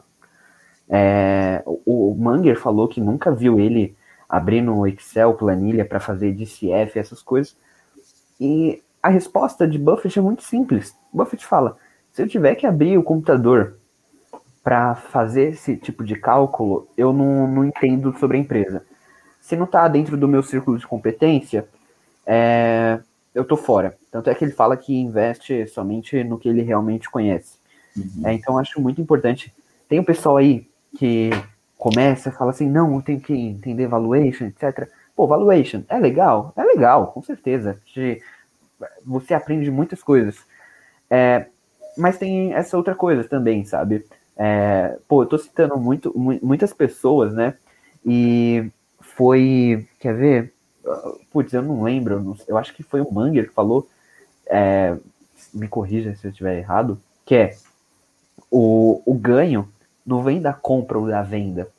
É, 0.89 1.63
o, 1.65 2.11
o 2.11 2.15
Manger 2.15 2.59
falou 2.59 2.87
que 2.87 3.01
nunca 3.01 3.31
viu 3.31 3.59
ele 3.59 3.95
abrir 4.29 4.61
no 4.61 4.85
Excel 4.87 5.33
planilha 5.33 5.85
para 5.85 5.99
fazer 5.99 6.33
DCF, 6.33 6.97
essas 6.97 7.21
coisas. 7.21 7.55
E 8.39 8.81
a 9.01 9.09
resposta 9.09 9.67
de 9.67 9.77
Buffett 9.77 10.17
é 10.17 10.21
muito 10.21 10.43
simples. 10.43 10.95
Buffett 11.13 11.45
fala: 11.45 11.77
se 12.11 12.21
eu 12.21 12.27
tiver 12.27 12.55
que 12.55 12.67
abrir 12.67 12.97
o 12.97 13.03
computador 13.03 13.77
para 14.63 14.95
fazer 14.95 15.49
esse 15.49 15.77
tipo 15.77 16.03
de 16.03 16.15
cálculo, 16.15 16.87
eu 16.97 17.13
não, 17.13 17.47
não 17.47 17.65
entendo 17.65 18.17
sobre 18.17 18.37
a 18.37 18.39
empresa. 18.39 18.83
Se 19.39 19.55
não 19.55 19.65
está 19.65 19.87
dentro 19.87 20.17
do 20.17 20.27
meu 20.27 20.41
círculo 20.41 20.77
de 20.77 20.87
competência, 20.87 21.67
é, 22.25 22.99
eu 23.33 23.45
tô 23.45 23.55
fora. 23.55 23.95
Tanto 24.11 24.29
é 24.29 24.33
que 24.33 24.43
ele 24.43 24.53
fala 24.53 24.75
que 24.75 24.95
investe 24.95 25.67
somente 25.67 26.23
no 26.23 26.39
que 26.39 26.49
ele 26.49 26.63
realmente 26.63 27.09
conhece. 27.09 27.57
Uhum. 27.95 28.27
É, 28.27 28.33
então 28.33 28.57
acho 28.57 28.81
muito 28.81 28.99
importante. 28.99 29.53
Tem 29.87 29.99
um 29.99 30.03
pessoal 30.03 30.37
aí 30.37 30.67
que 30.97 31.29
começa 31.77 32.31
fala 32.31 32.51
assim, 32.51 32.69
não, 32.69 32.95
eu 32.95 33.01
tenho 33.01 33.19
que 33.19 33.33
entender 33.33 33.87
valuation, 33.87 34.45
etc. 34.45 34.89
Pô, 35.15 35.27
valuation 35.27 35.83
é 35.87 35.97
legal? 35.97 36.53
É 36.55 36.63
legal, 36.63 37.07
com 37.07 37.21
certeza. 37.21 37.79
Você 39.05 39.33
aprende 39.33 39.69
muitas 39.69 40.01
coisas. 40.01 40.37
É, 41.09 41.45
mas 41.97 42.17
tem 42.17 42.53
essa 42.53 42.75
outra 42.75 42.95
coisa 42.95 43.23
também, 43.23 43.63
sabe? 43.65 44.05
É, 44.35 44.97
pô, 45.07 45.23
eu 45.23 45.27
tô 45.27 45.37
citando 45.37 45.77
muito, 45.77 46.11
muitas 46.17 46.73
pessoas, 46.73 47.33
né? 47.33 47.55
E 48.05 48.69
foi, 48.99 49.87
quer 49.99 50.15
ver? 50.15 50.53
Putz, 51.31 51.53
eu 51.53 51.61
não 51.61 51.83
lembro. 51.83 52.35
Eu 52.47 52.57
acho 52.57 52.73
que 52.73 52.83
foi 52.83 53.01
o 53.01 53.11
Manger 53.11 53.47
que 53.47 53.53
falou. 53.53 53.87
É, 54.47 54.95
me 55.53 55.67
corrija 55.67 56.15
se 56.15 56.27
eu 56.27 56.31
estiver 56.31 56.57
errado. 56.57 56.99
Que 57.25 57.35
é 57.35 57.57
o, 58.51 59.01
o 59.05 59.13
ganho 59.13 59.67
não 60.05 60.23
vem 60.23 60.41
da 60.41 60.53
compra 60.53 60.97
ou 60.97 61.07
da 61.07 61.21
venda, 61.21 61.69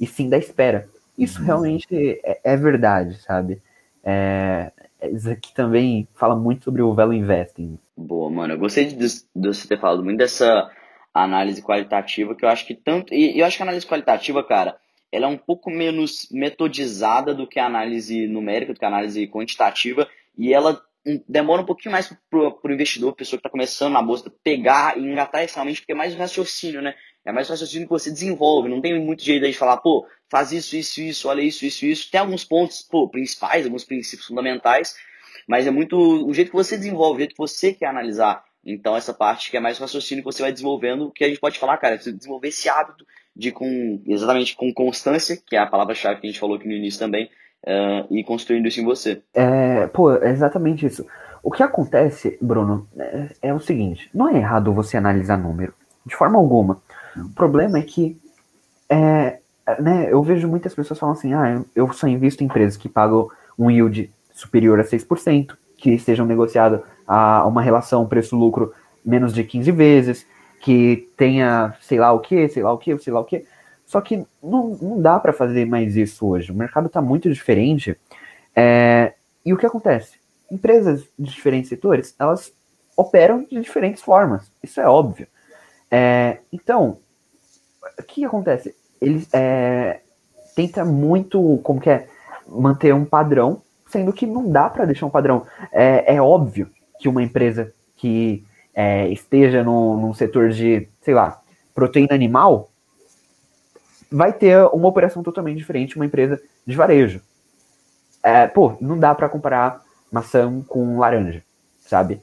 e 0.00 0.06
sim 0.06 0.28
da 0.28 0.38
espera. 0.38 0.88
Isso 1.16 1.40
uhum. 1.40 1.46
realmente 1.46 2.20
é, 2.24 2.40
é, 2.44 2.56
verdade, 2.56 3.20
sabe? 3.22 3.60
É, 4.04 4.72
isso 5.10 5.30
aqui 5.30 5.52
também 5.54 6.08
fala 6.14 6.34
muito 6.34 6.64
sobre 6.64 6.82
o 6.82 6.94
value 6.94 7.14
investing. 7.14 7.78
Boa, 7.96 8.30
mano. 8.30 8.54
Eu 8.54 8.58
gostei 8.58 8.86
de, 8.86 8.96
de 8.96 9.22
você 9.34 9.68
ter 9.68 9.78
falado 9.78 10.02
muito 10.02 10.18
dessa 10.18 10.70
análise 11.12 11.62
qualitativa, 11.62 12.34
que 12.34 12.44
eu 12.44 12.48
acho 12.48 12.66
que 12.66 12.74
tanto. 12.74 13.12
E 13.12 13.38
eu 13.38 13.44
acho 13.44 13.56
que 13.56 13.62
a 13.62 13.66
análise 13.66 13.86
qualitativa, 13.86 14.42
cara, 14.42 14.76
ela 15.10 15.26
é 15.26 15.28
um 15.28 15.36
pouco 15.36 15.70
menos 15.70 16.26
metodizada 16.30 17.34
do 17.34 17.46
que 17.46 17.60
a 17.60 17.66
análise 17.66 18.26
numérica, 18.26 18.72
do 18.72 18.78
que 18.78 18.84
a 18.84 18.88
análise 18.88 19.26
quantitativa, 19.26 20.08
e 20.36 20.54
ela 20.54 20.80
demora 21.28 21.62
um 21.62 21.66
pouquinho 21.66 21.92
mais 21.92 22.14
para 22.30 22.40
o 22.40 22.72
investidor, 22.72 23.14
pessoa 23.14 23.36
que 23.38 23.40
está 23.40 23.50
começando 23.50 23.92
na 23.92 24.02
bolsa, 24.02 24.32
pegar 24.42 24.96
e 24.96 25.02
engatar 25.02 25.42
esse 25.42 25.54
realmente, 25.54 25.80
porque 25.80 25.92
é 25.92 25.96
mais 25.96 26.14
um 26.14 26.18
raciocínio, 26.18 26.80
né? 26.80 26.94
É 27.24 27.32
mais 27.32 27.48
raciocínio 27.48 27.86
que 27.86 27.92
você 27.92 28.10
desenvolve, 28.10 28.68
não 28.68 28.80
tem 28.80 28.98
muito 29.00 29.22
jeito 29.22 29.46
de 29.46 29.52
falar, 29.52 29.76
pô, 29.76 30.06
faz 30.28 30.50
isso, 30.50 30.76
isso, 30.76 31.00
isso, 31.00 31.28
olha 31.28 31.40
isso, 31.40 31.64
isso, 31.64 31.86
isso. 31.86 32.10
Tem 32.10 32.20
alguns 32.20 32.44
pontos, 32.44 32.82
pô, 32.82 33.08
principais, 33.08 33.64
alguns 33.64 33.84
princípios 33.84 34.26
fundamentais, 34.26 34.96
mas 35.46 35.66
é 35.66 35.70
muito 35.70 35.96
o 35.96 36.34
jeito 36.34 36.50
que 36.50 36.56
você 36.56 36.76
desenvolve, 36.76 37.16
o 37.16 37.18
jeito 37.20 37.34
que 37.34 37.38
você 37.38 37.72
quer 37.72 37.86
analisar. 37.86 38.44
Então, 38.64 38.96
essa 38.96 39.12
parte 39.12 39.50
que 39.50 39.56
é 39.56 39.60
mais 39.60 39.78
raciocínio 39.78 40.22
que 40.22 40.32
você 40.32 40.42
vai 40.42 40.52
desenvolvendo, 40.52 41.10
que 41.10 41.24
a 41.24 41.28
gente 41.28 41.40
pode 41.40 41.58
falar, 41.58 41.78
cara, 41.78 41.98
você 41.98 42.12
desenvolver 42.12 42.48
esse 42.48 42.68
hábito 42.68 43.04
de 43.34 43.50
com 43.50 44.00
exatamente 44.06 44.54
com 44.54 44.72
constância, 44.72 45.36
que 45.36 45.56
é 45.56 45.58
a 45.58 45.66
palavra-chave 45.66 46.20
que 46.20 46.26
a 46.26 46.30
gente 46.30 46.40
falou 46.40 46.56
aqui 46.56 46.68
no 46.68 46.74
início 46.74 47.00
também, 47.00 47.30
uh, 47.66 48.06
e 48.10 48.22
construindo 48.22 48.66
isso 48.66 48.80
em 48.80 48.84
você. 48.84 49.22
É, 49.34 49.86
pô, 49.88 50.12
é 50.12 50.30
exatamente 50.30 50.86
isso. 50.86 51.06
O 51.42 51.50
que 51.50 51.62
acontece, 51.62 52.38
Bruno, 52.40 52.88
é, 52.96 53.28
é, 53.42 53.54
o 53.54 53.58
seguinte: 53.58 54.08
não 54.14 54.28
é 54.28 54.36
errado 54.36 54.72
você 54.72 54.96
analisar 54.96 55.36
número, 55.36 55.74
de 56.06 56.14
forma 56.14 56.38
alguma. 56.38 56.80
O 57.16 57.30
problema 57.30 57.78
é 57.78 57.82
que, 57.82 58.18
é, 58.88 59.38
né, 59.78 60.08
eu 60.10 60.22
vejo 60.22 60.48
muitas 60.48 60.74
pessoas 60.74 60.98
falando 60.98 61.16
assim: 61.16 61.34
ah, 61.34 61.62
eu 61.74 61.92
só 61.92 62.06
invisto 62.06 62.42
em 62.42 62.46
empresas 62.46 62.76
que 62.76 62.88
pagam 62.88 63.28
um 63.58 63.70
yield 63.70 64.10
superior 64.32 64.80
a 64.80 64.84
6%, 64.84 65.56
que 65.76 65.90
estejam 65.90 66.26
negociadas 66.26 66.80
a 67.06 67.46
uma 67.46 67.62
relação 67.62 68.06
preço-lucro 68.06 68.72
menos 69.04 69.34
de 69.34 69.44
15 69.44 69.70
vezes, 69.72 70.26
que 70.60 71.08
tenha 71.16 71.74
sei 71.80 71.98
lá 71.98 72.12
o 72.12 72.20
que, 72.20 72.48
sei 72.48 72.62
lá 72.62 72.72
o 72.72 72.78
que, 72.78 72.96
sei 72.98 73.12
lá 73.12 73.20
o 73.20 73.24
que. 73.24 73.44
Só 73.84 74.00
que 74.00 74.24
não, 74.42 74.68
não 74.80 75.02
dá 75.02 75.18
para 75.18 75.32
fazer 75.32 75.66
mais 75.66 75.96
isso 75.96 76.26
hoje. 76.26 76.50
O 76.50 76.54
mercado 76.54 76.86
está 76.86 77.02
muito 77.02 77.30
diferente. 77.30 77.96
É, 78.54 79.14
e 79.44 79.52
o 79.52 79.56
que 79.56 79.66
acontece? 79.66 80.18
Empresas 80.50 81.02
de 81.18 81.30
diferentes 81.30 81.68
setores, 81.68 82.14
elas 82.18 82.52
operam 82.96 83.46
de 83.50 83.60
diferentes 83.60 84.02
formas. 84.02 84.50
Isso 84.62 84.80
é 84.80 84.86
óbvio. 84.86 85.26
É, 85.90 86.38
então, 86.50 86.98
o 87.98 88.02
que 88.02 88.24
acontece? 88.24 88.74
Ele 89.00 89.26
é, 89.32 90.00
tenta 90.54 90.84
muito, 90.84 91.58
como 91.62 91.80
que 91.80 91.90
é, 91.90 92.08
manter 92.48 92.94
um 92.94 93.04
padrão, 93.04 93.62
sendo 93.88 94.12
que 94.12 94.26
não 94.26 94.50
dá 94.50 94.70
para 94.70 94.84
deixar 94.84 95.06
um 95.06 95.10
padrão. 95.10 95.46
É, 95.72 96.14
é 96.14 96.22
óbvio 96.22 96.70
que 96.98 97.08
uma 97.08 97.22
empresa 97.22 97.72
que 97.96 98.44
é, 98.74 99.08
esteja 99.08 99.62
no, 99.62 99.96
num 99.96 100.14
setor 100.14 100.50
de, 100.50 100.88
sei 101.02 101.14
lá, 101.14 101.40
proteína 101.74 102.14
animal, 102.14 102.70
vai 104.10 104.32
ter 104.32 104.58
uma 104.66 104.88
operação 104.88 105.22
totalmente 105.22 105.56
diferente 105.56 105.96
uma 105.96 106.06
empresa 106.06 106.40
de 106.66 106.76
varejo. 106.76 107.20
É, 108.22 108.46
pô, 108.46 108.76
não 108.80 108.98
dá 108.98 109.14
para 109.14 109.28
comparar 109.28 109.82
maçã 110.10 110.62
com 110.68 110.98
laranja, 110.98 111.42
sabe? 111.80 112.20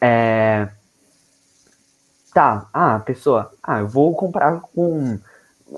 É, 0.00 0.68
tá, 2.32 2.68
ah, 2.72 2.98
pessoa, 3.00 3.52
ah, 3.62 3.80
eu 3.80 3.88
vou 3.88 4.14
comparar 4.14 4.60
com 4.60 5.18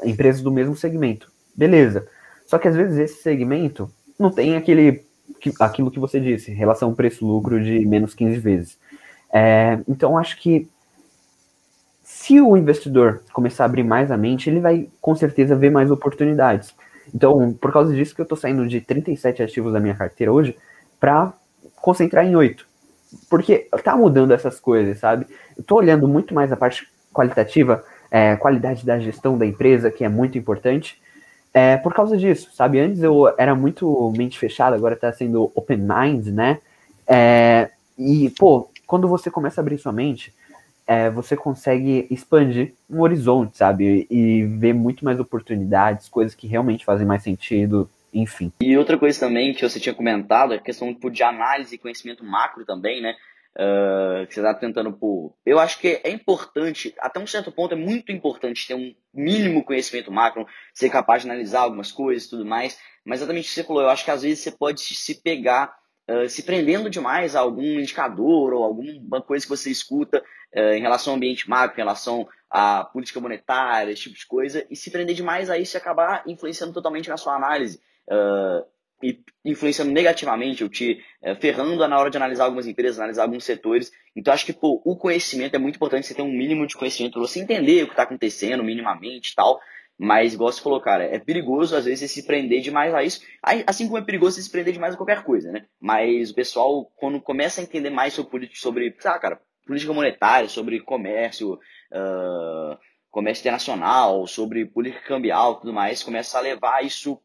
empresas 0.02 0.42
do 0.42 0.50
mesmo 0.50 0.76
segmento. 0.76 1.30
Beleza. 1.54 2.06
Só 2.46 2.58
que 2.58 2.68
às 2.68 2.76
vezes 2.76 2.98
esse 2.98 3.22
segmento 3.22 3.90
não 4.18 4.30
tem 4.30 4.56
aquele 4.56 5.04
aquilo 5.60 5.90
que 5.90 5.98
você 5.98 6.20
disse, 6.20 6.52
relação 6.52 6.94
preço-lucro 6.94 7.62
de 7.62 7.84
menos 7.86 8.14
15 8.14 8.38
vezes. 8.38 8.78
É, 9.32 9.78
então, 9.88 10.16
acho 10.16 10.40
que 10.40 10.68
se 12.02 12.40
o 12.40 12.56
investidor 12.56 13.22
começar 13.32 13.64
a 13.64 13.66
abrir 13.66 13.82
mais 13.82 14.10
a 14.10 14.16
mente, 14.16 14.48
ele 14.48 14.60
vai 14.60 14.88
com 15.00 15.14
certeza 15.14 15.56
ver 15.56 15.70
mais 15.70 15.90
oportunidades. 15.90 16.74
Então, 17.12 17.52
por 17.52 17.72
causa 17.72 17.92
disso 17.92 18.14
que 18.14 18.20
eu 18.20 18.24
estou 18.24 18.38
saindo 18.38 18.66
de 18.66 18.80
37 18.80 19.42
ativos 19.42 19.72
da 19.72 19.80
minha 19.80 19.94
carteira 19.94 20.32
hoje 20.32 20.56
para 21.00 21.32
concentrar 21.76 22.24
em 22.24 22.36
oito. 22.36 22.66
Porque 23.28 23.68
tá 23.82 23.96
mudando 23.96 24.32
essas 24.32 24.60
coisas, 24.60 24.98
sabe? 24.98 25.26
Eu 25.56 25.64
tô 25.64 25.76
olhando 25.76 26.06
muito 26.08 26.34
mais 26.34 26.52
a 26.52 26.56
parte 26.56 26.88
qualitativa, 27.12 27.84
é, 28.10 28.36
qualidade 28.36 28.84
da 28.84 28.98
gestão 28.98 29.38
da 29.38 29.46
empresa, 29.46 29.90
que 29.90 30.04
é 30.04 30.08
muito 30.08 30.36
importante, 30.36 31.00
é, 31.52 31.76
por 31.76 31.94
causa 31.94 32.16
disso, 32.16 32.50
sabe? 32.52 32.80
Antes 32.80 33.02
eu 33.02 33.32
era 33.38 33.54
muito 33.54 34.12
mente 34.16 34.38
fechada, 34.38 34.74
agora 34.74 34.96
tá 34.96 35.12
sendo 35.12 35.52
open 35.54 35.78
mind, 35.78 36.26
né? 36.26 36.58
É, 37.06 37.70
e, 37.96 38.30
pô, 38.30 38.68
quando 38.86 39.06
você 39.06 39.30
começa 39.30 39.60
a 39.60 39.62
abrir 39.62 39.78
sua 39.78 39.92
mente, 39.92 40.34
é, 40.86 41.08
você 41.08 41.36
consegue 41.36 42.06
expandir 42.10 42.74
um 42.90 43.00
horizonte, 43.00 43.56
sabe? 43.56 44.06
E 44.10 44.42
ver 44.58 44.74
muito 44.74 45.04
mais 45.04 45.18
oportunidades, 45.20 46.08
coisas 46.08 46.34
que 46.34 46.46
realmente 46.46 46.84
fazem 46.84 47.06
mais 47.06 47.22
sentido, 47.22 47.88
enfim. 48.14 48.52
E 48.60 48.76
outra 48.78 48.96
coisa 48.96 49.18
também 49.18 49.52
que 49.52 49.68
você 49.68 49.80
tinha 49.80 49.94
comentado, 49.94 50.54
a 50.54 50.58
questão 50.58 50.94
tipo, 50.94 51.10
de 51.10 51.22
análise 51.22 51.74
e 51.74 51.78
conhecimento 51.78 52.24
macro 52.24 52.64
também, 52.64 53.02
né? 53.02 53.14
Uh, 53.56 54.26
que 54.26 54.34
você 54.34 54.40
está 54.40 54.52
tentando 54.52 54.92
pôr. 54.92 55.32
Eu 55.46 55.60
acho 55.60 55.78
que 55.78 56.00
é 56.02 56.10
importante, 56.10 56.92
até 56.98 57.20
um 57.20 57.26
certo 57.26 57.52
ponto, 57.52 57.74
é 57.74 57.76
muito 57.76 58.10
importante 58.10 58.66
ter 58.66 58.74
um 58.74 58.92
mínimo 59.12 59.62
conhecimento 59.64 60.10
macro, 60.10 60.44
ser 60.72 60.90
capaz 60.90 61.22
de 61.22 61.30
analisar 61.30 61.60
algumas 61.60 61.92
coisas 61.92 62.26
e 62.26 62.30
tudo 62.30 62.44
mais. 62.44 62.76
Mas 63.04 63.20
exatamente 63.20 63.44
o 63.44 63.48
que 63.48 63.54
você 63.54 63.62
falou, 63.62 63.82
eu 63.82 63.90
acho 63.90 64.04
que 64.04 64.10
às 64.10 64.22
vezes 64.22 64.40
você 64.40 64.50
pode 64.50 64.80
se 64.80 65.22
pegar 65.22 65.72
uh, 66.10 66.28
se 66.28 66.42
prendendo 66.42 66.90
demais 66.90 67.36
a 67.36 67.40
algum 67.40 67.62
indicador 67.62 68.52
ou 68.52 68.64
alguma 68.64 69.22
coisa 69.22 69.44
que 69.44 69.50
você 69.50 69.70
escuta 69.70 70.22
uh, 70.54 70.74
em 70.74 70.80
relação 70.80 71.12
ao 71.12 71.16
ambiente 71.16 71.48
macro, 71.48 71.76
em 71.76 71.82
relação 71.82 72.28
à 72.50 72.84
política 72.84 73.20
monetária, 73.20 73.92
esse 73.92 74.02
tipo 74.02 74.16
de 74.16 74.26
coisa, 74.26 74.66
e 74.70 74.76
se 74.76 74.90
prender 74.90 75.14
demais 75.14 75.50
a 75.50 75.58
isso 75.58 75.76
e 75.76 75.78
acabar 75.78 76.22
influenciando 76.26 76.72
totalmente 76.72 77.08
na 77.08 77.16
sua 77.16 77.34
análise. 77.34 77.80
Uh, 78.10 78.74
influenciando 79.44 79.92
negativamente, 79.92 80.62
ou 80.62 80.70
te 80.70 80.98
é, 81.22 81.34
ferrando 81.34 81.86
na 81.86 81.98
hora 81.98 82.10
de 82.10 82.16
analisar 82.16 82.44
algumas 82.44 82.66
empresas, 82.66 82.98
analisar 82.98 83.24
alguns 83.24 83.44
setores. 83.44 83.92
Então, 84.16 84.32
acho 84.32 84.46
que 84.46 84.52
pô, 84.52 84.80
o 84.84 84.96
conhecimento 84.96 85.54
é 85.54 85.58
muito 85.58 85.76
importante, 85.76 86.06
você 86.06 86.14
ter 86.14 86.22
um 86.22 86.32
mínimo 86.32 86.66
de 86.66 86.76
conhecimento 86.76 87.20
você 87.20 87.40
entender 87.40 87.82
o 87.82 87.86
que 87.86 87.92
está 87.92 88.04
acontecendo 88.04 88.64
minimamente 88.64 89.32
e 89.32 89.34
tal. 89.34 89.60
Mas, 89.96 90.34
igual 90.34 90.50
você 90.50 90.60
falou, 90.60 90.80
cara, 90.80 91.04
é 91.04 91.18
perigoso 91.20 91.76
às 91.76 91.84
vezes 91.84 92.00
você 92.00 92.08
se 92.08 92.26
prender 92.26 92.60
demais 92.60 92.92
a 92.94 93.04
isso. 93.04 93.20
Assim 93.66 93.86
como 93.86 93.98
é 93.98 94.02
perigoso 94.02 94.36
você 94.36 94.42
se 94.42 94.50
prender 94.50 94.72
demais 94.72 94.94
a 94.94 94.96
qualquer 94.96 95.22
coisa, 95.22 95.52
né? 95.52 95.66
Mas 95.80 96.30
o 96.30 96.34
pessoal, 96.34 96.90
quando 96.96 97.20
começa 97.20 97.60
a 97.60 97.64
entender 97.64 97.90
mais 97.90 98.12
sobre, 98.12 98.50
sobre 98.54 98.90
cara, 98.90 99.40
política 99.64 99.92
monetária, 99.92 100.48
sobre 100.48 100.80
comércio, 100.80 101.52
uh, 101.54 102.76
comércio 103.08 103.42
internacional, 103.42 104.26
sobre 104.26 104.66
política 104.66 105.06
cambial 105.06 105.60
tudo 105.60 105.72
mais, 105.72 106.02
começa 106.02 106.38
a 106.38 106.40
levar 106.40 106.84
isso 106.84 107.20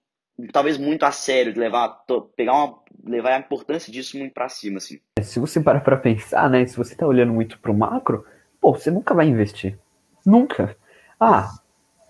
talvez 0.52 0.78
muito 0.78 1.04
a 1.04 1.12
sério, 1.12 1.54
de 1.54 1.60
levar, 1.60 2.04
pegar 2.36 2.54
uma, 2.54 2.80
levar 3.06 3.34
a 3.34 3.40
importância 3.40 3.92
disso 3.92 4.18
muito 4.18 4.34
para 4.34 4.50
cima, 4.50 4.78
assim. 4.78 5.00
Se 5.22 5.40
você 5.40 5.60
parar 5.60 5.82
para 5.82 5.98
pensar, 5.98 6.50
né, 6.50 6.66
se 6.66 6.78
você 6.78 6.96
tá 6.96 7.06
olhando 7.06 7.34
muito 7.34 7.60
pro 7.60 7.74
macro, 7.74 8.26
pô, 8.60 8.74
você 8.74 8.92
nunca 8.92 9.14
vai 9.14 9.28
investir. 9.28 9.78
Nunca. 10.26 10.76
Ah, 11.20 11.52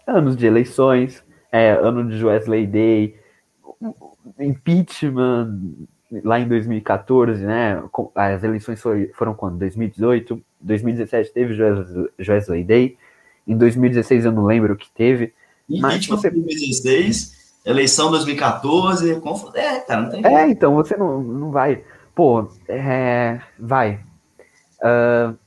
anos 0.05 0.36
de 0.36 0.45
eleições, 0.45 1.23
é, 1.51 1.71
ano 1.71 2.09
de 2.09 2.23
Wesley 2.23 2.67
Day, 2.67 3.15
impeachment 4.39 5.59
lá 6.23 6.39
em 6.39 6.47
2014, 6.47 7.45
né? 7.45 7.82
As 8.15 8.43
eleições 8.43 8.82
foram 9.13 9.34
quando? 9.34 9.59
2018, 9.59 10.41
2017 10.59 11.32
teve 11.32 11.55
Wesley 12.19 12.63
Day, 12.63 12.97
em 13.47 13.57
2016 13.57 14.25
eu 14.25 14.32
não 14.32 14.45
lembro 14.45 14.73
o 14.73 14.77
que 14.77 14.89
teve. 14.91 15.34
Impeachment 15.69 16.17
você... 16.17 16.30
2016 16.30 17.38
eleição 17.66 18.12
2014, 18.12 19.20
conf... 19.22 19.55
é, 19.55 19.80
cara, 19.82 20.01
não 20.01 20.10
tem 20.10 20.26
É, 20.26 20.49
então, 20.49 20.76
você 20.76 20.95
não, 20.95 21.22
não 21.22 21.51
vai. 21.51 21.84
Pô, 22.16 22.47
é, 22.68 23.39
vai. 23.57 23.99
Uh, 24.82 25.38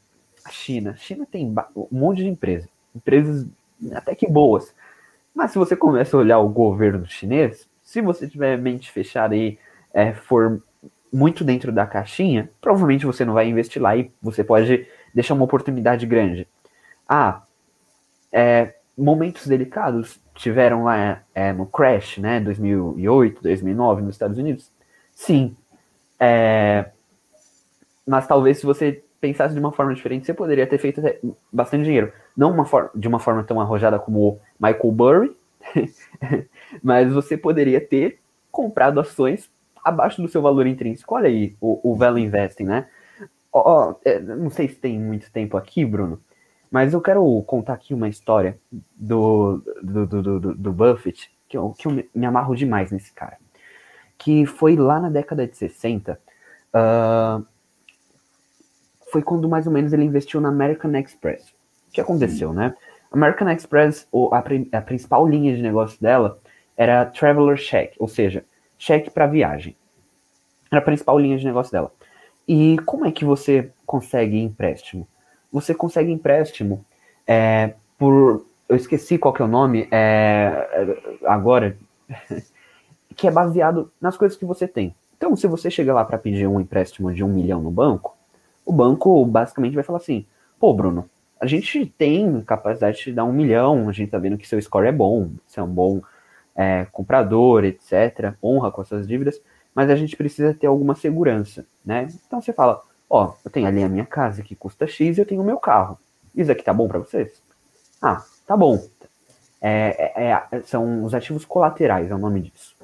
a 0.44 0.50
China. 0.50 0.96
China 0.96 1.26
tem 1.30 1.54
um 1.74 1.86
monte 1.90 2.18
de 2.18 2.28
empresas. 2.28 2.68
Empresas 2.94 3.46
até 3.92 4.14
que 4.14 4.28
boas. 4.28 4.74
Mas 5.34 5.50
se 5.50 5.58
você 5.58 5.74
começa 5.74 6.16
a 6.16 6.20
olhar 6.20 6.38
o 6.38 6.48
governo 6.48 7.06
chinês, 7.06 7.66
se 7.82 8.00
você 8.00 8.28
tiver 8.28 8.58
mente 8.58 8.90
fechada 8.90 9.34
e 9.34 9.58
é, 9.92 10.12
for 10.12 10.62
muito 11.12 11.44
dentro 11.44 11.72
da 11.72 11.86
caixinha, 11.86 12.50
provavelmente 12.60 13.06
você 13.06 13.24
não 13.24 13.34
vai 13.34 13.48
investir 13.48 13.80
lá 13.80 13.96
e 13.96 14.10
você 14.20 14.42
pode 14.42 14.86
deixar 15.14 15.34
uma 15.34 15.44
oportunidade 15.44 16.06
grande. 16.06 16.46
Ah, 17.08 17.42
é, 18.32 18.74
momentos 18.96 19.46
delicados 19.46 20.18
tiveram 20.34 20.84
lá 20.84 21.22
é, 21.34 21.52
no 21.52 21.66
crash, 21.66 22.18
né, 22.18 22.40
2008, 22.40 23.42
2009 23.42 24.02
nos 24.02 24.14
Estados 24.14 24.38
Unidos? 24.38 24.70
Sim. 25.14 25.56
É, 26.18 26.86
mas 28.06 28.26
talvez 28.26 28.58
se 28.58 28.66
você 28.66 29.02
pensasse 29.20 29.54
de 29.54 29.60
uma 29.60 29.72
forma 29.72 29.94
diferente, 29.94 30.26
você 30.26 30.34
poderia 30.34 30.66
ter 30.66 30.78
feito 30.78 31.00
bastante 31.52 31.84
dinheiro. 31.84 32.12
Não 32.36 32.50
uma 32.50 32.66
de 32.94 33.06
uma 33.06 33.20
forma 33.20 33.44
tão 33.44 33.60
arrojada 33.60 33.98
como 33.98 34.28
o 34.28 34.40
Michael 34.58 34.92
Burry, 34.92 35.36
mas 36.82 37.12
você 37.12 37.36
poderia 37.36 37.80
ter 37.80 38.18
comprado 38.50 38.98
ações 38.98 39.48
abaixo 39.84 40.20
do 40.20 40.28
seu 40.28 40.42
valor 40.42 40.66
intrínseco. 40.66 41.14
Olha 41.14 41.28
aí 41.28 41.54
o, 41.60 41.92
o 41.92 41.96
Value 41.96 42.18
Investing, 42.18 42.64
né? 42.64 42.88
Oh, 43.52 43.94
não 44.36 44.50
sei 44.50 44.68
se 44.68 44.76
tem 44.76 44.98
muito 44.98 45.30
tempo 45.30 45.56
aqui, 45.56 45.84
Bruno, 45.84 46.20
mas 46.72 46.94
eu 46.94 47.02
quero 47.02 47.42
contar 47.42 47.74
aqui 47.74 47.92
uma 47.92 48.08
história 48.08 48.58
do, 48.96 49.62
do, 49.82 50.06
do, 50.06 50.22
do, 50.22 50.54
do 50.54 50.72
Buffett, 50.72 51.30
que 51.46 51.54
eu, 51.54 51.74
que 51.78 51.86
eu 51.86 51.92
me 52.14 52.24
amarro 52.24 52.56
demais 52.56 52.90
nesse 52.90 53.12
cara. 53.12 53.36
Que 54.16 54.46
foi 54.46 54.74
lá 54.74 54.98
na 54.98 55.10
década 55.10 55.46
de 55.46 55.54
60, 55.54 56.14
uh, 56.14 56.18
ah, 56.72 57.42
foi 59.10 59.20
quando 59.20 59.50
mais 59.50 59.66
ou 59.66 59.72
menos 59.72 59.92
ele 59.92 60.04
investiu 60.04 60.40
na 60.40 60.48
American 60.48 60.96
Express. 60.96 61.50
O 61.88 61.92
que 61.92 62.00
aconteceu, 62.00 62.54
né? 62.54 62.74
American 63.12 63.50
Express, 63.50 64.08
a, 64.32 64.78
a 64.78 64.80
principal 64.80 65.28
linha 65.28 65.54
de 65.54 65.60
negócio 65.60 66.00
dela 66.00 66.38
era 66.74 67.04
Traveler 67.04 67.58
Check, 67.58 67.96
ou 67.98 68.08
seja, 68.08 68.46
cheque 68.78 69.10
para 69.10 69.26
viagem. 69.26 69.76
Era 70.70 70.80
a 70.80 70.84
principal 70.84 71.18
linha 71.18 71.36
de 71.36 71.44
negócio 71.44 71.70
dela. 71.70 71.92
E 72.48 72.78
como 72.86 73.04
é 73.04 73.12
que 73.12 73.26
você 73.26 73.70
consegue 73.84 74.38
empréstimo? 74.38 75.06
Você 75.52 75.74
consegue 75.74 76.10
empréstimo 76.10 76.84
é, 77.26 77.74
por. 77.98 78.46
Eu 78.68 78.76
esqueci 78.76 79.18
qual 79.18 79.34
que 79.34 79.42
é 79.42 79.44
o 79.44 79.48
nome 79.48 79.86
é, 79.90 81.18
agora, 81.26 81.76
que 83.14 83.28
é 83.28 83.30
baseado 83.30 83.92
nas 84.00 84.16
coisas 84.16 84.38
que 84.38 84.46
você 84.46 84.66
tem. 84.66 84.94
Então, 85.16 85.36
se 85.36 85.46
você 85.46 85.70
chega 85.70 85.92
lá 85.92 86.04
para 86.04 86.18
pedir 86.18 86.46
um 86.46 86.58
empréstimo 86.58 87.12
de 87.12 87.22
um 87.22 87.28
milhão 87.28 87.60
no 87.60 87.70
banco, 87.70 88.16
o 88.64 88.72
banco 88.72 89.24
basicamente 89.26 89.74
vai 89.74 89.84
falar 89.84 89.98
assim: 89.98 90.24
pô, 90.58 90.72
Bruno, 90.72 91.08
a 91.40 91.46
gente 91.46 91.86
tem 91.86 92.40
capacidade 92.42 92.96
de 92.96 93.02
te 93.02 93.12
dar 93.12 93.24
um 93.24 93.32
milhão, 93.32 93.88
a 93.88 93.92
gente 93.92 94.10
tá 94.10 94.18
vendo 94.18 94.38
que 94.38 94.48
seu 94.48 94.60
score 94.60 94.86
é 94.86 94.92
bom, 94.92 95.30
você 95.46 95.60
é 95.60 95.62
um 95.62 95.68
bom 95.68 96.00
é, 96.56 96.86
comprador, 96.90 97.64
etc., 97.64 98.34
honra 98.42 98.70
com 98.70 98.80
as 98.80 98.88
suas 98.88 99.06
dívidas, 99.06 99.40
mas 99.74 99.90
a 99.90 99.96
gente 99.96 100.16
precisa 100.16 100.54
ter 100.54 100.66
alguma 100.66 100.94
segurança, 100.94 101.66
né? 101.84 102.08
Então 102.26 102.40
você 102.40 102.52
fala, 102.52 102.82
Ó, 103.14 103.34
eu 103.44 103.50
tenho 103.50 103.66
ali 103.66 103.82
a 103.82 103.90
minha 103.90 104.06
casa 104.06 104.42
que 104.42 104.56
custa 104.56 104.86
X 104.86 105.18
e 105.18 105.20
eu 105.20 105.26
tenho 105.26 105.42
o 105.42 105.44
meu 105.44 105.58
carro. 105.58 105.98
Isso 106.34 106.50
aqui 106.50 106.64
tá 106.64 106.72
bom 106.72 106.88
para 106.88 106.98
vocês? 106.98 107.42
Ah, 108.00 108.24
tá 108.46 108.56
bom. 108.56 108.82
É, 109.60 110.12
é, 110.16 110.42
é, 110.50 110.62
são 110.62 111.04
os 111.04 111.14
ativos 111.14 111.44
colaterais, 111.44 112.10
é 112.10 112.14
o 112.14 112.18
nome 112.18 112.40
disso. 112.40 112.74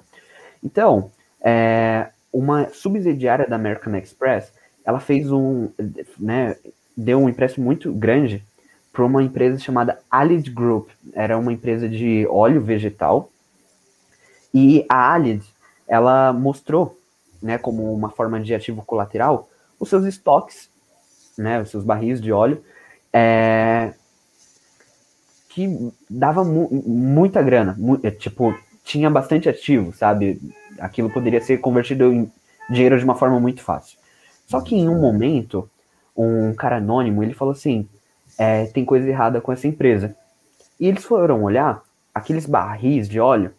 Então, 0.63 1.11
é, 1.41 2.11
uma 2.31 2.69
subsidiária 2.69 3.47
da 3.49 3.57
American 3.57 3.97
Express, 3.97 4.53
ela 4.85 5.01
fez 5.01 5.33
um, 5.33 5.71
né, 6.19 6.57
deu 6.95 7.21
um 7.21 7.31
empréstimo 7.31 7.65
muito 7.65 7.91
grande 7.95 8.45
para 8.93 9.07
uma 9.07 9.23
empresa 9.23 9.59
chamada 9.59 9.99
Alid 10.11 10.51
Group. 10.51 10.91
Era 11.15 11.39
uma 11.39 11.55
empresa 11.55 11.89
de 11.89 12.27
óleo 12.29 12.61
vegetal. 12.61 13.31
E 14.53 14.85
a 14.91 15.15
Alid, 15.15 15.43
ela 15.89 16.35
mostrou, 16.35 16.99
né, 17.43 17.57
como 17.57 17.95
uma 17.95 18.11
forma 18.11 18.39
de 18.39 18.55
ativo 18.55 18.83
colateral, 18.85 19.49
os 19.79 19.89
seus 19.89 20.05
estoques, 20.05 20.69
né, 21.37 21.61
os 21.61 21.71
seus 21.71 21.85
barris 21.85 22.21
de 22.21 22.33
óleo, 22.33 22.63
é, 23.13 23.95
que 25.49 25.93
dava 26.09 26.45
mu 26.45 26.69
muita 26.87 27.43
grana, 27.43 27.75
mu 27.79 27.99
é, 28.03 28.11
tipo, 28.11 28.55
tinha 28.85 29.11
bastante 29.11 29.49
ativo, 29.49 29.93
sabe? 29.93 30.41
Aquilo 30.79 31.11
poderia 31.11 31.41
ser 31.41 31.59
convertido 31.59 32.13
em 32.13 32.31
dinheiro 32.71 32.99
de 32.99 33.05
uma 33.05 33.15
forma 33.15 33.41
muito 33.41 33.63
fácil. 33.63 33.99
Só 34.47 34.61
que 34.61 34.75
em 34.75 34.89
um 34.89 35.01
momento, 35.01 35.69
um 36.17 36.55
cara 36.55 36.77
anônimo, 36.77 37.23
ele 37.23 37.35
falou 37.35 37.53
assim, 37.53 37.89
é, 38.39 38.67
tem 38.67 38.85
coisa 38.85 39.09
errada 39.09 39.41
com 39.41 39.53
essa 39.53 39.67
empresa. 39.67 40.17
E 40.79 40.87
eles 40.87 41.05
foram 41.05 41.43
olhar, 41.43 41.83
aqueles 42.15 42.47
barris 42.47 43.09
de 43.09 43.19
óleo, 43.19 43.53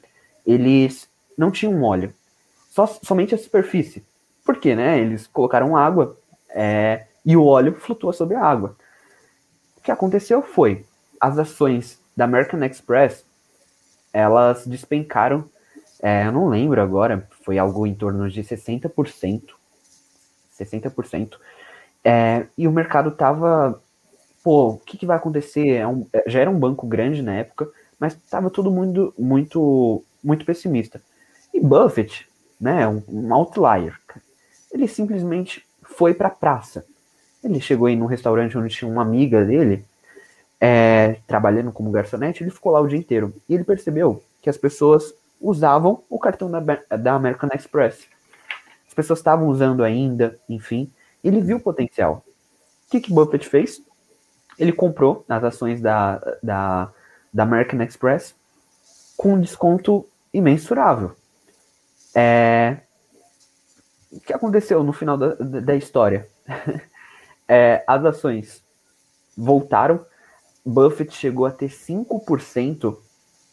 eles 0.45 1.07
não 1.38 1.51
tinham 1.51 1.84
óleo, 1.84 2.13
só, 2.72 2.88
somente 2.88 3.36
a 3.36 3.38
superfície. 3.38 4.03
Porque, 4.49 4.75
né, 4.75 4.97
eles 4.97 5.27
colocaram 5.27 5.77
água 5.77 6.17
é, 6.49 7.05
e 7.23 7.37
o 7.37 7.45
óleo 7.45 7.75
flutua 7.75 8.11
sobre 8.11 8.35
a 8.35 8.43
água. 8.43 8.75
O 9.77 9.81
que 9.81 9.91
aconteceu 9.91 10.41
foi, 10.41 10.87
as 11.21 11.37
ações 11.37 11.99
da 12.17 12.25
American 12.25 12.63
Express, 12.63 13.23
elas 14.11 14.65
despencaram, 14.65 15.47
é, 16.01 16.25
eu 16.25 16.31
não 16.31 16.49
lembro 16.49 16.81
agora, 16.81 17.27
foi 17.45 17.59
algo 17.59 17.85
em 17.85 17.93
torno 17.93 18.27
de 18.27 18.43
60%, 18.43 19.53
60%. 20.59 21.37
É, 22.03 22.47
e 22.57 22.67
o 22.67 22.71
mercado 22.71 23.11
tava, 23.11 23.79
pô, 24.43 24.69
o 24.69 24.77
que, 24.79 24.97
que 24.97 25.05
vai 25.05 25.17
acontecer? 25.17 25.75
É 25.75 25.85
um, 25.85 26.07
é, 26.11 26.23
já 26.25 26.39
era 26.39 26.49
um 26.49 26.57
banco 26.57 26.87
grande 26.87 27.21
na 27.21 27.35
época, 27.35 27.69
mas 27.99 28.15
tava 28.15 28.49
todo 28.49 28.71
mundo 28.71 29.13
muito, 29.15 30.03
muito 30.23 30.43
pessimista. 30.43 30.99
E 31.53 31.59
Buffett, 31.59 32.27
né, 32.59 32.87
um, 32.87 33.03
um 33.07 33.31
outlier, 33.31 33.95
ele 34.72 34.88
simplesmente 34.88 35.65
foi 35.84 36.13
para 36.13 36.28
a 36.28 36.32
praça. 36.32 36.86
Ele 37.43 37.59
chegou 37.59 37.88
aí 37.88 37.95
num 37.95 38.05
restaurante 38.05 38.57
onde 38.57 38.74
tinha 38.74 38.89
uma 38.89 39.01
amiga 39.01 39.45
dele, 39.45 39.86
é, 40.59 41.17
trabalhando 41.26 41.72
como 41.72 41.91
garçonete, 41.91 42.43
ele 42.43 42.51
ficou 42.51 42.72
lá 42.72 42.82
o 42.82 42.88
dia 42.88 42.99
inteiro. 42.99 43.34
E 43.47 43.53
ele 43.53 43.63
percebeu 43.63 44.22
que 44.41 44.49
as 44.49 44.57
pessoas 44.57 45.13
usavam 45.39 46.03
o 46.09 46.20
cartão 46.20 46.51
da, 46.51 46.59
da 46.59 47.13
American 47.13 47.49
Express. 47.53 48.07
As 48.88 48.93
pessoas 48.93 49.20
estavam 49.20 49.47
usando 49.47 49.84
ainda, 49.84 50.38
enfim. 50.49 50.91
Ele 51.24 51.41
viu 51.41 51.57
o 51.57 51.61
potencial. 51.61 52.24
O 52.88 52.91
que, 52.91 52.99
que 52.99 53.13
Buffett 53.13 53.47
fez? 53.47 53.82
Ele 54.57 54.74
comprou 54.74 55.24
as 55.30 55.43
ações 55.43 55.80
da, 55.80 56.17
da, 56.43 56.91
da 57.34 57.43
American 57.43 57.82
Express 57.82 58.36
com 59.15 59.34
um 59.34 59.41
desconto 59.41 60.05
imensurável. 60.34 61.15
É, 62.13 62.78
o 64.12 64.20
que 64.20 64.34
aconteceu 64.34 64.84
no 64.84 64.93
final 64.93 65.18
da, 65.18 65.34
da 65.36 65.76
história? 65.76 66.28
é, 67.47 67.84
as 67.88 68.03
ações 68.05 68.64
voltaram. 69.38 70.05
Buffett 70.66 71.16
chegou 71.16 71.45
a 71.45 71.51
ter 71.51 71.70
5% 71.70 72.97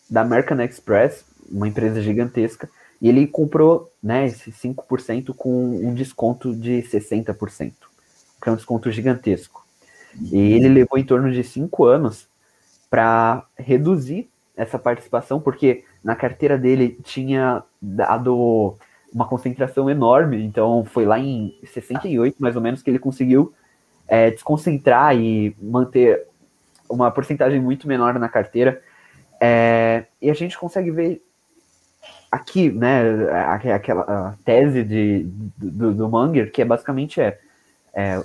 da 0.09 0.23
American 0.23 0.61
Express, 0.61 1.25
uma 1.51 1.69
empresa 1.69 2.01
gigantesca, 2.01 2.69
e 3.01 3.09
ele 3.09 3.27
comprou 3.27 3.93
né, 4.03 4.27
esse 4.27 4.51
5% 4.51 5.35
com 5.35 5.77
um 5.77 5.95
desconto 5.95 6.55
de 6.55 6.83
60%, 6.83 7.73
que 8.43 8.49
é 8.49 8.53
um 8.53 8.57
desconto 8.57 8.91
gigantesco. 8.91 9.65
E 10.33 10.55
ele 10.55 10.69
levou 10.69 10.99
em 10.99 11.05
torno 11.05 11.31
de 11.31 11.45
5 11.45 11.85
anos 11.85 12.27
para 12.89 13.45
reduzir 13.59 14.31
essa 14.57 14.79
participação, 14.79 15.41
porque 15.41 15.85
na 16.03 16.17
carteira 16.17 16.57
dele 16.57 16.99
tinha 17.05 17.63
dado 17.81 18.77
uma 19.17 19.27
concentração 19.27 19.89
enorme, 19.89 20.45
então 20.45 20.85
foi 20.85 21.07
lá 21.07 21.19
em 21.19 21.59
68, 21.64 22.37
mais 22.39 22.55
ou 22.55 22.61
menos, 22.61 22.83
que 22.83 22.91
ele 22.91 22.99
conseguiu 22.99 23.55
é, 24.07 24.31
desconcentrar 24.31 25.17
e 25.17 25.57
manter 25.59 26.27
uma 26.87 27.11
porcentagem 27.11 27.59
muito 27.59 27.89
menor 27.89 28.19
na 28.19 28.29
carteira. 28.29 28.83
É, 29.41 30.05
e 30.21 30.31
a 30.31 30.35
gente 30.35 30.59
consegue 30.59 30.91
ver 30.91 31.23
aqui, 32.31 32.71
né, 32.71 33.01
aquela 33.73 34.37
tese 34.45 34.85
de, 34.85 35.23
do, 35.57 35.95
do 35.95 36.11
Munger, 36.11 36.53
que 36.53 36.61
é 36.61 36.64
basicamente 36.67 37.19
é, 37.19 37.39
é, 37.95 38.23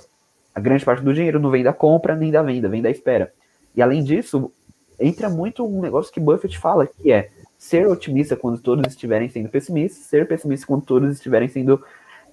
a 0.54 0.60
grande 0.60 0.84
parte 0.84 1.02
do 1.02 1.14
dinheiro 1.14 1.40
não 1.40 1.50
vem 1.50 1.64
da 1.64 1.72
compra 1.72 2.14
nem 2.14 2.30
da 2.30 2.42
venda, 2.42 2.68
vem 2.68 2.82
da 2.82 2.90
espera. 2.90 3.32
E 3.74 3.80
além 3.80 4.04
disso, 4.04 4.52
entra 5.00 5.30
muito 5.30 5.66
um 5.66 5.80
negócio 5.80 6.12
que 6.12 6.20
Buffett 6.20 6.58
fala, 6.58 6.86
que 6.86 7.10
é 7.10 7.30
ser 7.62 7.86
otimista 7.86 8.34
quando 8.34 8.60
todos 8.60 8.84
estiverem 8.88 9.28
sendo 9.28 9.48
pessimistas, 9.48 10.04
ser 10.06 10.26
pessimista 10.26 10.66
quando 10.66 10.84
todos 10.84 11.14
estiverem 11.14 11.48
sendo 11.48 11.80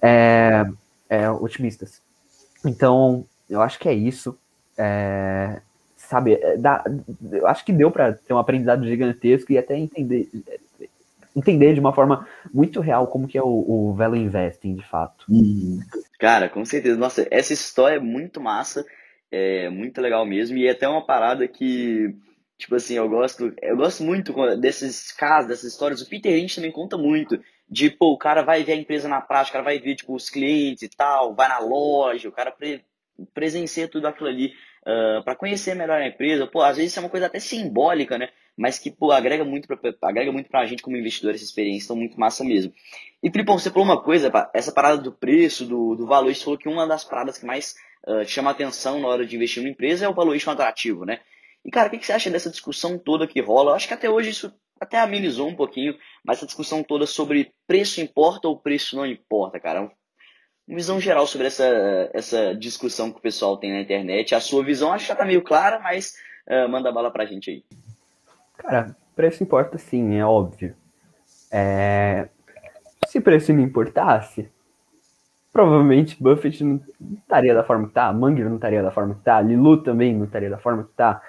é, 0.02 0.66
é, 1.08 1.30
otimistas. 1.30 2.02
Então, 2.66 3.24
eu 3.48 3.62
acho 3.62 3.78
que 3.78 3.88
é 3.88 3.94
isso. 3.94 4.36
É, 4.76 5.60
sabe, 5.96 6.34
é, 6.34 6.56
dá, 6.56 6.84
eu 7.30 7.46
acho 7.46 7.64
que 7.64 7.72
deu 7.72 7.92
para 7.92 8.14
ter 8.14 8.34
um 8.34 8.38
aprendizado 8.38 8.84
gigantesco 8.84 9.52
e 9.52 9.56
até 9.56 9.78
entender 9.78 10.28
entender 11.34 11.74
de 11.74 11.80
uma 11.80 11.94
forma 11.94 12.26
muito 12.52 12.80
real 12.80 13.06
como 13.06 13.28
que 13.28 13.38
é 13.38 13.42
o, 13.42 13.46
o 13.46 13.94
Value 13.94 14.16
Investing, 14.16 14.74
de 14.74 14.84
fato. 14.84 15.26
Uhum. 15.28 15.78
Cara, 16.18 16.48
com 16.48 16.64
certeza. 16.64 16.98
Nossa, 16.98 17.24
essa 17.30 17.52
história 17.52 17.96
é 17.96 18.00
muito 18.00 18.40
massa, 18.40 18.84
é 19.30 19.70
muito 19.70 20.00
legal 20.00 20.26
mesmo, 20.26 20.56
e 20.56 20.66
é 20.66 20.72
até 20.72 20.88
uma 20.88 21.06
parada 21.06 21.46
que, 21.46 22.16
tipo 22.60 22.74
assim, 22.74 22.94
eu 22.94 23.08
gosto, 23.08 23.52
eu 23.60 23.76
gosto 23.76 24.02
muito 24.02 24.32
desses 24.56 25.12
casos, 25.12 25.48
dessas 25.48 25.72
histórias. 25.72 26.00
O 26.00 26.08
Peter 26.08 26.32
Lynch 26.32 26.56
também 26.56 26.70
conta 26.70 26.96
muito 26.96 27.40
de, 27.68 27.90
pô, 27.90 28.12
o 28.12 28.18
cara 28.18 28.42
vai 28.42 28.62
ver 28.62 28.72
a 28.72 28.76
empresa 28.76 29.08
na 29.08 29.20
prática, 29.20 29.50
o 29.50 29.52
cara 29.54 29.64
vai 29.64 29.78
ver, 29.78 29.96
tipo, 29.96 30.14
os 30.14 30.30
clientes 30.30 30.82
e 30.82 30.88
tal, 30.88 31.34
vai 31.34 31.48
na 31.48 31.58
loja, 31.58 32.28
o 32.28 32.32
cara 32.32 32.50
pre 32.50 32.84
presencia 33.34 33.86
tudo 33.86 34.06
aquilo 34.06 34.30
ali 34.30 34.46
uh, 34.86 35.18
ah, 35.18 35.22
para 35.22 35.36
conhecer 35.36 35.74
melhor 35.74 36.00
a 36.00 36.06
empresa. 36.06 36.46
Pô, 36.46 36.62
às 36.62 36.76
vezes 36.78 36.92
isso 36.92 37.00
é 37.00 37.02
uma 37.02 37.10
coisa 37.10 37.26
até 37.26 37.38
simbólica, 37.38 38.16
né? 38.16 38.30
mas 38.60 38.78
que 38.78 38.90
pô, 38.90 39.10
agrega 39.10 39.42
muito 39.42 39.66
pra, 39.66 39.78
agrega 40.02 40.30
muito 40.30 40.50
pra 40.50 40.66
gente 40.66 40.82
como 40.82 40.94
investidor 40.94 41.34
essa 41.34 41.42
experiência, 41.42 41.86
então 41.86 41.96
muito 41.96 42.20
massa 42.20 42.44
mesmo. 42.44 42.70
E 43.22 43.30
Filipão, 43.30 43.58
você 43.58 43.70
falou 43.70 43.86
uma 43.86 44.02
coisa, 44.02 44.30
essa 44.52 44.70
parada 44.70 44.98
do 44.98 45.10
preço, 45.10 45.64
do, 45.64 45.94
do 45.94 46.06
valuation, 46.06 46.44
falou 46.44 46.58
que 46.58 46.68
uma 46.68 46.86
das 46.86 47.02
paradas 47.02 47.38
que 47.38 47.46
mais 47.46 47.74
uh, 48.06 48.22
chama 48.26 48.50
atenção 48.50 49.00
na 49.00 49.08
hora 49.08 49.24
de 49.24 49.34
investir 49.34 49.62
numa 49.62 49.72
empresa 49.72 50.04
é 50.04 50.08
o 50.10 50.14
valuation 50.14 50.50
atrativo, 50.50 51.06
né? 51.06 51.20
E 51.64 51.70
cara, 51.70 51.88
o 51.88 51.90
que, 51.90 52.04
você 52.04 52.12
acha 52.12 52.30
dessa 52.30 52.50
discussão 52.50 52.98
toda 52.98 53.26
que 53.26 53.40
rola? 53.40 53.72
Eu 53.72 53.74
acho 53.74 53.88
que 53.88 53.94
até 53.94 54.08
hoje 54.08 54.30
isso 54.30 54.52
até 54.80 54.98
amenizou 54.98 55.46
um 55.46 55.54
pouquinho, 55.54 55.94
mas 56.24 56.38
essa 56.38 56.46
discussão 56.46 56.82
toda 56.82 57.06
sobre 57.06 57.52
preço 57.66 58.00
importa 58.00 58.48
ou 58.48 58.58
preço 58.58 58.96
não 58.96 59.04
importa, 59.04 59.60
cara. 59.60 59.82
Uma 59.82 59.90
visão 60.76 61.00
geral 61.00 61.26
sobre 61.26 61.48
essa, 61.48 62.10
essa 62.14 62.54
discussão 62.54 63.10
que 63.12 63.18
o 63.18 63.22
pessoal 63.22 63.58
tem 63.58 63.72
na 63.72 63.80
internet. 63.80 64.34
A 64.34 64.40
sua 64.40 64.64
visão 64.64 64.92
acho 64.92 65.04
que 65.04 65.08
já 65.08 65.16
tá 65.16 65.24
meio 65.24 65.42
clara, 65.42 65.78
mas 65.80 66.14
uh, 66.48 66.68
manda 66.68 66.92
bala 66.92 67.10
pra 67.10 67.26
gente 67.26 67.50
aí. 67.50 67.64
Cara, 68.56 68.96
preço 69.14 69.42
importa 69.42 69.76
sim, 69.76 70.16
é 70.16 70.24
óbvio. 70.24 70.74
É... 71.50 72.28
Se 73.06 73.20
preço 73.20 73.52
não 73.52 73.62
importasse, 73.62 74.48
provavelmente 75.52 76.16
Buffett 76.22 76.62
não 76.62 76.80
estaria 77.18 77.54
da 77.54 77.64
forma 77.64 77.88
que 77.88 77.94
tá, 77.94 78.12
Munger 78.12 78.48
não 78.48 78.56
estaria 78.56 78.82
da 78.82 78.90
forma 78.90 79.14
que 79.14 79.22
tá, 79.22 79.40
Lilu 79.40 79.82
também 79.82 80.14
não 80.14 80.24
estaria 80.26 80.48
da 80.48 80.58
forma 80.58 80.84
que 80.84 80.92
tá. 80.92 81.20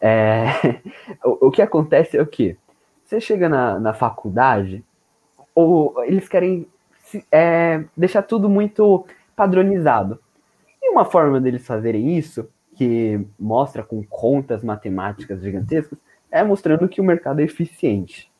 É... 0.00 0.46
o, 1.24 1.48
o, 1.48 1.50
que 1.50 1.62
acontece 1.62 2.16
é 2.16 2.22
o 2.22 2.26
que? 2.26 2.56
Você 3.04 3.20
chega 3.20 3.48
na, 3.48 3.78
na 3.78 3.92
faculdade, 3.92 4.84
ou 5.54 6.02
eles 6.04 6.28
querem 6.28 6.66
é, 7.30 7.84
deixar 7.96 8.22
tudo 8.22 8.48
muito 8.48 9.04
padronizado. 9.34 10.20
E 10.82 10.90
uma 10.90 11.04
forma 11.04 11.40
deles 11.40 11.66
fazerem 11.66 12.16
isso, 12.16 12.48
que 12.76 13.20
mostra 13.38 13.82
com 13.82 14.02
contas 14.04 14.62
matemáticas 14.62 15.42
gigantescas, 15.42 15.98
é 16.30 16.42
mostrando 16.42 16.88
que 16.88 17.00
o 17.00 17.04
mercado 17.04 17.40
é 17.40 17.44
eficiente. 17.44 18.30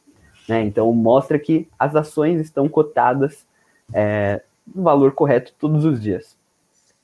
Né? 0.48 0.62
Então, 0.62 0.92
mostra 0.92 1.38
que 1.38 1.68
as 1.78 1.94
ações 1.94 2.40
estão 2.40 2.68
cotadas 2.68 3.46
é, 3.92 4.42
no 4.66 4.82
valor 4.82 5.12
correto 5.12 5.52
todos 5.58 5.84
os 5.84 6.00
dias. 6.00 6.36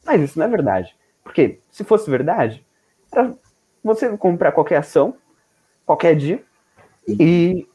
Mas 0.05 0.23
isso 0.23 0.39
não 0.39 0.47
é 0.47 0.49
verdade. 0.49 0.97
Porque 1.23 1.59
se 1.71 1.83
fosse 1.85 2.09
verdade, 2.09 2.65
era 3.13 3.35
você 3.87 4.17
comprar 4.17 4.53
qualquer 4.53 4.77
ação, 4.77 5.17
qualquer 5.87 6.17
dia, 6.17 6.43
e 7.09 7.67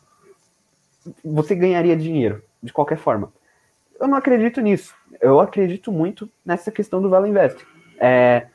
você 1.23 1.55
ganharia 1.55 1.95
dinheiro, 1.95 2.43
de 2.61 2.73
qualquer 2.73 2.97
forma. 2.97 3.31
Eu 3.99 4.07
não 4.07 4.17
acredito 4.17 4.59
nisso. 4.61 4.93
Eu 5.19 5.39
acredito 5.39 5.91
muito 5.91 6.29
nessa 6.45 6.71
questão 6.71 7.01
do 7.01 7.09
Value 7.09 7.29
Investing. 7.29 7.65
É, 7.99 8.47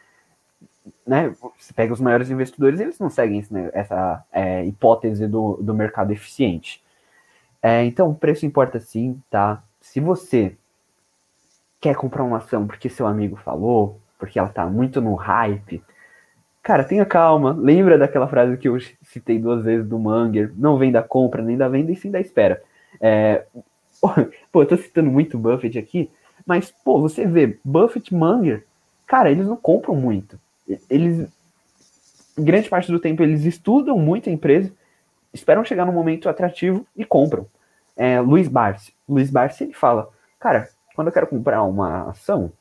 né, 1.06 1.32
você 1.58 1.72
pega 1.72 1.92
os 1.92 2.00
maiores 2.00 2.30
investidores, 2.30 2.80
eles 2.80 2.98
não 2.98 3.08
seguem 3.08 3.42
essa 3.72 4.24
é, 4.32 4.64
hipótese 4.64 5.26
do, 5.26 5.56
do 5.62 5.72
mercado 5.72 6.12
eficiente. 6.12 6.82
É, 7.62 7.84
então, 7.84 8.10
o 8.10 8.14
preço 8.14 8.44
importa 8.44 8.78
sim, 8.78 9.20
tá? 9.30 9.62
Se 9.80 9.98
você 9.98 10.56
quer 11.80 11.96
comprar 11.96 12.24
uma 12.24 12.38
ação 12.38 12.66
porque 12.66 12.88
seu 12.88 13.06
amigo 13.06 13.36
falou, 13.36 14.00
porque 14.18 14.38
ela 14.38 14.48
tá 14.48 14.66
muito 14.66 15.00
no 15.00 15.14
hype, 15.14 15.82
cara, 16.66 16.84
tenha 16.84 17.06
calma. 17.06 17.52
Lembra 17.52 17.96
daquela 17.96 18.26
frase 18.26 18.56
que 18.56 18.68
eu 18.68 18.76
citei 19.02 19.38
duas 19.38 19.64
vezes 19.64 19.88
do 19.88 19.98
Munger? 19.98 20.52
Não 20.56 20.76
vem 20.76 20.90
da 20.90 21.02
compra, 21.02 21.40
nem 21.42 21.56
da 21.56 21.68
venda, 21.68 21.92
e 21.92 21.96
sim 21.96 22.10
da 22.10 22.20
espera. 22.20 22.60
É, 23.00 23.44
pô, 24.50 24.62
eu 24.62 24.66
tô 24.66 24.76
citando 24.76 25.10
muito 25.10 25.38
Buffett 25.38 25.78
aqui, 25.78 26.10
mas, 26.44 26.70
pô, 26.84 27.00
você 27.00 27.24
vê, 27.24 27.58
Buffett 27.64 28.12
Munger, 28.12 28.66
cara, 29.06 29.30
eles 29.30 29.46
não 29.46 29.56
compram 29.56 29.94
muito 29.94 30.38
eles 30.90 31.28
grande 32.36 32.68
parte 32.68 32.90
do 32.90 32.98
tempo 32.98 33.22
eles 33.22 33.44
estudam 33.44 33.98
muito 33.98 34.28
a 34.28 34.32
empresa, 34.32 34.72
esperam 35.32 35.64
chegar 35.64 35.86
num 35.86 35.92
momento 35.92 36.28
atrativo 36.28 36.86
e 36.96 37.04
compram. 37.04 37.46
É, 37.96 38.20
Luiz 38.20 38.48
Barsi. 38.48 38.92
Luiz 39.08 39.30
Barsi 39.30 39.64
ele 39.64 39.72
fala, 39.72 40.08
cara, 40.38 40.68
quando 40.94 41.08
eu 41.08 41.12
quero 41.12 41.26
comprar 41.26 41.62
uma 41.62 42.10
ação, 42.10 42.52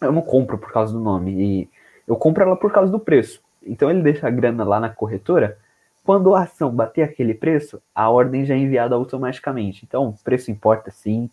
eu 0.00 0.12
não 0.12 0.22
compro 0.22 0.56
por 0.56 0.72
causa 0.72 0.92
do 0.92 1.00
nome, 1.00 1.32
e 1.32 1.68
eu 2.12 2.16
compro 2.16 2.42
ela 2.42 2.56
por 2.56 2.72
causa 2.72 2.92
do 2.92 3.00
preço. 3.00 3.42
Então 3.64 3.90
ele 3.90 4.02
deixa 4.02 4.26
a 4.26 4.30
grana 4.30 4.64
lá 4.64 4.78
na 4.78 4.88
corretora. 4.88 5.58
Quando 6.04 6.34
a 6.34 6.42
ação 6.42 6.70
bater 6.70 7.02
aquele 7.02 7.32
preço, 7.32 7.80
a 7.94 8.10
ordem 8.10 8.44
já 8.44 8.54
é 8.54 8.58
enviada 8.58 8.94
automaticamente. 8.94 9.84
Então, 9.84 10.14
preço 10.24 10.50
importa 10.50 10.90
sim. 10.90 11.30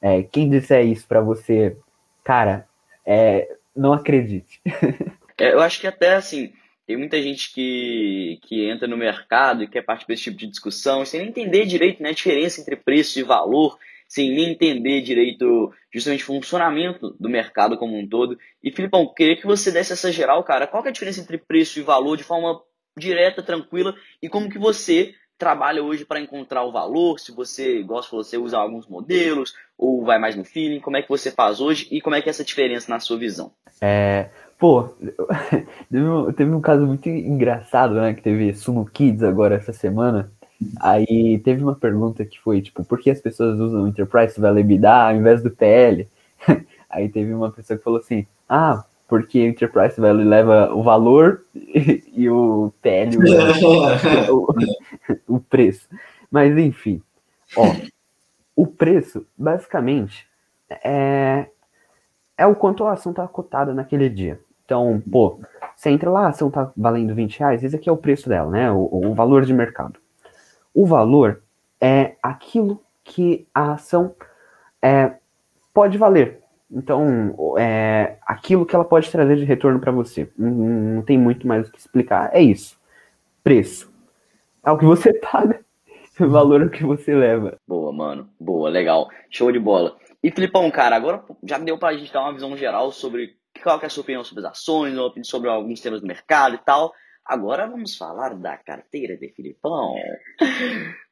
É, 0.00 0.22
quem 0.22 0.48
disser 0.48 0.84
isso 0.86 1.06
para 1.08 1.20
você, 1.20 1.76
cara, 2.22 2.66
é, 3.04 3.56
não 3.74 3.92
acredite. 3.92 4.60
É, 5.42 5.54
eu 5.54 5.60
acho 5.60 5.80
que 5.80 5.86
até 5.86 6.16
assim, 6.16 6.52
tem 6.86 6.98
muita 6.98 7.22
gente 7.22 7.54
que, 7.54 8.38
que 8.42 8.68
entra 8.68 8.86
no 8.86 8.94
mercado 8.94 9.62
e 9.62 9.66
quer 9.66 9.80
participar 9.80 10.12
desse 10.12 10.24
tipo 10.24 10.36
de 10.36 10.46
discussão, 10.46 11.02
sem 11.02 11.26
entender 11.26 11.64
direito 11.64 12.02
né, 12.02 12.10
a 12.10 12.12
diferença 12.12 12.60
entre 12.60 12.76
preço 12.76 13.18
e 13.18 13.22
valor, 13.22 13.78
sem 14.10 14.34
nem 14.34 14.50
entender 14.50 15.02
direito 15.02 15.72
justamente 15.94 16.24
o 16.24 16.26
funcionamento 16.26 17.16
do 17.20 17.28
mercado 17.30 17.78
como 17.78 17.96
um 17.96 18.08
todo. 18.08 18.36
E, 18.60 18.72
Filipão, 18.72 19.06
queria 19.14 19.36
que 19.36 19.46
você 19.46 19.70
desse 19.70 19.92
essa 19.92 20.10
geral, 20.10 20.42
cara. 20.42 20.66
Qual 20.66 20.84
é 20.84 20.88
a 20.88 20.92
diferença 20.92 21.20
entre 21.20 21.38
preço 21.38 21.78
e 21.78 21.82
valor 21.82 22.16
de 22.16 22.24
forma 22.24 22.60
direta, 22.98 23.40
tranquila, 23.40 23.94
e 24.20 24.28
como 24.28 24.50
que 24.50 24.58
você 24.58 25.14
trabalha 25.38 25.80
hoje 25.82 26.04
para 26.04 26.20
encontrar 26.20 26.64
o 26.64 26.72
valor, 26.72 27.20
se 27.20 27.32
você 27.32 27.82
gosta, 27.84 28.14
você 28.14 28.36
usa 28.36 28.58
alguns 28.58 28.88
modelos, 28.88 29.54
ou 29.78 30.04
vai 30.04 30.18
mais 30.18 30.34
no 30.34 30.44
feeling, 30.44 30.80
como 30.80 30.96
é 30.96 31.02
que 31.02 31.08
você 31.08 31.30
faz 31.30 31.60
hoje 31.60 31.86
e 31.90 32.00
como 32.00 32.16
é 32.16 32.20
que 32.20 32.28
é 32.28 32.30
essa 32.30 32.44
diferença 32.44 32.90
na 32.90 32.98
sua 32.98 33.16
visão? 33.16 33.52
É, 33.80 34.28
pô, 34.58 34.88
teve 35.88 36.04
um, 36.04 36.32
teve 36.32 36.50
um 36.50 36.60
caso 36.60 36.84
muito 36.84 37.08
engraçado, 37.08 37.94
né, 37.94 38.12
que 38.12 38.22
teve 38.22 38.52
Suno 38.54 38.84
Kids 38.84 39.22
agora 39.22 39.54
essa 39.54 39.72
semana, 39.72 40.30
aí 40.78 41.38
teve 41.40 41.62
uma 41.62 41.74
pergunta 41.74 42.24
que 42.24 42.38
foi, 42.40 42.60
tipo, 42.60 42.84
por 42.84 42.98
que 42.98 43.10
as 43.10 43.20
pessoas 43.20 43.58
usam 43.58 43.88
Enterprise 43.88 44.40
Value 44.40 44.60
EBITDA 44.60 44.92
ao 44.92 45.14
invés 45.14 45.42
do 45.42 45.50
PL? 45.50 46.08
Aí 46.88 47.08
teve 47.08 47.32
uma 47.32 47.50
pessoa 47.52 47.78
que 47.78 47.84
falou 47.84 48.00
assim, 48.00 48.26
ah, 48.48 48.84
porque 49.08 49.40
Enterprise 49.40 50.00
Value 50.00 50.24
leva 50.24 50.74
o 50.74 50.82
valor 50.82 51.44
e, 51.54 52.28
o 52.28 52.72
PL 52.82 53.16
o, 54.30 55.36
o, 55.36 55.40
preço. 55.40 55.88
Mas 56.30 56.56
enfim, 56.58 57.00
ó, 57.56 57.74
o 58.54 58.66
preço 58.66 59.26
basicamente 59.36 60.26
é, 60.84 61.46
é 62.36 62.46
o 62.46 62.54
quanto 62.54 62.84
a 62.84 62.92
ação 62.92 63.10
está 63.10 63.26
cotada 63.26 63.72
naquele 63.72 64.08
dia. 64.08 64.40
Então, 64.64 65.02
pô, 65.10 65.40
você 65.74 65.90
entra 65.90 66.10
lá, 66.10 66.26
a 66.26 66.28
ação 66.28 66.48
está 66.48 66.70
valendo 66.76 67.14
20 67.14 67.38
reais, 67.38 67.64
esse 67.64 67.74
aqui 67.74 67.88
é 67.88 67.92
o 67.92 67.96
preço 67.96 68.28
dela, 68.28 68.50
né? 68.50 68.70
O, 68.70 69.08
o 69.10 69.14
valor 69.14 69.44
de 69.44 69.52
mercado. 69.52 69.98
O 70.74 70.86
valor 70.86 71.42
é 71.80 72.16
aquilo 72.22 72.82
que 73.02 73.46
a 73.54 73.72
ação 73.72 74.14
é, 74.82 75.14
pode 75.72 75.98
valer. 75.98 76.40
Então, 76.70 77.34
é 77.58 78.16
aquilo 78.24 78.64
que 78.64 78.74
ela 78.74 78.84
pode 78.84 79.10
trazer 79.10 79.36
de 79.36 79.44
retorno 79.44 79.80
para 79.80 79.90
você. 79.90 80.30
Não, 80.38 80.50
não, 80.50 81.02
tem 81.02 81.18
muito 81.18 81.46
mais 81.46 81.68
o 81.68 81.72
que 81.72 81.78
explicar. 81.78 82.30
É 82.32 82.40
isso. 82.40 82.78
Preço. 83.42 83.92
É 84.64 84.70
o 84.70 84.78
que 84.78 84.84
você 84.84 85.12
paga. 85.18 85.60
O 86.20 86.28
valor 86.28 86.62
é 86.62 86.66
o 86.66 86.70
que 86.70 86.84
você 86.84 87.14
leva. 87.14 87.56
Boa, 87.66 87.92
mano. 87.92 88.28
Boa, 88.38 88.68
legal. 88.68 89.08
Show 89.30 89.50
de 89.50 89.58
bola. 89.58 89.96
E, 90.22 90.30
Filipão, 90.30 90.70
cara, 90.70 90.94
agora 90.94 91.24
já 91.42 91.58
deu 91.58 91.78
pra 91.78 91.94
gente 91.94 92.12
dar 92.12 92.20
uma 92.22 92.34
visão 92.34 92.54
geral 92.56 92.92
sobre 92.92 93.36
qual 93.62 93.80
é 93.80 93.86
a 93.86 93.88
sua 93.88 94.02
opinião 94.02 94.22
sobre 94.22 94.44
as 94.44 94.52
ações, 94.52 94.94
sobre 95.24 95.48
alguns 95.48 95.80
temas 95.80 96.00
do 96.00 96.06
mercado 96.06 96.54
e 96.54 96.58
tal. 96.58 96.92
Agora 97.30 97.64
vamos 97.64 97.96
falar 97.96 98.34
da 98.34 98.56
carteira 98.56 99.16
de 99.16 99.28
Filipão. 99.28 99.94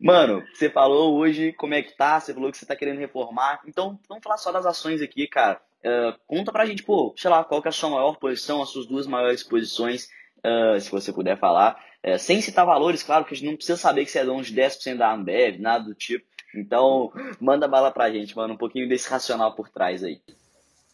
Mano, 0.00 0.42
você 0.52 0.68
falou 0.68 1.16
hoje 1.16 1.52
como 1.52 1.74
é 1.74 1.80
que 1.80 1.96
tá, 1.96 2.18
você 2.18 2.34
falou 2.34 2.50
que 2.50 2.58
você 2.58 2.66
tá 2.66 2.74
querendo 2.74 2.98
reformar. 2.98 3.60
Então, 3.68 4.00
vamos 4.08 4.24
falar 4.24 4.36
só 4.36 4.50
das 4.50 4.66
ações 4.66 5.00
aqui, 5.00 5.28
cara. 5.28 5.60
Uh, 5.78 6.18
conta 6.26 6.50
pra 6.50 6.66
gente, 6.66 6.82
pô, 6.82 7.14
sei 7.16 7.30
lá, 7.30 7.44
qual 7.44 7.62
que 7.62 7.68
é 7.68 7.70
a 7.70 7.72
sua 7.72 7.90
maior 7.90 8.18
posição, 8.18 8.60
as 8.60 8.70
suas 8.70 8.86
duas 8.86 9.06
maiores 9.06 9.44
posições, 9.44 10.08
uh, 10.38 10.80
se 10.80 10.90
você 10.90 11.12
puder 11.12 11.38
falar. 11.38 11.80
Uh, 12.04 12.18
sem 12.18 12.40
citar 12.40 12.66
valores, 12.66 13.04
claro, 13.04 13.24
que 13.24 13.34
a 13.34 13.36
gente 13.36 13.46
não 13.46 13.54
precisa 13.54 13.78
saber 13.78 14.04
que 14.04 14.10
você 14.10 14.18
é 14.18 14.24
dono 14.24 14.42
de 14.42 14.52
10% 14.52 14.96
da 14.96 15.12
Ambev, 15.12 15.60
nada 15.60 15.84
do 15.84 15.94
tipo. 15.94 16.26
Então, 16.52 17.12
manda 17.40 17.68
bala 17.68 17.92
pra 17.92 18.10
gente, 18.10 18.36
mano, 18.36 18.54
um 18.54 18.58
pouquinho 18.58 18.88
desse 18.88 19.08
racional 19.08 19.54
por 19.54 19.68
trás 19.68 20.02
aí. 20.02 20.20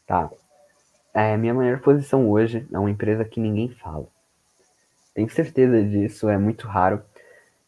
Tá. 0.06 0.30
É, 1.14 1.34
minha 1.38 1.54
maior 1.54 1.80
posição 1.80 2.28
hoje 2.28 2.68
é 2.70 2.78
uma 2.78 2.90
empresa 2.90 3.24
que 3.24 3.40
ninguém 3.40 3.70
fala. 3.70 4.12
Tenho 5.14 5.30
certeza 5.30 5.82
disso, 5.82 6.28
é 6.28 6.36
muito 6.36 6.66
raro. 6.66 7.00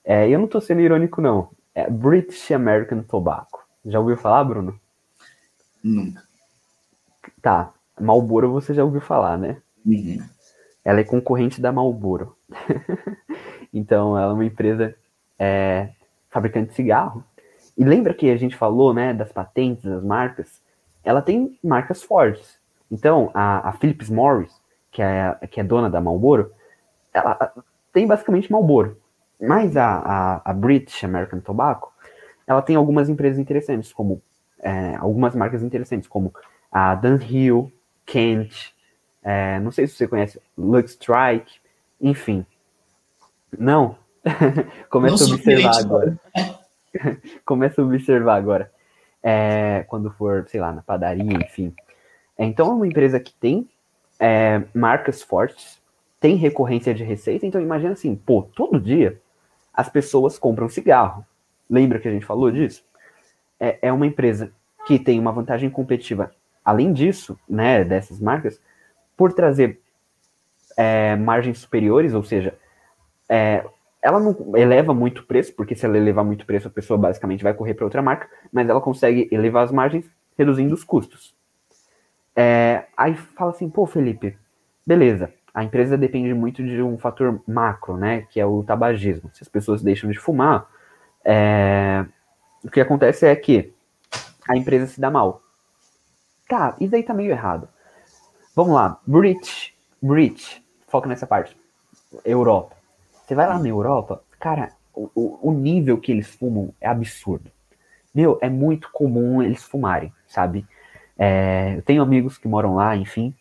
É, 0.05 0.29
eu 0.29 0.39
não 0.39 0.49
tô 0.49 0.61
sendo 0.61 0.81
irônico, 0.81 1.21
não. 1.21 1.51
É 1.75 1.89
British 1.89 2.51
American 2.51 3.03
Tobacco. 3.03 3.65
Já 3.85 4.01
ouviu 4.01 4.17
falar, 4.17 4.43
Bruno? 4.45 4.79
Nunca. 5.83 6.23
Tá. 7.41 7.73
Marlboro 8.01 8.51
você 8.51 8.75
já 8.75 8.85
ouviu 8.85 9.01
falar, 9.01 9.39
né? 9.39 9.63
Uhum. 9.85 10.19
Ela 10.85 11.01
é 11.01 11.05
concorrente 11.05 11.61
da 11.61 11.73
Marlboro. 11.73 12.37
então, 13.73 14.19
ela 14.19 14.33
é 14.33 14.35
uma 14.35 14.45
empresa 14.45 14.95
é, 15.39 15.91
fabricante 16.29 16.71
de 16.71 16.75
cigarro. 16.75 17.25
E 17.79 17.85
lembra 17.85 18.15
que 18.15 18.31
a 18.31 18.37
gente 18.37 18.57
falou, 18.57 18.93
né, 18.93 19.15
das 19.15 19.31
patentes, 19.31 19.85
das 19.85 20.03
marcas? 20.03 20.61
Ela 21.05 21.23
tem 21.23 21.59
marcas 21.63 22.03
fortes. 22.03 22.59
Então, 22.91 23.31
a, 23.35 23.69
a 23.69 23.73
Philips 23.73 24.11
Morris, 24.11 24.53
que 24.91 25.03
é, 25.03 25.39
que 25.51 25.61
é 25.61 25.65
dona 25.65 25.91
da 25.91 26.01
Marlboro, 26.01 26.53
ela 27.17 27.53
tem 27.93 28.07
basicamente 28.07 28.51
Marlboro. 28.51 28.99
Mas 29.41 29.77
a, 29.77 29.87
a, 29.87 30.51
a, 30.51 30.53
British 30.53 31.05
American 31.05 31.41
Tobacco, 31.41 31.93
ela 32.47 32.63
tem 32.63 32.77
algumas 32.77 33.09
empresas 33.09 33.39
interessantes, 33.39 33.93
como 33.93 34.23
é, 34.61 34.97
algumas 34.97 35.35
marcas 35.35 35.63
interessantes, 35.63 36.09
como 36.09 36.35
a 36.73 36.95
Dunhill, 36.95 37.71
Kent, 38.07 38.73
é, 39.23 39.59
não 39.61 39.71
sei 39.71 39.87
se 39.87 39.95
você 39.95 40.07
conhece, 40.07 40.41
Lux 40.57 40.93
Strike, 40.93 41.59
enfim. 42.01 42.47
Não? 43.59 43.97
Começa 44.89 45.25
a 45.25 45.35
observar 45.35 45.79
agora. 45.79 46.21
Começa 47.45 47.83
a 47.83 47.85
observar 47.85 48.37
agora. 48.37 48.73
É, 49.23 49.85
quando 49.89 50.11
for, 50.13 50.47
sei 50.49 50.61
lá, 50.61 50.73
na 50.73 50.83
padaria, 50.83 51.39
enfim. 51.45 51.75
Então 52.39 52.71
é 52.71 52.75
uma 52.75 52.87
empresa 52.87 53.19
que 53.19 53.33
tem 53.35 53.69
é, 54.21 54.63
marcas 54.73 55.23
fortes, 55.23 55.76
tem 56.21 56.37
recorrência 56.37 56.95
de 56.95 57.05
receita, 57.05 57.47
então 57.47 57.61
imagina 57.61 57.93
assim, 57.93 58.15
pô, 58.15 58.43
todo 58.43 58.81
dia 58.81 59.21
as 59.73 59.89
pessoas 59.89 60.39
compram 60.39 60.69
cigarro. 60.69 61.25
Lembra 61.69 61.99
que 61.99 62.09
a 62.09 62.11
gente 62.13 62.25
falou 62.25 62.51
disso? 62.51 62.85
É, 63.61 63.79
é 63.83 63.93
uma 63.93 64.07
empresa 64.07 64.53
que 64.87 64.99
tem 64.99 65.19
uma 65.19 65.33
vantagem 65.33 65.69
competitiva, 65.69 66.33
além 66.65 66.93
disso, 66.93 67.39
né, 67.49 67.85
dessas 67.85 68.21
marcas, 68.21 68.61
por 69.17 69.33
trazer 69.33 69.81
é, 70.77 71.17
margens 71.17 71.59
superiores, 71.59 72.15
ou 72.15 72.23
seja, 72.23 72.57
é, 73.29 73.65
ela 74.01 74.21
não 74.21 74.57
eleva 74.57 74.95
muito 74.95 75.25
preço, 75.25 75.53
porque 75.55 75.75
se 75.75 75.85
ela 75.85 75.97
elevar 75.97 76.25
muito 76.25 76.47
preço, 76.47 76.69
a 76.69 76.71
pessoa 76.71 76.97
basicamente 76.97 77.43
vai 77.43 77.53
correr 77.53 77.75
para 77.75 77.85
outra 77.85 78.01
marca, 78.01 78.29
mas 78.53 78.69
ela 78.69 78.81
consegue 78.81 79.29
elevar 79.33 79.65
as 79.65 79.73
margens 79.73 80.09
reduzindo 80.39 80.75
os 80.75 80.85
custos. 80.85 81.35
É, 82.35 82.85
aí 82.97 83.15
fala 83.15 83.51
assim, 83.51 83.69
pô, 83.69 83.87
Felipe, 83.87 84.37
beleza, 84.87 85.33
a 85.57 85.65
empresa 85.65 85.97
depende 85.97 86.35
muito 86.35 86.63
de 86.63 86.83
um 86.83 86.99
fator 86.99 87.41
macro, 87.49 87.97
né, 87.97 88.27
que 88.29 88.39
é 88.39 88.45
o 88.45 88.63
tabagismo. 88.63 89.31
Se 89.33 89.43
as 89.43 89.49
pessoas 89.49 89.83
deixam 89.83 90.11
de 90.11 90.19
fumar, 90.19 90.69
é... 91.25 92.05
o 92.63 92.71
que 92.71 92.79
acontece 92.79 93.27
é 93.27 93.35
que 93.35 93.73
a 94.47 94.55
empresa 94.55 94.87
se 94.87 95.01
dá 95.01 95.11
mal. 95.11 95.41
Tá, 96.47 96.77
isso 96.79 96.95
aí 96.95 97.03
tá 97.03 97.15
meio 97.15 97.31
errado. 97.31 97.71
Vamos 98.55 98.75
lá, 98.75 99.01
British, 99.07 99.73
British, 100.01 100.63
foca 100.87 101.09
nessa 101.09 101.27
parte. 101.27 101.57
Europa. 102.23 102.77
Você 103.25 103.35
vai 103.35 103.47
lá 103.47 103.59
na 103.59 103.67
Europa, 103.67 104.23
cara, 104.39 104.73
o, 104.95 105.39
o 105.41 105.53
nível 105.53 105.97
que 105.97 106.13
eles 106.13 106.29
fumam 106.29 106.75
é 106.79 106.87
absurdo. 106.87 107.51
Meu, 108.15 108.39
é 108.43 108.51
muito 108.51 108.91
comum 108.93 109.43
eles 109.43 109.63
fumarem, 109.63 110.13
sabe? 110.29 110.67
É, 111.19 111.77
eu 111.79 111.83
tenho 111.83 112.03
amigos 112.03 112.37
que 112.37 112.47
moram 112.47 112.75
lá, 112.75 112.95
enfim, 112.95 113.35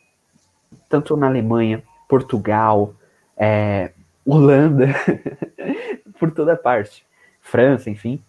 tanto 0.88 1.18
na 1.18 1.28
Alemanha 1.28 1.84
Portugal, 2.08 2.94
é, 3.38 3.92
Holanda, 4.26 4.88
por 6.20 6.32
toda 6.32 6.56
parte, 6.56 7.06
França, 7.42 7.90
enfim. 7.90 8.22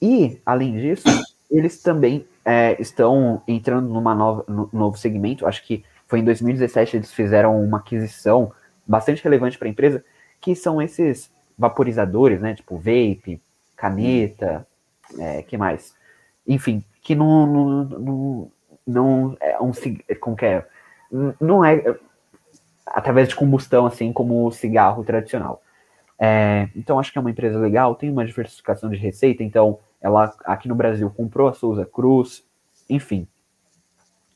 E, 0.00 0.40
além 0.44 0.76
disso, 0.76 1.08
eles 1.50 1.82
também 1.82 2.26
é, 2.44 2.80
estão 2.80 3.42
entrando 3.46 3.88
numa 3.88 4.14
nova, 4.14 4.44
no, 4.48 4.68
novo 4.72 4.96
segmento. 4.96 5.46
Acho 5.46 5.64
que 5.64 5.84
foi 6.08 6.20
em 6.20 6.24
2017 6.24 6.96
eles 6.96 7.12
fizeram 7.12 7.62
uma 7.62 7.78
aquisição 7.78 8.52
bastante 8.86 9.22
relevante 9.22 9.58
para 9.58 9.68
a 9.68 9.70
empresa, 9.70 10.04
que 10.40 10.54
são 10.56 10.80
esses 10.80 11.30
vaporizadores, 11.56 12.40
né? 12.40 12.54
Tipo 12.54 12.76
vape, 12.76 13.40
caneta, 13.76 14.66
é, 15.18 15.42
que 15.42 15.56
mais? 15.56 15.94
Enfim, 16.46 16.82
que 17.02 17.14
não, 17.14 17.46
não, 17.46 17.84
não, 17.84 18.52
não 18.86 19.36
é 19.40 19.60
um 19.60 19.70
como 20.18 20.36
que 20.36 20.46
é, 20.46 20.66
não 21.40 21.64
é 21.64 21.82
através 22.90 23.28
de 23.28 23.36
combustão, 23.36 23.86
assim 23.86 24.12
como 24.12 24.46
o 24.46 24.50
cigarro 24.50 25.04
tradicional. 25.04 25.62
É, 26.18 26.68
então 26.76 26.98
acho 26.98 27.12
que 27.12 27.16
é 27.16 27.20
uma 27.20 27.30
empresa 27.30 27.58
legal, 27.58 27.94
tem 27.94 28.10
uma 28.10 28.26
diversificação 28.26 28.90
de 28.90 28.96
receita, 28.96 29.42
então 29.42 29.78
ela 30.00 30.34
aqui 30.44 30.68
no 30.68 30.74
Brasil 30.74 31.08
comprou 31.10 31.48
a 31.48 31.54
Souza 31.54 31.86
Cruz, 31.86 32.44
enfim. 32.88 33.26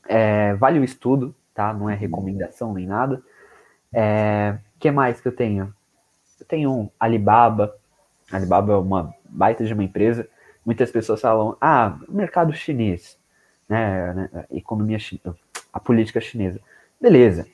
É, 0.07 0.53
vale 0.55 0.79
o 0.79 0.83
estudo, 0.83 1.35
tá? 1.53 1.73
Não 1.73 1.89
é 1.89 1.95
recomendação 1.95 2.73
nem 2.73 2.87
nada. 2.87 3.21
É, 3.93 4.57
que 4.79 4.89
mais 4.89 5.19
que 5.19 5.27
eu 5.27 5.35
tenho? 5.35 5.73
Eu 6.39 6.45
tenho 6.45 6.71
um 6.71 6.89
Alibaba. 6.99 7.75
Alibaba 8.31 8.73
é 8.73 8.77
uma 8.77 9.13
baita 9.29 9.65
de 9.65 9.73
uma 9.73 9.83
empresa. 9.83 10.27
Muitas 10.65 10.89
pessoas 10.91 11.21
falam, 11.21 11.57
ah, 11.61 11.97
mercado 12.09 12.53
chinês, 12.53 13.19
né? 13.69 14.13
né 14.13 14.45
economia 14.51 14.97
chinesa, 14.97 15.35
a 15.71 15.79
política 15.79 16.19
chinesa. 16.19 16.59
Beleza, 16.99 17.47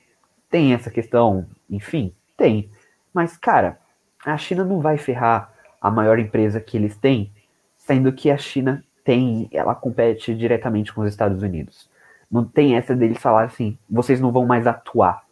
tem 0.52 0.74
essa 0.74 0.92
questão, 0.92 1.48
enfim, 1.70 2.14
tem. 2.38 2.70
Mas, 3.14 3.38
cara, 3.38 3.80
a 4.24 4.38
China 4.38 4.66
não 4.66 4.82
vai 4.82 4.98
ferrar 4.98 5.52
a 5.82 5.90
maior 5.90 6.20
empresa 6.20 6.60
que 6.60 6.78
eles 6.78 6.96
têm, 6.98 7.32
sendo 7.78 8.12
que 8.12 8.30
a 8.30 8.38
China 8.38 8.84
tem, 9.04 9.50
ela 9.52 9.74
compete 9.74 10.36
diretamente 10.36 10.94
com 10.94 11.02
os 11.02 11.10
Estados 11.10 11.42
Unidos. 11.42 11.90
Não 12.30 12.46
tem 12.46 12.76
essa 12.76 12.96
deles 12.96 13.18
falar 13.18 13.46
assim, 13.46 13.78
vocês 13.90 14.20
não 14.22 14.32
vão 14.32 14.46
mais 14.46 14.68
atuar. 14.68 15.24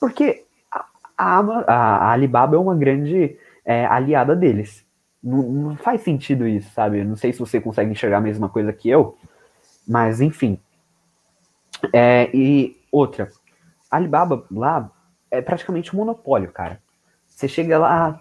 Porque 0.00 0.44
a, 0.72 0.84
a, 1.16 1.40
a 1.68 2.12
Alibaba 2.12 2.56
é 2.56 2.58
uma 2.58 2.74
grande 2.74 3.36
é, 3.64 3.86
aliada 3.86 4.34
deles. 4.34 4.84
Não, 5.22 5.42
não, 5.42 5.76
faz 5.76 6.02
sentido 6.02 6.46
isso, 6.46 6.70
sabe? 6.72 7.04
Não 7.04 7.16
sei 7.16 7.32
se 7.32 7.38
você 7.38 7.60
consegue 7.60 7.90
enxergar 7.90 8.18
a 8.18 8.20
mesma 8.20 8.48
coisa 8.48 8.72
que 8.72 8.88
eu, 8.88 9.16
mas 9.86 10.20
enfim. 10.20 10.58
É, 11.92 12.30
e 12.34 12.76
outra, 12.90 13.30
Alibaba 13.90 14.44
lá 14.50 14.90
é 15.30 15.40
praticamente 15.40 15.94
um 15.94 15.98
monopólio, 15.98 16.50
cara. 16.52 16.80
Você 17.26 17.48
chega 17.48 17.78
lá, 17.78 18.20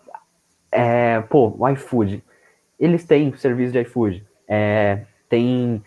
é, 0.72 1.22
pô, 1.22 1.56
o 1.58 1.70
iFood. 1.70 2.24
Eles 2.80 3.06
têm 3.06 3.36
serviço 3.38 3.72
de 3.72 3.82
iFood. 3.82 4.26
É, 4.48 5.06
tem 5.30 5.84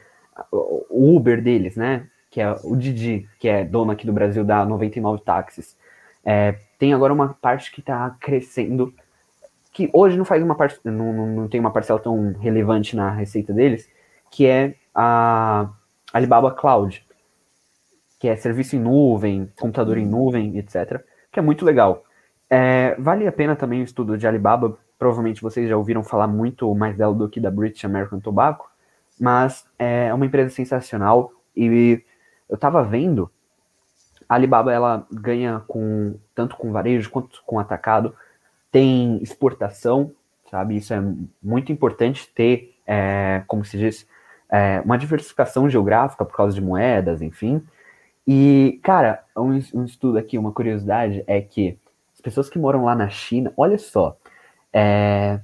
o 0.51 1.16
Uber 1.16 1.43
deles, 1.43 1.76
né? 1.76 2.07
Que 2.31 2.41
é 2.41 2.57
o 2.64 2.76
Didi, 2.76 3.29
que 3.39 3.49
é 3.49 3.64
dono 3.64 3.91
aqui 3.91 4.07
do 4.07 4.12
Brasil 4.12 4.45
da 4.45 4.64
99 4.64 5.22
Táxis. 5.22 5.76
É, 6.24 6.57
tem 6.79 6.95
agora 6.95 7.12
uma 7.12 7.35
parte 7.35 7.72
que 7.72 7.81
está 7.81 8.16
crescendo, 8.20 8.95
que 9.72 9.91
hoje 9.93 10.16
não 10.16 10.24
faz 10.24 10.43
uma 10.43 10.55
parte, 10.55 10.79
não, 10.85 11.26
não 11.26 11.49
tem 11.49 11.61
uma 11.61 11.70
parcela 11.70 11.99
tão 11.99 12.33
relevante 12.39 12.95
na 12.95 13.11
receita 13.11 13.53
deles, 13.53 13.89
que 14.31 14.47
é 14.47 14.74
a 14.95 15.70
Alibaba 16.12 16.51
Cloud, 16.51 17.05
que 18.19 18.29
é 18.29 18.37
serviço 18.37 18.77
em 18.77 18.81
nuvem, 18.81 19.51
computador 19.59 19.99
em 19.99 20.07
nuvem, 20.07 20.59
etc. 20.59 21.03
Que 21.31 21.39
é 21.39 21.43
muito 21.43 21.64
legal. 21.64 22.05
É, 22.51 22.97
vale 22.99 23.27
a 23.27 23.33
pena 23.33 23.55
também 23.55 23.81
o 23.81 23.85
estudo 23.85 24.16
de 24.16 24.27
Alibaba. 24.27 24.79
Provavelmente 24.99 25.43
vocês 25.43 25.69
já 25.69 25.77
ouviram 25.77 26.03
falar 26.03 26.27
muito 26.27 26.75
mais 26.75 26.97
dela 26.97 27.14
do 27.14 27.29
que 27.29 27.41
da 27.41 27.51
British 27.51 27.85
American 27.85 28.21
Tobacco, 28.21 28.71
mas 29.21 29.64
é 29.79 30.12
uma 30.12 30.27
empresa 30.27 30.51
sensacional 30.51 31.33
e 31.57 32.03
eu 32.49 32.55
estava 32.55 32.83
vendo 32.83 33.31
a 34.29 34.35
Alibaba 34.35 34.73
ela 34.73 35.07
ganha 35.11 35.62
com 35.66 36.16
tanto 36.35 36.57
com 36.57 36.71
varejo 36.71 37.11
quanto 37.11 37.43
com 37.47 37.59
atacado, 37.59 38.14
tem 38.71 39.23
exportação, 39.23 40.12
sabe? 40.51 40.77
Isso 40.77 40.93
é 40.93 41.03
muito 41.43 41.73
importante 41.73 42.29
ter, 42.35 42.75
é, 42.87 43.43
como 43.47 43.64
se 43.64 43.79
diz, 43.79 44.07
é, 44.51 44.83
uma 44.85 44.99
diversificação 44.99 45.69
geográfica 45.69 46.25
por 46.25 46.37
causa 46.37 46.55
de 46.55 46.61
moedas, 46.61 47.23
enfim. 47.23 47.62
E, 48.31 48.79
cara, 48.83 49.24
um, 49.35 49.59
um 49.72 49.85
estudo 49.87 50.18
aqui, 50.18 50.37
uma 50.37 50.53
curiosidade 50.53 51.24
é 51.26 51.41
que 51.41 51.79
as 52.12 52.20
pessoas 52.20 52.51
que 52.51 52.59
moram 52.59 52.85
lá 52.85 52.95
na 52.95 53.09
China, 53.09 53.51
olha 53.57 53.79
só, 53.79 54.18
é, 54.70 55.41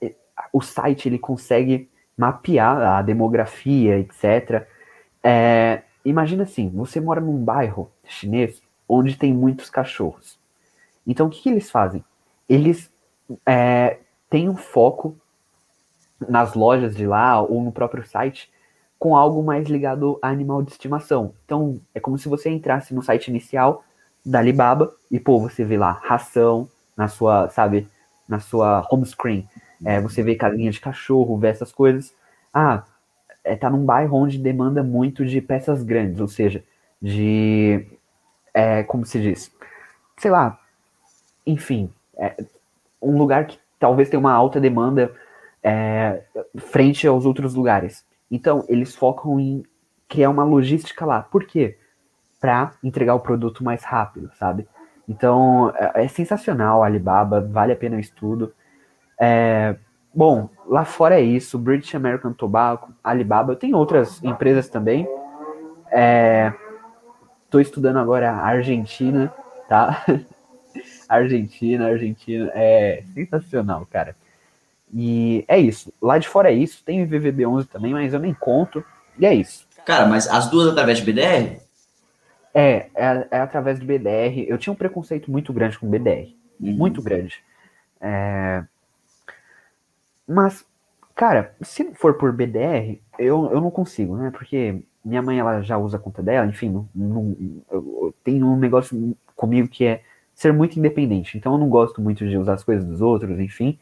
é, 0.00 0.14
o 0.50 0.62
site 0.62 1.06
ele 1.06 1.18
consegue 1.18 1.90
mapear 2.16 2.78
a 2.78 3.02
demografia, 3.02 3.98
etc. 3.98 4.66
É, 5.22 5.82
imagina 6.02 6.44
assim, 6.44 6.70
você 6.70 6.98
mora 6.98 7.20
num 7.20 7.44
bairro 7.44 7.92
chinês 8.04 8.62
onde 8.88 9.18
tem 9.18 9.30
muitos 9.34 9.68
cachorros. 9.68 10.38
Então 11.06 11.26
o 11.26 11.30
que, 11.30 11.42
que 11.42 11.50
eles 11.50 11.70
fazem? 11.70 12.02
Eles 12.48 12.90
é, 13.44 13.98
têm 14.30 14.48
um 14.48 14.56
foco 14.56 15.14
nas 16.26 16.54
lojas 16.54 16.96
de 16.96 17.06
lá 17.06 17.42
ou 17.42 17.62
no 17.62 17.70
próprio 17.70 18.06
site 18.06 18.50
com 19.02 19.16
algo 19.16 19.42
mais 19.42 19.68
ligado 19.68 20.16
a 20.22 20.28
animal 20.28 20.62
de 20.62 20.70
estimação. 20.70 21.34
Então 21.44 21.80
é 21.92 21.98
como 21.98 22.16
se 22.16 22.28
você 22.28 22.48
entrasse 22.48 22.94
no 22.94 23.02
site 23.02 23.26
inicial 23.26 23.82
da 24.24 24.38
Alibaba 24.38 24.94
e, 25.10 25.18
pô, 25.18 25.40
você 25.40 25.64
vê 25.64 25.76
lá 25.76 25.90
ração 26.04 26.68
na 26.96 27.08
sua, 27.08 27.48
sabe, 27.48 27.88
na 28.28 28.38
sua 28.38 28.86
home 28.88 29.04
screen. 29.04 29.44
É, 29.84 30.00
você 30.00 30.22
vê 30.22 30.36
casinha 30.36 30.70
de 30.70 30.80
cachorro, 30.80 31.36
vê 31.36 31.48
essas 31.48 31.72
coisas. 31.72 32.14
Ah, 32.54 32.84
é, 33.42 33.56
tá 33.56 33.68
num 33.68 33.84
bairro 33.84 34.16
onde 34.16 34.38
demanda 34.38 34.84
muito 34.84 35.26
de 35.26 35.40
peças 35.40 35.82
grandes, 35.82 36.20
ou 36.20 36.28
seja, 36.28 36.62
de. 37.02 37.84
É, 38.54 38.84
como 38.84 39.04
se 39.04 39.20
diz? 39.20 39.50
Sei 40.16 40.30
lá. 40.30 40.60
Enfim, 41.44 41.90
é, 42.16 42.36
um 43.02 43.18
lugar 43.18 43.48
que 43.48 43.58
talvez 43.80 44.08
tenha 44.08 44.20
uma 44.20 44.32
alta 44.32 44.60
demanda 44.60 45.12
é, 45.60 46.22
frente 46.56 47.04
aos 47.04 47.26
outros 47.26 47.56
lugares. 47.56 48.04
Então, 48.32 48.64
eles 48.68 48.96
focam 48.96 49.38
em 49.38 49.62
criar 50.08 50.30
uma 50.30 50.42
logística 50.42 51.06
lá. 51.06 51.22
Por 51.22 51.44
quê? 51.44 51.78
para 52.42 52.72
entregar 52.82 53.14
o 53.14 53.20
produto 53.20 53.62
mais 53.62 53.84
rápido, 53.84 54.28
sabe? 54.34 54.66
Então, 55.08 55.72
é, 55.76 56.04
é, 56.04 56.08
sensacional 56.08 56.82
Alibaba, 56.82 57.40
vale 57.40 57.72
a 57.72 57.76
pena 57.76 57.96
o 57.96 58.00
estudo. 58.00 58.52
É, 59.18 59.76
bom, 60.12 60.50
lá 60.66 60.84
fora 60.84 61.20
é 61.20 61.22
isso, 61.22 61.56
British 61.56 61.94
American 61.94 62.32
Tobacco, 62.32 62.92
Alibaba, 63.02 63.54
tem 63.54 63.72
outras 63.76 64.22
empresas 64.24 64.68
também. 64.68 65.06
Estou 67.44 67.60
é, 67.60 67.62
estudando 67.62 68.00
agora 68.00 68.32
a 68.32 68.44
Argentina, 68.44 69.32
tá? 69.68 70.04
Argentina, 71.08 71.86
Argentina, 71.86 72.50
é 72.54 73.04
sensacional, 73.14 73.86
cara. 73.88 74.16
E 74.92 75.44
é 75.48 75.58
isso. 75.58 75.92
Lá 76.00 76.18
de 76.18 76.28
fora 76.28 76.50
é 76.50 76.54
isso. 76.54 76.82
Tem 76.84 77.02
o 77.02 77.08
VVB11 77.08 77.66
também, 77.66 77.92
mas 77.92 78.12
eu 78.12 78.20
nem 78.20 78.34
conto. 78.34 78.84
E 79.18 79.24
é 79.24 79.34
isso. 79.34 79.66
Cara, 79.86 80.06
mas 80.06 80.28
as 80.28 80.50
duas 80.50 80.68
através 80.68 80.98
de 80.98 81.04
BDR? 81.04 81.60
É, 82.54 82.88
é, 82.94 83.26
é, 83.30 83.38
através 83.40 83.78
do 83.78 83.86
BDR. 83.86 84.44
Eu 84.46 84.58
tinha 84.58 84.72
um 84.72 84.76
preconceito 84.76 85.30
muito 85.30 85.52
grande 85.52 85.78
com 85.78 85.86
o 85.86 85.90
BDR. 85.90 86.34
Uhum. 86.60 86.72
Muito 86.72 87.00
grande. 87.00 87.42
É... 88.00 88.62
Mas, 90.28 90.64
cara, 91.14 91.54
se 91.62 91.92
for 91.94 92.14
por 92.14 92.32
BDR, 92.32 93.00
eu, 93.18 93.50
eu 93.50 93.60
não 93.60 93.70
consigo, 93.70 94.16
né? 94.16 94.30
Porque 94.30 94.82
minha 95.04 95.22
mãe 95.22 95.38
ela 95.38 95.62
já 95.62 95.76
usa 95.78 95.96
a 95.96 96.00
conta 96.00 96.22
dela, 96.22 96.46
enfim, 96.46 96.70
não, 96.70 96.88
não, 96.94 97.36
eu 97.70 98.14
tenho 98.22 98.46
um 98.46 98.56
negócio 98.56 99.16
comigo 99.34 99.68
que 99.68 99.84
é 99.84 100.02
ser 100.34 100.52
muito 100.52 100.78
independente. 100.78 101.36
Então 101.36 101.52
eu 101.52 101.58
não 101.58 101.68
gosto 101.68 102.00
muito 102.00 102.26
de 102.26 102.36
usar 102.36 102.54
as 102.54 102.64
coisas 102.64 102.84
dos 102.84 103.00
outros, 103.00 103.38
enfim. 103.40 103.78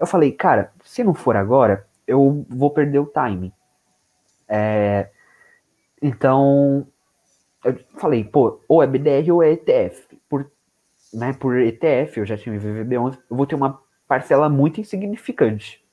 Eu 0.00 0.06
falei, 0.06 0.32
cara, 0.32 0.72
se 0.82 1.04
não 1.04 1.12
for 1.12 1.36
agora, 1.36 1.86
eu 2.06 2.44
vou 2.48 2.70
perder 2.70 2.98
o 2.98 3.06
time. 3.12 3.52
É, 4.48 5.10
então 6.00 6.86
eu 7.64 7.78
falei, 7.98 8.24
pô, 8.24 8.60
ou 8.66 8.82
é 8.82 8.86
BDR 8.86 9.30
ou 9.30 9.42
é 9.42 9.52
ETF. 9.52 10.18
Por, 10.28 10.50
né, 11.12 11.34
por 11.34 11.58
ETF, 11.58 12.18
eu 12.18 12.26
já 12.26 12.36
tinha 12.36 12.56
o 12.56 12.58
VVB11, 12.58 13.18
eu 13.30 13.36
vou 13.36 13.46
ter 13.46 13.54
uma 13.54 13.78
parcela 14.08 14.48
muito 14.48 14.80
insignificante. 14.80 15.84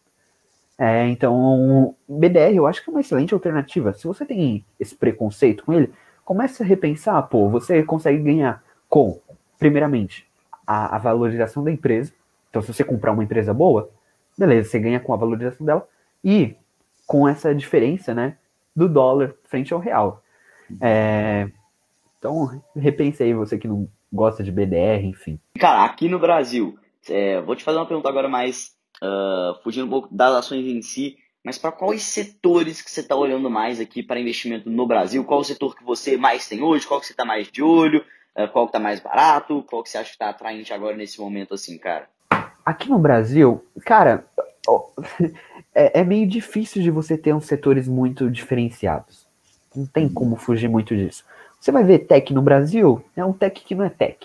É, 0.77 1.07
então, 1.07 1.95
BDR 2.07 2.55
eu 2.55 2.67
acho 2.67 2.83
que 2.83 2.89
é 2.89 2.93
uma 2.93 3.01
excelente 3.01 3.33
alternativa. 3.33 3.93
Se 3.93 4.07
você 4.07 4.25
tem 4.25 4.63
esse 4.79 4.95
preconceito 4.95 5.65
com 5.65 5.73
ele, 5.73 5.91
comece 6.23 6.63
a 6.63 6.65
repensar, 6.65 7.21
pô, 7.23 7.49
você 7.49 7.83
consegue 7.83 8.19
ganhar 8.23 8.63
com, 8.87 9.19
primeiramente, 9.59 10.25
a, 10.65 10.95
a 10.95 10.99
valorização 10.99 11.63
da 11.63 11.71
empresa. 11.71 12.13
Então, 12.49 12.61
se 12.61 12.73
você 12.73 12.83
comprar 12.83 13.11
uma 13.11 13.23
empresa 13.23 13.53
boa, 13.53 13.89
beleza, 14.37 14.69
você 14.69 14.79
ganha 14.79 14.99
com 14.99 15.13
a 15.13 15.17
valorização 15.17 15.65
dela 15.65 15.87
e 16.23 16.55
com 17.05 17.27
essa 17.27 17.55
diferença, 17.55 18.13
né, 18.13 18.37
do 18.75 18.87
dólar 18.87 19.33
frente 19.45 19.73
ao 19.73 19.79
real. 19.79 20.21
É, 20.81 21.49
então, 22.19 22.61
repense 22.75 23.23
aí 23.23 23.33
você 23.33 23.57
que 23.57 23.67
não 23.67 23.87
gosta 24.11 24.43
de 24.43 24.51
BDR, 24.51 25.05
enfim. 25.05 25.39
Cara, 25.59 25.85
aqui 25.85 26.09
no 26.09 26.19
Brasil, 26.19 26.77
é, 27.09 27.41
vou 27.41 27.55
te 27.55 27.63
fazer 27.63 27.77
uma 27.77 27.85
pergunta 27.85 28.09
agora 28.09 28.27
mais 28.27 28.75
uh, 29.01 29.61
fugindo 29.63 29.85
um 29.85 29.89
pouco 29.89 30.13
das 30.13 30.33
ações 30.33 30.65
em 30.65 30.81
si, 30.81 31.17
mas 31.43 31.57
para 31.57 31.71
quais 31.71 32.03
setores 32.03 32.81
que 32.81 32.91
você 32.91 33.01
está 33.01 33.15
olhando 33.15 33.49
mais 33.49 33.79
aqui 33.79 34.03
para 34.03 34.19
investimento 34.19 34.69
no 34.69 34.85
Brasil? 34.85 35.23
Qual 35.23 35.39
o 35.39 35.45
setor 35.45 35.75
que 35.75 35.83
você 35.83 36.17
mais 36.17 36.47
tem 36.47 36.61
hoje? 36.61 36.85
Qual 36.85 36.99
que 36.99 37.05
você 37.05 37.13
está 37.13 37.23
mais 37.23 37.49
de 37.49 37.63
olho? 37.63 38.03
Uh, 38.35 38.47
qual 38.51 38.65
que 38.65 38.69
está 38.69 38.79
mais 38.79 38.99
barato? 38.99 39.63
Qual 39.69 39.81
que 39.81 39.89
você 39.89 39.97
acha 39.97 40.09
que 40.09 40.15
está 40.15 40.29
atraente 40.29 40.73
agora 40.73 40.95
nesse 40.95 41.19
momento 41.19 41.53
assim, 41.53 41.77
cara? 41.77 42.09
Aqui 42.67 42.89
no 42.89 42.99
Brasil, 42.99 43.63
cara, 43.85 44.25
é, 45.73 46.01
é 46.01 46.03
meio 46.03 46.27
difícil 46.27 46.83
de 46.83 46.91
você 46.91 47.17
ter 47.17 47.33
uns 47.33 47.45
setores 47.45 47.87
muito 47.87 48.29
diferenciados. 48.29 49.25
Não 49.73 49.85
tem 49.85 50.09
como 50.09 50.35
fugir 50.35 50.67
muito 50.67 50.93
disso. 50.93 51.23
Você 51.61 51.71
vai 51.71 51.85
ver 51.85 51.99
tech 51.99 52.33
no 52.33 52.41
Brasil, 52.41 53.01
é 53.15 53.23
um 53.23 53.31
tech 53.31 53.63
que 53.63 53.73
não 53.73 53.85
é 53.85 53.89
tech. 53.89 54.17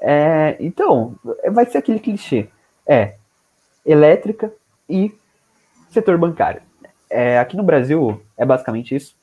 É, 0.00 0.56
então, 0.58 1.14
vai 1.52 1.64
ser 1.64 1.78
aquele 1.78 2.00
clichê. 2.00 2.48
É 2.84 3.14
elétrica 3.86 4.52
e 4.88 5.14
setor 5.90 6.18
bancário. 6.18 6.60
É, 7.08 7.38
aqui 7.38 7.56
no 7.56 7.62
Brasil 7.62 8.20
é 8.36 8.44
basicamente 8.44 8.96
isso. 8.96 9.14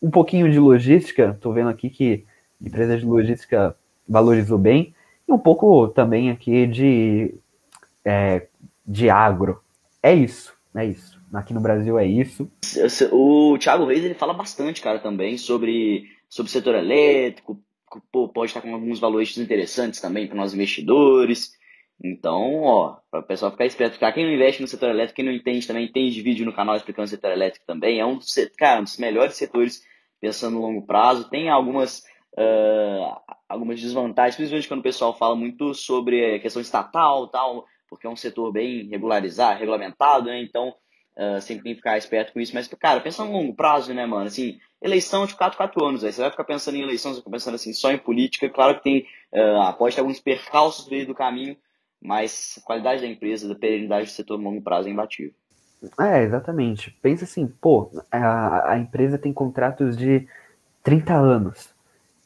Um 0.00 0.12
pouquinho 0.12 0.48
de 0.48 0.60
logística, 0.60 1.32
estou 1.34 1.52
vendo 1.52 1.70
aqui 1.70 1.90
que 1.90 2.24
empresa 2.64 2.96
de 2.96 3.04
logística 3.04 3.74
valorizou 4.08 4.58
bem, 4.58 4.94
e 5.26 5.32
um 5.32 5.38
pouco 5.38 5.88
também 5.88 6.30
aqui 6.30 6.68
de, 6.68 7.34
é, 8.04 8.46
de 8.86 9.10
agro. 9.10 9.60
É 10.02 10.14
isso, 10.14 10.54
é 10.74 10.86
isso. 10.86 11.20
Aqui 11.32 11.54
no 11.54 11.60
Brasil 11.60 11.98
é 11.98 12.06
isso. 12.06 12.50
O 13.12 13.56
Thiago 13.58 13.86
Reis 13.86 14.04
ele 14.04 14.14
fala 14.14 14.32
bastante, 14.32 14.80
cara, 14.80 14.98
também 14.98 15.38
sobre 15.38 16.08
sobre 16.28 16.52
setor 16.52 16.76
elétrico, 16.76 17.60
pô, 18.12 18.28
pode 18.28 18.50
estar 18.50 18.60
com 18.60 18.72
alguns 18.72 19.00
valores 19.00 19.36
interessantes 19.36 20.00
também 20.00 20.28
para 20.28 20.36
nós 20.36 20.54
investidores. 20.54 21.58
Então, 22.02 22.62
ó, 22.62 22.96
para 23.10 23.20
o 23.20 23.24
pessoal 23.24 23.50
ficar 23.50 23.66
esperto, 23.66 23.94
ficar 23.94 24.12
quem 24.12 24.24
não 24.24 24.32
investe 24.32 24.62
no 24.62 24.68
setor 24.68 24.90
elétrico, 24.90 25.16
quem 25.16 25.24
não 25.24 25.32
entende 25.32 25.66
também, 25.66 25.90
tem 25.90 26.08
vídeo 26.08 26.46
no 26.46 26.52
canal 26.52 26.76
explicando 26.76 27.06
o 27.06 27.08
setor 27.08 27.32
elétrico 27.32 27.66
também. 27.66 28.00
É 28.00 28.06
um 28.06 28.16
dos, 28.16 28.34
cara, 28.56 28.80
um 28.80 28.84
dos 28.84 28.96
melhores 28.96 29.34
setores 29.34 29.82
pensando 30.20 30.54
no 30.54 30.62
longo 30.62 30.86
prazo. 30.86 31.28
Tem 31.28 31.50
algumas, 31.50 31.98
uh, 32.38 33.20
algumas 33.48 33.80
desvantagens, 33.80 34.36
principalmente 34.36 34.68
quando 34.68 34.80
o 34.80 34.84
pessoal 34.84 35.16
fala 35.18 35.36
muito 35.36 35.74
sobre 35.74 36.36
a 36.36 36.38
questão 36.38 36.62
estatal 36.62 37.28
tal, 37.28 37.66
porque 37.90 38.06
é 38.06 38.10
um 38.10 38.16
setor 38.16 38.52
bem 38.52 38.88
regularizado, 38.88 39.58
regulamentado, 39.58 40.26
né? 40.26 40.40
Então, 40.40 40.72
uh, 41.18 41.40
sempre 41.40 41.64
tem 41.64 41.72
que 41.72 41.78
ficar 41.78 41.98
esperto 41.98 42.32
com 42.32 42.40
isso. 42.40 42.54
Mas, 42.54 42.68
cara, 42.68 43.00
pensando 43.00 43.32
no 43.32 43.38
longo 43.38 43.54
prazo, 43.54 43.92
né, 43.92 44.06
mano? 44.06 44.26
Assim, 44.26 44.58
eleição 44.80 45.26
de 45.26 45.34
4, 45.34 45.56
4 45.56 45.84
anos. 45.84 46.04
Aí 46.04 46.12
você 46.12 46.20
vai 46.20 46.30
ficar 46.30 46.44
pensando 46.44 46.76
em 46.76 46.82
eleição, 46.82 47.10
você 47.10 47.16
vai 47.16 47.22
ficar 47.22 47.32
pensando 47.32 47.54
assim, 47.56 47.72
só 47.72 47.90
em 47.90 47.98
política. 47.98 48.48
Claro 48.48 48.76
que 48.76 48.82
tem, 48.82 49.06
uh, 49.34 49.76
pode 49.76 49.94
ter 49.94 50.00
alguns 50.00 50.20
percalços 50.20 50.86
no 50.86 50.92
meio 50.92 51.06
do 51.06 51.14
caminho, 51.14 51.56
mas 52.00 52.58
a 52.62 52.64
qualidade 52.64 53.02
da 53.02 53.08
empresa, 53.08 53.48
da 53.48 53.54
perenidade 53.54 54.06
do 54.06 54.12
setor 54.12 54.38
a 54.38 54.42
longo 54.42 54.62
prazo 54.62 54.88
é 54.88 54.92
imbatível. 54.92 55.34
É, 55.98 56.22
exatamente. 56.22 56.90
Pensa 57.02 57.24
assim, 57.24 57.46
pô, 57.46 57.90
a, 58.10 58.72
a 58.72 58.78
empresa 58.78 59.18
tem 59.18 59.32
contratos 59.32 59.96
de 59.96 60.28
30 60.82 61.14
anos. 61.14 61.74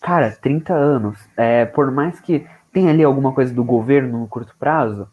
Cara, 0.01 0.31
30 0.31 0.75
anos. 0.75 1.19
É, 1.37 1.65
por 1.65 1.91
mais 1.91 2.21
que 2.21 2.47
tenha 2.73 2.91
ali 2.91 3.03
alguma 3.03 3.33
coisa 3.33 3.55
do 3.55 3.65
governo 3.65 4.19
no 4.19 4.29
curto 4.29 4.55
prazo, 4.59 5.09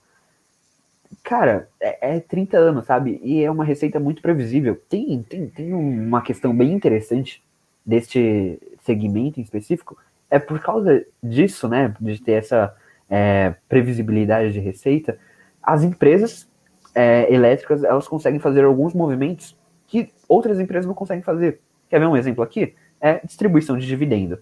cara, 1.23 1.69
é, 1.79 2.17
é 2.17 2.19
30 2.19 2.57
anos, 2.57 2.85
sabe? 2.85 3.19
E 3.23 3.43
é 3.43 3.49
uma 3.49 3.65
receita 3.65 3.99
muito 3.99 4.21
previsível. 4.21 4.79
Tem, 4.89 5.21
tem, 5.23 5.47
tem 5.47 5.73
uma 5.73 6.21
questão 6.21 6.55
bem 6.55 6.73
interessante 6.73 7.43
deste 7.85 8.59
segmento 8.81 9.39
em 9.39 9.43
específico. 9.43 9.97
É 10.29 10.39
por 10.39 10.59
causa 10.59 11.05
disso, 11.21 11.67
né? 11.67 11.93
De 11.99 12.21
ter 12.21 12.33
essa 12.33 12.75
é, 13.11 13.53
previsibilidade 13.67 14.53
de 14.53 14.59
receita, 14.59 15.19
as 15.61 15.83
empresas 15.83 16.49
é, 16.95 17.31
elétricas 17.31 17.83
elas 17.83 18.07
conseguem 18.07 18.39
fazer 18.39 18.63
alguns 18.63 18.93
movimentos 18.93 19.57
que 19.85 20.09
outras 20.27 20.59
empresas 20.59 20.85
não 20.85 20.93
conseguem 20.93 21.21
fazer. 21.21 21.59
Quer 21.89 21.99
ver 21.99 22.07
um 22.07 22.15
exemplo 22.15 22.41
aqui? 22.41 22.73
É 23.01 23.19
distribuição 23.25 23.77
de 23.77 23.85
dividendo. 23.85 24.39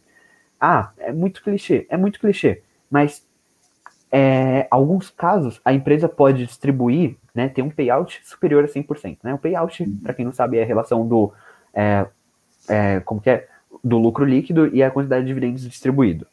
Ah, 0.59 0.91
é 0.99 1.11
muito 1.11 1.41
clichê, 1.41 1.87
é 1.89 1.97
muito 1.97 2.19
clichê, 2.19 2.61
mas 2.91 3.25
é, 4.11 4.67
alguns 4.71 5.09
casos 5.09 5.61
a 5.63 5.73
empresa 5.73 6.09
pode 6.09 6.45
distribuir, 6.45 7.15
né, 7.33 7.47
ter 7.47 7.61
um 7.61 7.69
payout 7.69 8.21
superior 8.23 8.63
a 8.63 8.67
100%. 8.67 9.19
Né? 9.23 9.33
O 9.33 9.37
payout, 9.37 9.83
uhum. 9.83 9.99
para 10.01 10.13
quem 10.13 10.25
não 10.25 10.33
sabe, 10.33 10.57
é 10.57 10.63
a 10.63 10.65
relação 10.65 11.07
do, 11.07 11.31
é, 11.73 12.07
é, 12.67 12.99
como 13.01 13.21
que 13.21 13.29
é, 13.29 13.47
do 13.83 13.97
lucro 13.97 14.25
líquido 14.25 14.67
e 14.73 14.81
a 14.81 14.91
quantidade 14.91 15.21
de 15.21 15.27
dividendos 15.27 15.61
distribuído. 15.63 16.27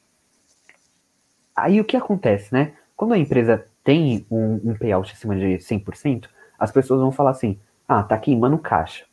Aí 1.54 1.80
o 1.80 1.84
que 1.84 1.96
acontece, 1.96 2.52
né? 2.52 2.74
Quando 2.96 3.14
a 3.14 3.18
empresa 3.18 3.66
tem 3.82 4.26
um, 4.30 4.60
um 4.70 4.74
payout 4.74 5.12
acima 5.12 5.36
de 5.36 5.58
100%, 5.58 6.28
as 6.58 6.70
pessoas 6.70 7.00
vão 7.00 7.12
falar 7.12 7.30
assim: 7.30 7.58
ah, 7.88 8.02
tá 8.02 8.18
queimando 8.18 8.58
caixa. 8.58 9.04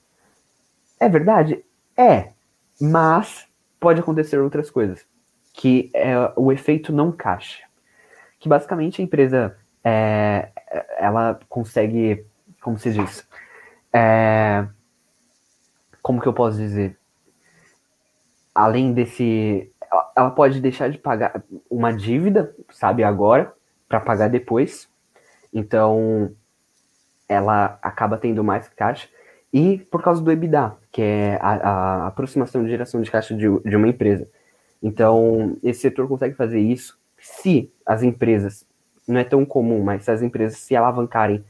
É 1.00 1.08
verdade? 1.08 1.64
É. 1.96 2.32
Mas 2.82 3.46
pode 3.80 4.00
acontecer 4.00 4.40
outras 4.40 4.70
coisas. 4.70 5.06
Que 5.54 5.92
é 5.94 6.16
o 6.36 6.52
efeito 6.52 6.92
não 6.92 7.12
caixa. 7.12 7.64
Que 8.44 8.50
basicamente 8.50 9.02
a 9.02 9.06
empresa 9.06 9.56
é, 9.82 10.50
ela 10.98 11.40
consegue, 11.48 12.26
como 12.62 12.78
se 12.78 12.92
diz, 12.92 13.26
é, 13.94 14.68
como 16.02 16.20
que 16.20 16.28
eu 16.28 16.34
posso 16.34 16.58
dizer? 16.58 16.98
Além 18.54 18.92
desse 18.92 19.72
ela 20.14 20.30
pode 20.30 20.60
deixar 20.60 20.90
de 20.90 20.98
pagar 20.98 21.42
uma 21.70 21.94
dívida, 21.94 22.54
sabe, 22.70 23.02
agora, 23.02 23.54
para 23.88 24.02
pagar 24.02 24.28
depois. 24.28 24.90
Então, 25.54 26.36
ela 27.30 27.80
acaba 27.82 28.18
tendo 28.18 28.44
mais 28.44 28.68
caixa. 28.68 29.08
E 29.54 29.78
por 29.90 30.04
causa 30.04 30.22
do 30.22 30.30
EBITDA, 30.30 30.76
que 30.92 31.02
é 31.02 31.40
a, 31.42 31.52
a 31.52 32.08
aproximação 32.08 32.62
de 32.62 32.70
geração 32.70 33.02
de 33.02 33.10
caixa 33.10 33.34
de, 33.34 33.48
de 33.62 33.76
uma 33.78 33.88
empresa. 33.88 34.30
Então, 34.82 35.58
esse 35.64 35.80
setor 35.80 36.10
consegue 36.10 36.36
fazer 36.36 36.60
isso 36.60 37.02
se 37.24 37.72
as 37.86 38.04
empresas, 38.04 38.66
não 39.08 39.18
é 39.18 39.24
tão 39.24 39.46
comum, 39.46 39.82
mas 39.82 40.04
se 40.04 40.12
as 40.12 40.22
empresas 40.22 40.60
se 40.60 40.76
alavancarem 40.76 41.44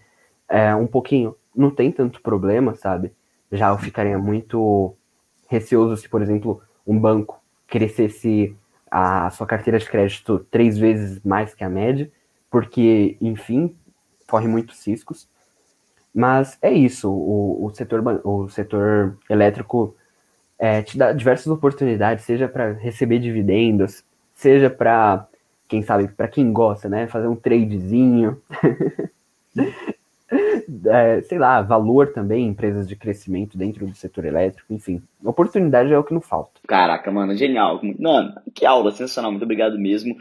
é, 0.47 0.75
um 0.75 0.85
pouquinho, 0.85 1.35
não 1.55 1.71
tem 1.71 1.91
tanto 1.91 2.21
problema, 2.21 2.75
sabe? 2.75 3.11
Já 3.51 3.69
eu 3.69 3.77
ficaria 3.79 4.19
muito 4.19 4.95
receoso 5.49 5.97
se, 5.97 6.07
por 6.07 6.21
exemplo, 6.21 6.61
um 6.85 6.99
banco 6.99 7.41
crescesse 7.67 8.55
a 8.89 9.31
sua 9.31 9.47
carteira 9.47 9.79
de 9.79 9.89
crédito 9.89 10.45
três 10.51 10.77
vezes 10.77 11.19
mais 11.23 11.55
que 11.55 11.63
a 11.63 11.69
média, 11.69 12.11
porque, 12.51 13.17
enfim, 13.19 13.75
corre 14.29 14.47
muitos 14.47 14.85
riscos. 14.85 15.27
Mas 16.13 16.55
é 16.61 16.71
isso, 16.71 17.09
o, 17.09 17.65
o, 17.65 17.73
setor, 17.73 18.21
o 18.23 18.47
setor 18.47 19.17
elétrico 19.27 19.95
é, 20.59 20.83
te 20.83 20.99
dá 20.99 21.11
diversas 21.11 21.47
oportunidades, 21.47 22.25
seja 22.25 22.47
para 22.47 22.73
receber 22.73 23.17
dividendos, 23.17 24.05
seja 24.35 24.69
para, 24.69 25.27
quem 25.73 25.81
sabe, 25.81 26.07
para 26.07 26.27
quem 26.27 26.53
gosta, 26.53 26.87
né, 26.87 27.07
fazer 27.07 27.27
um 27.27 27.35
tradezinho. 27.35 28.39
é, 30.85 31.21
sei 31.23 31.39
lá, 31.39 31.63
valor 31.63 32.13
também, 32.13 32.45
empresas 32.45 32.87
de 32.87 32.95
crescimento 32.95 33.57
dentro 33.57 33.87
do 33.87 33.95
setor 33.95 34.25
elétrico, 34.25 34.71
enfim. 34.71 35.01
Oportunidade 35.23 35.91
é 35.91 35.97
o 35.97 36.03
que 36.03 36.13
não 36.13 36.21
falta. 36.21 36.61
Caraca, 36.67 37.11
mano, 37.11 37.35
genial. 37.35 37.81
Mano, 37.97 38.35
que 38.53 38.67
aula, 38.67 38.91
sensacional, 38.91 39.31
muito 39.31 39.45
obrigado 39.45 39.79
mesmo. 39.79 40.15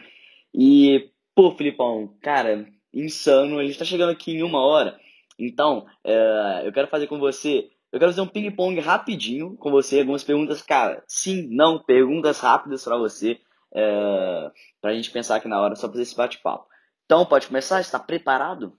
E, 0.55 1.11
pô, 1.35 1.51
Filipão, 1.51 2.09
cara, 2.23 2.65
insano, 2.95 3.59
a 3.59 3.65
gente 3.65 3.79
tá 3.79 3.85
chegando 3.85 4.13
aqui 4.13 4.33
em 4.33 4.43
uma 4.43 4.65
hora. 4.65 4.97
Então, 5.39 5.85
é, 6.03 6.63
eu 6.65 6.73
quero 6.73 6.89
fazer 6.89 7.09
com 7.09 7.19
você, 7.19 7.69
eu 7.93 7.99
quero 7.99 8.11
fazer 8.11 8.23
um 8.23 8.27
ping-pong 8.27 8.81
rapidinho 8.81 9.55
com 9.59 9.71
você, 9.71 10.01
algumas 10.01 10.25
perguntas, 10.25 10.63
cara, 10.63 11.05
sim, 11.07 11.47
não, 11.51 11.79
perguntas 11.79 12.41
rápidas 12.41 12.85
para 12.85 12.97
você, 12.97 13.39
é, 13.75 14.51
pra 14.81 14.95
gente 14.95 15.11
pensar 15.11 15.37
aqui 15.37 15.49
na 15.49 15.61
hora, 15.61 15.75
só 15.75 15.89
fazer 15.89 16.03
esse 16.03 16.17
bate-papo. 16.17 16.67
Então, 17.05 17.27
pode 17.27 17.47
começar? 17.47 17.81
Está 17.81 17.99
preparado? 17.99 18.77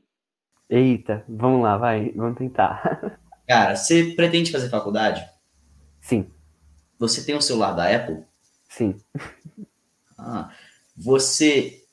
Eita, 0.69 1.23
vamos 1.27 1.61
lá, 1.61 1.77
vai, 1.77 2.11
vamos 2.11 2.37
tentar. 2.37 3.19
Cara, 3.47 3.75
você 3.75 4.13
pretende 4.15 4.51
fazer 4.51 4.69
faculdade? 4.69 5.27
Sim. 6.01 6.31
Você 6.97 7.25
tem 7.25 7.35
um 7.35 7.41
celular 7.41 7.73
da 7.73 7.93
Apple? 7.93 8.23
Sim. 8.69 8.95
Ah, 10.17 10.51
você 10.95 11.83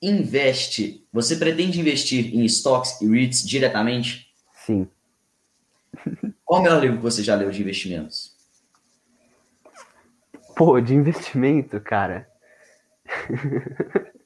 investe, 0.00 1.06
você 1.12 1.36
pretende 1.36 1.80
investir 1.80 2.34
em 2.34 2.44
stocks 2.44 3.00
e 3.00 3.08
REITs 3.08 3.46
diretamente? 3.46 4.32
Sim. 4.52 4.88
Qual 6.44 6.58
é 6.58 6.60
o 6.60 6.64
melhor 6.64 6.80
livro 6.80 6.96
que 6.98 7.02
você 7.02 7.22
já 7.22 7.34
leu 7.34 7.50
de 7.50 7.62
investimentos? 7.62 8.36
Pô, 10.54 10.80
de 10.80 10.94
investimento, 10.94 11.80
cara. 11.80 12.28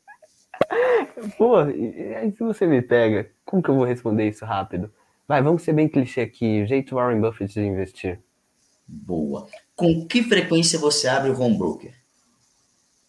Pô, 1.37 1.57
aí 1.57 2.33
se 2.33 2.39
você 2.39 2.66
me 2.66 2.83
pega, 2.83 3.30
como 3.45 3.62
que 3.62 3.68
eu 3.68 3.74
vou 3.74 3.85
responder 3.85 4.28
isso 4.28 4.45
rápido? 4.45 4.93
Vai, 5.26 5.43
vamos 5.43 5.62
ser 5.62 5.72
bem 5.72 5.89
clichê 5.89 6.22
aqui, 6.22 6.62
o 6.62 6.66
jeito 6.66 6.95
Warren 6.95 7.20
Buffett 7.20 7.55
de 7.55 7.61
investir. 7.61 8.20
Boa. 8.87 9.49
Com 9.74 10.07
que 10.07 10.22
frequência 10.22 10.78
você 10.78 11.09
abre 11.09 11.30
o 11.30 11.41
home 11.41 11.57
broker? 11.57 11.95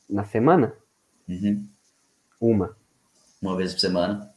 Na 0.09 0.23
semana? 0.23 0.73
Uhum. 1.27 1.67
Uma. 2.39 2.77
Uma 3.41 3.57
vez 3.57 3.73
por 3.73 3.79
semana? 3.79 4.31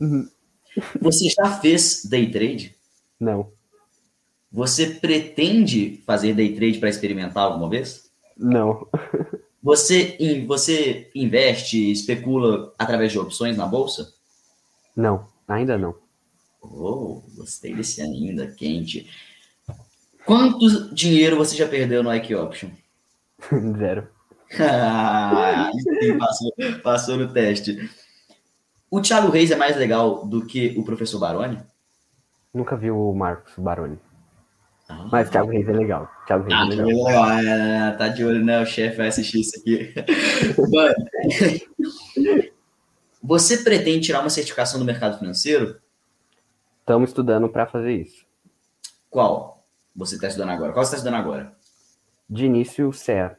Uhum. 0.00 0.28
Você 1.00 1.28
já 1.28 1.58
fez 1.58 2.04
day 2.04 2.30
trade? 2.30 2.76
Não. 3.18 3.50
Você 4.50 4.86
pretende 4.86 6.02
fazer 6.06 6.34
day 6.34 6.54
trade 6.54 6.78
para 6.78 6.88
experimentar 6.88 7.44
alguma 7.44 7.68
vez? 7.68 8.10
Não. 8.36 8.86
Você, 9.62 10.16
você 10.46 11.10
investe, 11.14 11.90
especula 11.90 12.72
através 12.78 13.12
de 13.12 13.18
opções 13.18 13.56
na 13.56 13.66
bolsa? 13.66 14.12
Não, 14.94 15.26
ainda 15.46 15.76
não. 15.76 15.94
Oh, 16.62 17.22
gostei 17.36 17.74
desse 17.74 18.00
ainda 18.00 18.46
quente. 18.48 19.08
Quanto 20.24 20.94
dinheiro 20.94 21.36
você 21.36 21.56
já 21.56 21.66
perdeu 21.66 22.02
no 22.02 22.14
Ike 22.14 22.34
Option? 22.34 22.70
Zero. 23.78 24.08
ah, 24.60 25.70
passou, 26.18 26.52
passou 26.82 27.16
no 27.16 27.32
teste. 27.32 27.90
O 28.90 29.00
Thiago 29.00 29.30
Reis 29.30 29.50
é 29.50 29.56
mais 29.56 29.76
legal 29.76 30.26
do 30.26 30.46
que 30.46 30.74
o 30.78 30.84
professor 30.84 31.18
Baroni? 31.18 31.58
Nunca 32.54 32.76
vi 32.76 32.90
o 32.90 33.12
Marcos 33.12 33.52
Baroni. 33.56 33.98
Ah, 34.88 35.06
Mas 35.12 35.28
Thiago 35.28 35.50
Reis 35.50 35.68
é 35.68 35.72
legal. 35.72 36.10
Thiago 36.26 36.44
Reis 36.44 36.54
ah, 36.58 36.64
é 36.64 36.84
legal. 36.84 37.30
É, 37.30 37.90
tá 37.92 38.08
de 38.08 38.24
olho, 38.24 38.44
né? 38.44 38.60
O 38.60 38.66
chefe 38.66 38.96
vai 38.96 39.08
assistir 39.08 39.40
isso 39.40 39.60
aqui. 39.60 39.94
Mano, 40.72 40.94
você 43.22 43.58
pretende 43.58 44.06
tirar 44.06 44.20
uma 44.20 44.30
certificação 44.30 44.78
do 44.80 44.86
mercado 44.86 45.18
financeiro? 45.18 45.78
Estamos 46.80 47.10
estudando 47.10 47.48
para 47.48 47.66
fazer 47.66 47.92
isso. 47.92 48.24
Qual? 49.10 49.62
Você 49.94 50.14
está 50.14 50.28
estudando 50.28 50.50
agora? 50.50 50.72
Qual 50.72 50.84
você 50.84 50.94
está 50.94 50.96
estudando 50.96 51.20
agora? 51.20 51.52
De 52.30 52.46
início, 52.46 52.88
o 52.88 52.92
CEA. 52.92 53.36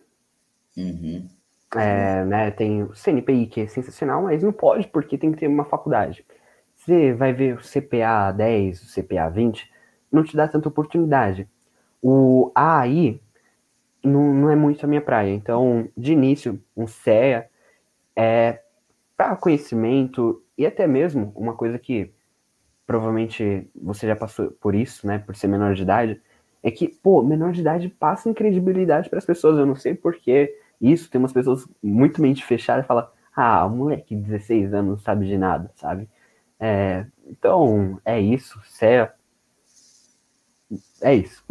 Uhum. 0.78 1.28
É, 1.76 2.26
né, 2.26 2.52
tem 2.52 2.84
o 2.84 2.94
CNPI, 2.96 3.48
que 3.48 3.62
é 3.62 3.68
sensacional, 3.68 4.24
mas 4.24 4.42
não 4.42 4.52
pode 4.52 4.88
porque 4.88 5.18
tem 5.18 5.32
que 5.32 5.40
ter 5.40 5.48
uma 5.48 5.66
faculdade. 5.66 6.26
Você 6.76 7.14
vai 7.14 7.34
ver 7.34 7.56
o 7.56 7.62
CPA 7.62 8.32
10, 8.32 8.82
o 8.82 9.02
CPA 9.02 9.30
20, 9.30 9.72
não 10.12 10.24
te 10.24 10.36
dá 10.36 10.48
tanta 10.48 10.70
oportunidade. 10.70 11.48
O 12.02 12.52
AI 12.56 13.20
não, 14.04 14.34
não 14.34 14.50
é 14.50 14.56
muito 14.56 14.84
a 14.84 14.88
minha 14.88 15.02
praia. 15.02 15.34
Então, 15.34 15.88
de 15.96 16.14
início, 16.14 16.62
um 16.76 16.88
CEA 16.88 17.50
é 18.16 18.62
para 19.16 19.36
conhecimento 19.36 20.42
e 20.58 20.66
até 20.66 20.88
mesmo 20.88 21.32
uma 21.36 21.54
coisa 21.54 21.78
que 21.78 22.12
provavelmente 22.88 23.70
você 23.76 24.08
já 24.08 24.16
passou 24.16 24.52
por 24.52 24.74
isso, 24.74 25.06
né, 25.06 25.20
por 25.20 25.36
ser 25.36 25.48
menor 25.48 25.76
de 25.76 25.84
idade, 25.84 26.22
é 26.64 26.72
que, 26.72 26.88
pô, 26.88 27.22
menor 27.22 27.52
de 27.52 27.62
idade 27.62 27.88
passa 27.88 28.30
incredibilidade 28.30 29.10
para 29.10 29.20
as 29.20 29.26
pessoas. 29.26 29.58
Eu 29.58 29.66
não 29.66 29.76
sei 29.76 29.94
porquê 29.94 30.58
isso, 30.82 31.10
tem 31.10 31.20
umas 31.20 31.34
pessoas 31.34 31.68
muito 31.84 32.22
mente 32.22 32.44
fechada 32.44 32.82
e 32.82 32.86
falam, 32.86 33.08
ah, 33.36 33.66
o 33.66 33.70
moleque 33.70 34.16
de 34.16 34.22
16 34.24 34.74
anos 34.74 34.90
não 34.90 34.98
sabe 34.98 35.28
de 35.28 35.38
nada, 35.38 35.72
sabe? 35.76 36.10
É, 36.60 37.06
então, 37.28 38.00
é 38.04 38.20
isso, 38.20 38.60
CEA. 38.66 39.14
É 41.02 41.16
isso. 41.16 41.44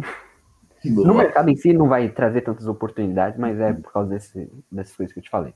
Boa. 0.85 1.07
No 1.07 1.13
mercado 1.13 1.49
em 1.49 1.55
si 1.55 1.73
não 1.73 1.87
vai 1.89 2.07
trazer 2.09 2.41
tantas 2.41 2.67
oportunidades, 2.67 3.37
mas 3.37 3.59
é 3.59 3.73
por 3.73 3.91
causa 3.91 4.09
desse, 4.09 4.49
dessas 4.71 4.95
coisas 4.95 5.13
que 5.13 5.19
eu 5.19 5.23
te 5.23 5.29
falei. 5.29 5.53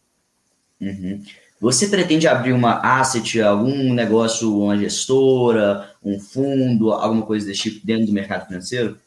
Uhum. 0.82 1.24
Você 1.62 1.88
pretende 1.88 2.28
abrir 2.28 2.52
uma 2.52 2.82
asset, 2.82 3.41
algum 3.41 3.94
negócio, 3.94 4.54
uma 4.60 4.78
gestora, 4.78 5.89
um 6.04 6.20
fundo, 6.20 6.91
alguma 6.91 7.26
coisa 7.26 7.46
desse 7.46 7.62
tipo 7.62 7.86
dentro 7.86 8.08
do 8.08 8.14
mercado 8.14 8.48
financeiro? 8.48 8.98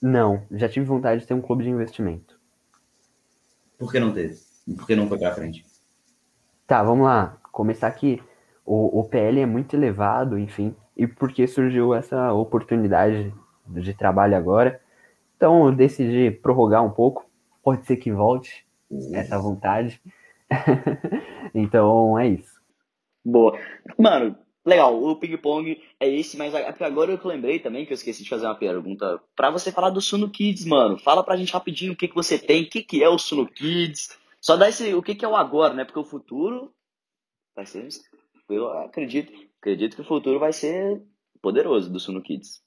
Não, 0.00 0.42
já 0.52 0.68
tive 0.68 0.86
vontade 0.86 1.22
de 1.22 1.26
ter 1.26 1.34
um 1.34 1.40
clube 1.40 1.64
de 1.64 1.70
investimento. 1.70 2.38
Por 3.76 3.90
que 3.90 3.98
não 3.98 4.12
teve? 4.12 4.38
Por 4.76 4.86
que 4.86 4.94
não 4.94 5.08
foi 5.08 5.18
para 5.18 5.34
frente? 5.34 5.64
Tá, 6.68 6.82
vamos 6.84 7.04
lá. 7.04 7.36
Começar 7.50 7.88
aqui. 7.88 8.22
O, 8.64 9.00
o 9.00 9.04
PL 9.04 9.40
é 9.40 9.46
muito 9.46 9.74
elevado, 9.74 10.38
enfim. 10.38 10.74
E 10.96 11.06
por 11.06 11.32
que 11.32 11.46
surgiu 11.48 11.92
essa 11.94 12.32
oportunidade 12.32 13.34
de 13.66 13.94
trabalho 13.94 14.36
agora? 14.36 14.80
Então 15.36 15.66
eu 15.66 15.72
decidi 15.72 16.30
prorrogar 16.30 16.84
um 16.84 16.90
pouco. 16.90 17.26
Pode 17.62 17.86
ser 17.86 17.96
que 17.96 18.12
volte 18.12 18.66
essa 19.12 19.38
vontade. 19.38 20.00
então 21.54 22.18
é 22.18 22.28
isso. 22.28 22.60
Boa. 23.24 23.58
Mano, 23.98 24.36
legal, 24.64 25.02
o 25.02 25.16
ping-pong 25.16 25.80
é 25.98 26.08
esse, 26.08 26.36
mas 26.36 26.54
agora 26.54 27.12
eu 27.12 27.28
lembrei 27.28 27.58
também 27.58 27.86
que 27.86 27.92
eu 27.92 27.94
esqueci 27.94 28.22
de 28.22 28.28
fazer 28.28 28.46
uma 28.46 28.54
pergunta. 28.54 29.20
Para 29.34 29.50
você 29.50 29.70
falar 29.70 29.90
do 29.90 30.00
Suno 30.00 30.30
Kids, 30.30 30.66
mano, 30.66 30.98
fala 30.98 31.24
pra 31.24 31.36
gente 31.36 31.52
rapidinho 31.52 31.92
o 31.92 31.96
que, 31.96 32.08
que 32.08 32.14
você 32.14 32.38
tem, 32.38 32.64
o 32.64 32.68
que, 32.68 32.82
que 32.82 33.02
é 33.02 33.08
o 33.08 33.18
Suno 33.18 33.46
Kids. 33.46 34.16
Só 34.40 34.56
dá 34.56 34.68
esse, 34.68 34.92
o 34.94 35.02
que, 35.02 35.14
que 35.14 35.24
é 35.24 35.28
o 35.28 35.36
agora, 35.36 35.72
né? 35.72 35.84
Porque 35.84 36.00
o 36.00 36.04
futuro 36.04 36.72
vai 37.54 37.64
ser. 37.64 37.88
Eu 38.48 38.68
acredito, 38.80 39.32
acredito 39.60 39.94
que 39.94 40.02
o 40.02 40.06
futuro 40.06 40.38
vai 40.38 40.52
ser 40.52 41.02
poderoso 41.40 41.92
do 41.92 42.00
Suno 42.00 42.20
Kids. 42.20 42.62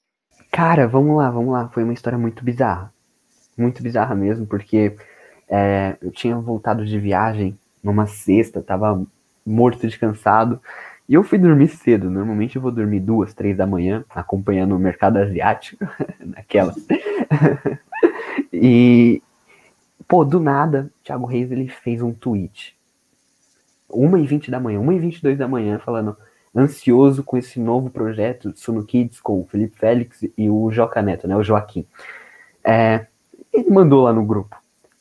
Cara, 0.50 0.86
vamos 0.86 1.16
lá, 1.16 1.30
vamos 1.30 1.52
lá. 1.52 1.68
Foi 1.68 1.84
uma 1.84 1.92
história 1.92 2.18
muito 2.18 2.44
bizarra. 2.44 2.92
Muito 3.56 3.82
bizarra 3.82 4.14
mesmo, 4.14 4.46
porque 4.46 4.96
é, 5.48 5.96
eu 6.00 6.10
tinha 6.10 6.36
voltado 6.36 6.84
de 6.84 6.98
viagem 6.98 7.58
numa 7.82 8.06
sexta, 8.06 8.62
tava 8.62 9.04
morto 9.44 9.86
de 9.86 9.98
cansado. 9.98 10.60
E 11.08 11.14
eu 11.14 11.22
fui 11.22 11.38
dormir 11.38 11.68
cedo. 11.68 12.10
Normalmente 12.10 12.56
eu 12.56 12.62
vou 12.62 12.72
dormir 12.72 13.00
duas, 13.00 13.32
três 13.32 13.56
da 13.56 13.66
manhã, 13.66 14.04
acompanhando 14.10 14.74
o 14.74 14.78
mercado 14.78 15.18
asiático, 15.18 15.86
naquela. 16.18 16.74
e, 18.52 19.22
pô, 20.08 20.24
do 20.24 20.40
nada, 20.40 20.90
Thiago 21.04 21.26
Reis 21.26 21.50
ele 21.50 21.68
fez 21.68 22.02
um 22.02 22.12
tweet. 22.12 22.76
1h20 23.88 24.50
da 24.50 24.58
manhã, 24.58 24.80
1h22 24.80 25.36
da 25.36 25.46
manhã, 25.46 25.78
falando: 25.78 26.16
ansioso 26.56 27.22
com 27.22 27.36
esse 27.36 27.60
novo 27.60 27.90
projeto 27.90 28.52
Suno 28.56 28.84
Kids 28.84 29.20
com 29.20 29.40
o 29.40 29.46
Felipe 29.46 29.78
Félix 29.78 30.22
e 30.36 30.48
o 30.48 30.70
Joca 30.70 31.02
Neto, 31.02 31.28
né? 31.28 31.36
O 31.36 31.42
Joaquim. 31.42 31.86
É, 32.64 33.06
ele 33.52 33.70
mandou 33.70 34.02
lá 34.02 34.12
no 34.12 34.24
grupo. 34.24 34.56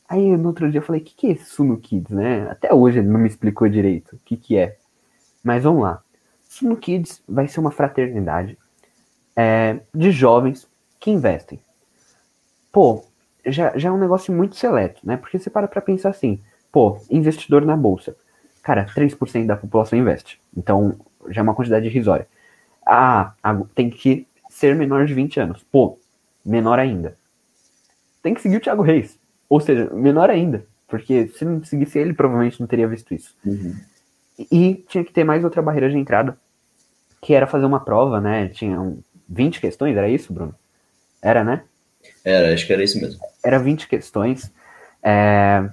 Aí 0.07 0.35
no 0.37 0.49
outro 0.49 0.69
dia 0.69 0.79
eu 0.79 0.83
falei, 0.83 1.01
o 1.01 1.03
que, 1.03 1.15
que 1.15 1.27
é 1.27 1.31
esse 1.31 1.45
Suno 1.45 1.77
Kids, 1.77 2.11
né? 2.11 2.47
Até 2.49 2.73
hoje 2.73 2.99
ele 2.99 3.07
não 3.07 3.19
me 3.19 3.27
explicou 3.27 3.67
direito 3.69 4.15
o 4.15 4.19
que, 4.23 4.35
que 4.35 4.57
é. 4.57 4.77
Mas 5.43 5.63
vamos 5.63 5.83
lá. 5.83 6.01
Suno 6.43 6.75
Kids 6.75 7.23
vai 7.27 7.47
ser 7.47 7.59
uma 7.59 7.71
fraternidade 7.71 8.57
é, 9.35 9.79
de 9.93 10.11
jovens 10.11 10.67
que 10.99 11.09
investem. 11.09 11.59
Pô, 12.71 13.03
já, 13.45 13.77
já 13.77 13.89
é 13.89 13.91
um 13.91 13.97
negócio 13.97 14.33
muito 14.33 14.55
seleto, 14.55 15.01
né? 15.03 15.17
Porque 15.17 15.39
você 15.39 15.49
para 15.49 15.67
pra 15.67 15.81
pensar 15.81 16.09
assim, 16.09 16.39
pô, 16.71 16.99
investidor 17.09 17.65
na 17.65 17.75
bolsa. 17.75 18.15
Cara, 18.61 18.85
3% 18.85 19.45
da 19.45 19.55
população 19.55 19.97
investe. 19.97 20.41
Então, 20.55 20.99
já 21.29 21.41
é 21.41 21.43
uma 21.43 21.55
quantidade 21.55 21.85
irrisória. 21.85 22.27
Ah, 22.85 23.33
tem 23.73 23.89
que 23.89 24.27
ser 24.49 24.75
menor 24.75 25.05
de 25.05 25.13
20 25.13 25.39
anos. 25.39 25.65
Pô, 25.71 25.99
menor 26.45 26.79
ainda. 26.79 27.17
Tem 28.21 28.33
que 28.33 28.41
seguir 28.41 28.57
o 28.57 28.61
Thiago 28.61 28.83
Reis. 28.83 29.17
Ou 29.49 29.59
seja, 29.59 29.89
menor 29.93 30.29
ainda. 30.29 30.65
Porque 30.87 31.27
se 31.29 31.43
não 31.43 31.63
seguisse 31.63 31.97
ele, 31.97 32.13
provavelmente 32.13 32.59
não 32.59 32.67
teria 32.67 32.87
visto 32.87 33.13
isso. 33.13 33.35
Uhum. 33.45 33.75
E 34.51 34.85
tinha 34.87 35.03
que 35.03 35.11
ter 35.11 35.23
mais 35.23 35.43
outra 35.43 35.61
barreira 35.61 35.89
de 35.89 35.97
entrada, 35.97 36.37
que 37.21 37.33
era 37.33 37.47
fazer 37.47 37.65
uma 37.65 37.79
prova, 37.79 38.21
né? 38.21 38.47
Tinha 38.49 38.77
20 39.27 39.59
questões, 39.59 39.97
era 39.97 40.07
isso, 40.07 40.31
Bruno? 40.31 40.53
Era, 41.21 41.43
né? 41.43 41.63
Era, 42.23 42.53
acho 42.53 42.67
que 42.67 42.73
era 42.73 42.83
isso 42.83 42.99
mesmo. 42.99 43.19
Era 43.43 43.57
20 43.57 43.87
questões. 43.87 44.51
É, 45.01 45.67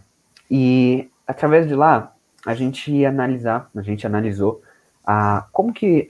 e 0.50 1.10
através 1.26 1.66
de 1.66 1.74
lá, 1.74 2.14
a 2.44 2.54
gente 2.54 2.90
ia 2.90 3.08
analisar, 3.08 3.70
a 3.74 3.82
gente 3.82 4.06
analisou 4.06 4.62
a, 5.04 5.46
como 5.52 5.72
que 5.72 6.08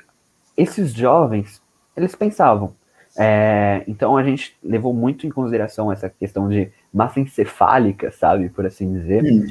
esses 0.57 0.93
jovens, 0.93 1.63
eles 1.97 2.15
pensavam. 2.15 2.75
É, 3.17 3.85
então 3.87 4.17
a 4.17 4.23
gente 4.23 4.57
levou 4.63 4.95
muito 4.95 5.27
em 5.27 5.31
consideração 5.31 5.93
essa 5.93 6.09
questão 6.09 6.49
de 6.49 6.71
massa 6.93 7.21
encefálica, 7.21 8.11
sabe, 8.11 8.49
por 8.49 8.67
assim 8.67 8.93
dizer. 8.93 9.23
Hum. 9.25 9.47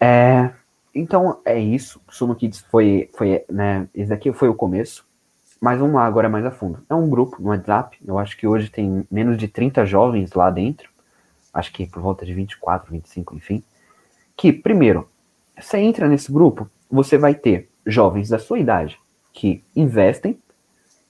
É, 0.00 0.50
então 0.94 1.40
é 1.44 1.58
isso. 1.58 2.00
Suno 2.08 2.34
Kids 2.34 2.60
foi, 2.70 3.10
foi, 3.14 3.44
né, 3.48 3.88
esse 3.94 4.12
aqui 4.12 4.32
foi 4.32 4.48
o 4.48 4.54
começo. 4.54 5.06
Mas 5.60 5.78
vamos 5.78 5.94
lá 5.94 6.04
agora 6.04 6.28
mais 6.28 6.44
a 6.44 6.50
fundo. 6.50 6.84
É 6.90 6.94
um 6.94 7.08
grupo 7.08 7.40
no 7.40 7.48
WhatsApp. 7.48 7.98
Eu 8.06 8.18
acho 8.18 8.36
que 8.36 8.46
hoje 8.46 8.68
tem 8.68 9.06
menos 9.10 9.38
de 9.38 9.48
30 9.48 9.86
jovens 9.86 10.32
lá 10.32 10.50
dentro. 10.50 10.90
Acho 11.54 11.72
que 11.72 11.86
por 11.86 12.02
volta 12.02 12.26
de 12.26 12.34
24, 12.34 12.90
25, 12.92 13.36
enfim. 13.36 13.62
Que, 14.36 14.52
primeiro, 14.52 15.08
você 15.58 15.78
entra 15.78 16.08
nesse 16.08 16.30
grupo, 16.30 16.68
você 16.90 17.16
vai 17.16 17.34
ter 17.34 17.70
jovens 17.86 18.28
da 18.28 18.38
sua 18.38 18.58
idade 18.58 18.98
que 19.32 19.62
investem, 19.74 20.38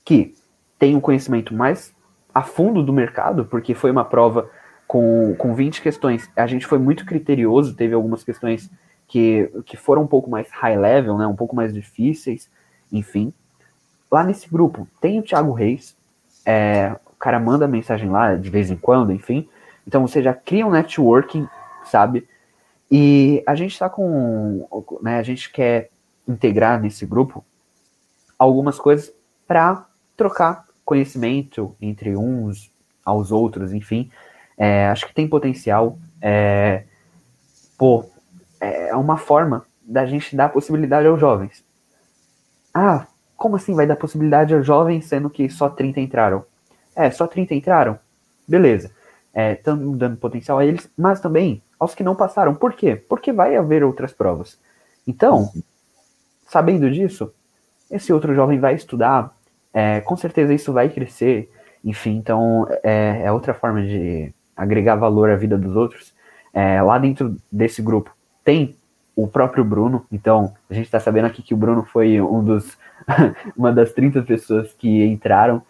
que 0.05 0.35
têm 0.79 0.97
um 0.97 1.01
conhecimento 1.01 1.55
mais 1.55 1.95
a 2.35 2.43
fundo 2.43 2.83
do 2.83 2.93
mercado, 2.93 3.45
porque 3.45 3.75
foi 3.75 3.91
uma 3.91 4.05
prova 4.05 4.51
com, 4.87 5.35
com 5.39 5.55
20 5.55 5.81
questões. 5.81 6.29
A 6.35 6.47
gente 6.47 6.67
foi 6.67 6.79
muito 6.79 7.05
criterioso, 7.05 7.75
teve 7.75 7.95
algumas 7.95 8.25
questões 8.25 8.71
que, 9.07 9.51
que 9.67 9.77
foram 9.77 10.03
um 10.03 10.07
pouco 10.07 10.29
mais 10.29 10.51
high 10.51 10.77
level, 10.77 11.17
né, 11.19 11.27
um 11.27 11.37
pouco 11.37 11.55
mais 11.55 11.73
difíceis, 11.73 12.51
enfim. 12.91 13.33
Lá 14.11 14.25
nesse 14.25 14.49
grupo 14.49 14.89
tem 15.01 15.21
o 15.21 15.23
Thiago 15.23 15.53
Reis, 15.53 15.97
é, 16.45 16.97
o 17.07 17.17
cara 17.17 17.39
manda 17.39 17.69
mensagem 17.69 18.11
lá 18.11 18.35
de 18.35 18.51
vez 18.51 18.71
em 18.71 18.77
quando, 18.77 19.13
enfim. 19.13 19.49
Então 19.87 20.07
você 20.07 20.23
já 20.23 20.35
cria 20.35 20.67
um 20.67 20.71
networking, 20.71 21.47
sabe? 21.85 22.27
E 22.91 23.43
a 23.47 23.55
gente 23.55 23.73
está 23.73 23.89
com. 23.89 24.69
Né, 25.03 25.19
a 25.19 25.23
gente 25.23 25.51
quer 25.51 25.91
integrar 26.27 26.81
nesse 26.81 27.05
grupo 27.07 27.45
algumas 28.39 28.79
coisas 28.79 29.13
para 29.47 29.87
trocar 30.17 30.65
conhecimento 30.85 31.75
entre 31.81 32.17
uns 32.17 32.71
aos 33.05 33.31
outros, 33.31 33.73
enfim. 33.73 34.11
É, 34.57 34.87
acho 34.89 35.07
que 35.07 35.15
tem 35.15 35.29
potencial. 35.29 35.99
É, 36.21 36.85
pô, 37.77 38.05
é 38.61 38.95
uma 38.95 39.17
forma 39.17 39.67
da 39.83 40.07
gente 40.07 40.35
dar 40.35 40.49
possibilidade 40.49 41.07
aos 41.07 41.21
jovens. 41.21 41.65
Ah, 42.73 43.07
como 43.37 43.57
assim 43.57 43.75
vai 43.75 43.87
dar 43.87 43.97
possibilidade 43.97 44.55
aos 44.55 44.67
jovens 44.67 45.07
sendo 45.07 45.29
que 45.29 45.49
só 45.51 45.69
30 45.69 46.01
entraram? 46.01 46.45
É, 46.97 47.11
só 47.11 47.27
30 47.27 47.55
entraram? 47.55 47.99
Beleza. 48.47 48.91
Estamos 49.35 49.95
é, 49.95 49.99
dando 49.99 50.17
potencial 50.17 50.59
a 50.59 50.65
eles, 50.65 50.89
mas 50.97 51.21
também 51.21 51.63
aos 51.79 51.95
que 51.95 52.05
não 52.05 52.15
passaram. 52.15 52.55
Por 52.55 52.73
quê? 52.73 52.97
Porque 52.97 53.33
vai 53.33 53.57
haver 53.57 53.83
outras 53.83 54.13
provas. 54.13 54.59
Então, 55.07 55.51
sabendo 56.55 56.89
disso, 56.89 57.35
esse 57.91 58.13
outro 58.13 58.33
jovem 58.33 58.61
vai 58.61 58.77
estudar, 58.77 59.35
é, 59.73 60.01
com 60.01 60.17
certeza 60.17 60.55
isso 60.55 60.73
vai 60.73 60.89
crescer, 60.89 61.51
enfim, 61.85 62.13
então 62.13 62.65
é, 62.85 63.23
é, 63.25 63.33
outra 63.33 63.53
forma 63.53 63.83
de 63.83 64.33
agregar 64.57 64.95
valor 64.95 65.31
à 65.31 65.35
vida 65.35 65.59
dos 65.59 65.75
outros. 65.75 66.15
É, 66.53 66.81
lá 66.81 66.97
dentro 66.97 67.37
desse 67.51 67.83
grupo 67.83 68.15
tem 68.45 68.77
o 69.17 69.27
próprio 69.27 69.65
Bruno, 69.65 70.07
então 70.13 70.55
a 70.71 70.75
gente 70.75 70.85
está 70.85 71.01
sabendo 71.01 71.25
aqui 71.25 71.43
que 71.43 71.55
o 71.55 71.57
Bruno 71.57 71.83
foi 71.83 72.21
um 72.21 72.45
dos, 72.45 72.79
uma 73.59 73.73
das 73.73 73.93
30 73.93 74.23
pessoas 74.23 74.73
que 74.75 75.05
entraram. 75.05 75.61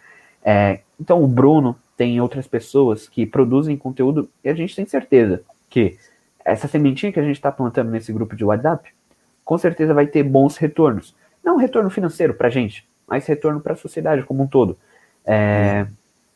É, 0.43 0.81
então 0.99 1.23
o 1.23 1.27
Bruno 1.27 1.75
tem 1.97 2.21
outras 2.21 2.45
pessoas 2.45 3.09
que 3.09 3.25
produzem 3.25 3.75
conteúdo 3.75 4.29
e 4.43 4.49
a 4.49 4.53
gente 4.53 4.75
tem 4.75 4.85
certeza 4.85 5.41
que 5.67 5.97
essa 6.45 6.67
sementinha 6.67 7.11
que 7.11 7.19
a 7.19 7.23
gente 7.23 7.37
está 7.37 7.51
plantando 7.51 7.89
nesse 7.89 8.13
grupo 8.13 8.35
de 8.35 8.45
WhatsApp, 8.45 8.93
com 9.45 9.57
certeza 9.57 9.93
vai 9.93 10.07
ter 10.07 10.23
bons 10.23 10.57
retornos. 10.57 11.15
Não 11.43 11.55
retorno 11.57 11.91
financeiro 11.91 12.33
para 12.33 12.47
a 12.47 12.51
gente, 12.51 12.85
mas 13.07 13.27
retorno 13.27 13.61
para 13.61 13.73
a 13.73 13.77
sociedade 13.77 14.23
como 14.23 14.43
um 14.43 14.47
todo. 14.47 14.77
É, 15.23 15.85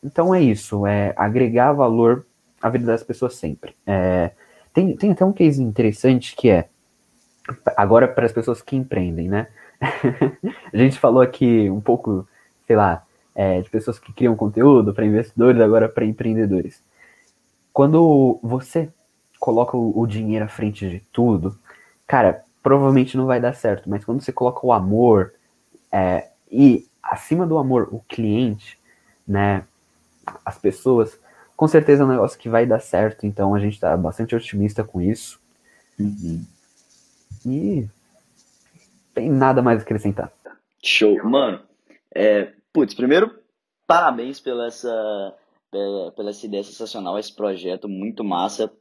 então 0.02 0.34
é 0.34 0.40
isso, 0.40 0.86
é 0.86 1.12
agregar 1.16 1.72
valor 1.72 2.24
à 2.62 2.68
vida 2.70 2.86
das 2.86 3.02
pessoas 3.02 3.34
sempre. 3.34 3.74
É, 3.84 4.30
tem, 4.72 4.96
tem 4.96 5.10
até 5.10 5.24
um 5.24 5.32
case 5.32 5.60
interessante 5.60 6.36
que 6.36 6.48
é, 6.48 6.68
agora 7.76 8.06
para 8.06 8.24
as 8.24 8.32
pessoas 8.32 8.62
que 8.62 8.76
empreendem, 8.76 9.28
né? 9.28 9.48
a 10.72 10.76
gente 10.76 10.98
falou 10.98 11.20
aqui 11.20 11.68
um 11.68 11.80
pouco, 11.80 12.26
sei 12.66 12.76
lá, 12.76 13.04
é, 13.34 13.60
de 13.60 13.68
pessoas 13.68 13.98
que 13.98 14.12
criam 14.12 14.36
conteúdo 14.36 14.94
para 14.94 15.04
investidores, 15.04 15.60
agora 15.60 15.88
para 15.88 16.04
empreendedores. 16.04 16.82
Quando 17.72 18.38
você 18.42 18.88
coloca 19.40 19.76
o, 19.76 19.98
o 19.98 20.06
dinheiro 20.06 20.44
à 20.44 20.48
frente 20.48 20.88
de 20.88 21.00
tudo, 21.12 21.58
cara, 22.06 22.44
provavelmente 22.62 23.16
não 23.16 23.26
vai 23.26 23.40
dar 23.40 23.54
certo, 23.54 23.88
mas 23.88 24.04
quando 24.04 24.20
você 24.20 24.32
coloca 24.32 24.66
o 24.66 24.72
amor 24.72 25.34
é, 25.92 26.28
e 26.50 26.86
acima 27.02 27.46
do 27.46 27.58
amor 27.58 27.88
o 27.92 28.00
cliente, 28.00 28.78
né, 29.26 29.64
as 30.44 30.58
pessoas, 30.58 31.18
com 31.56 31.66
certeza 31.66 32.02
é 32.02 32.06
um 32.06 32.10
negócio 32.10 32.38
que 32.38 32.48
vai 32.48 32.66
dar 32.66 32.80
certo, 32.80 33.26
então 33.26 33.54
a 33.54 33.58
gente 33.58 33.74
está 33.74 33.96
bastante 33.96 34.34
otimista 34.34 34.84
com 34.84 35.00
isso. 35.00 35.40
Uhum. 35.98 36.44
E 37.46 37.88
tem 39.14 39.30
nada 39.30 39.62
mais 39.62 39.80
a 39.80 39.82
acrescentar. 39.82 40.32
Show. 40.82 41.22
Mano, 41.24 41.60
é, 42.14 42.52
putz, 42.72 42.94
primeiro, 42.94 43.38
parabéns 43.86 44.40
pela 44.40 44.66
essa, 44.66 45.34
pela, 45.70 46.12
pela 46.12 46.30
essa 46.30 46.46
ideia 46.46 46.64
sensacional, 46.64 47.18
esse 47.18 47.34
projeto 47.34 47.88
muito 47.88 48.24
massa. 48.24 48.72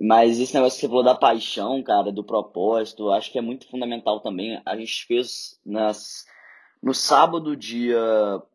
Mas 0.00 0.40
esse 0.40 0.54
negócio 0.54 0.76
que 0.76 0.80
você 0.80 0.88
falou 0.88 1.04
da 1.04 1.14
paixão, 1.14 1.82
cara, 1.82 2.10
do 2.10 2.24
propósito, 2.24 3.10
acho 3.10 3.30
que 3.30 3.38
é 3.38 3.42
muito 3.42 3.68
fundamental 3.68 4.20
também. 4.20 4.60
A 4.66 4.76
gente 4.76 5.06
fez 5.06 5.60
nas, 5.64 6.24
no 6.82 6.92
sábado, 6.92 7.56
dia 7.56 7.96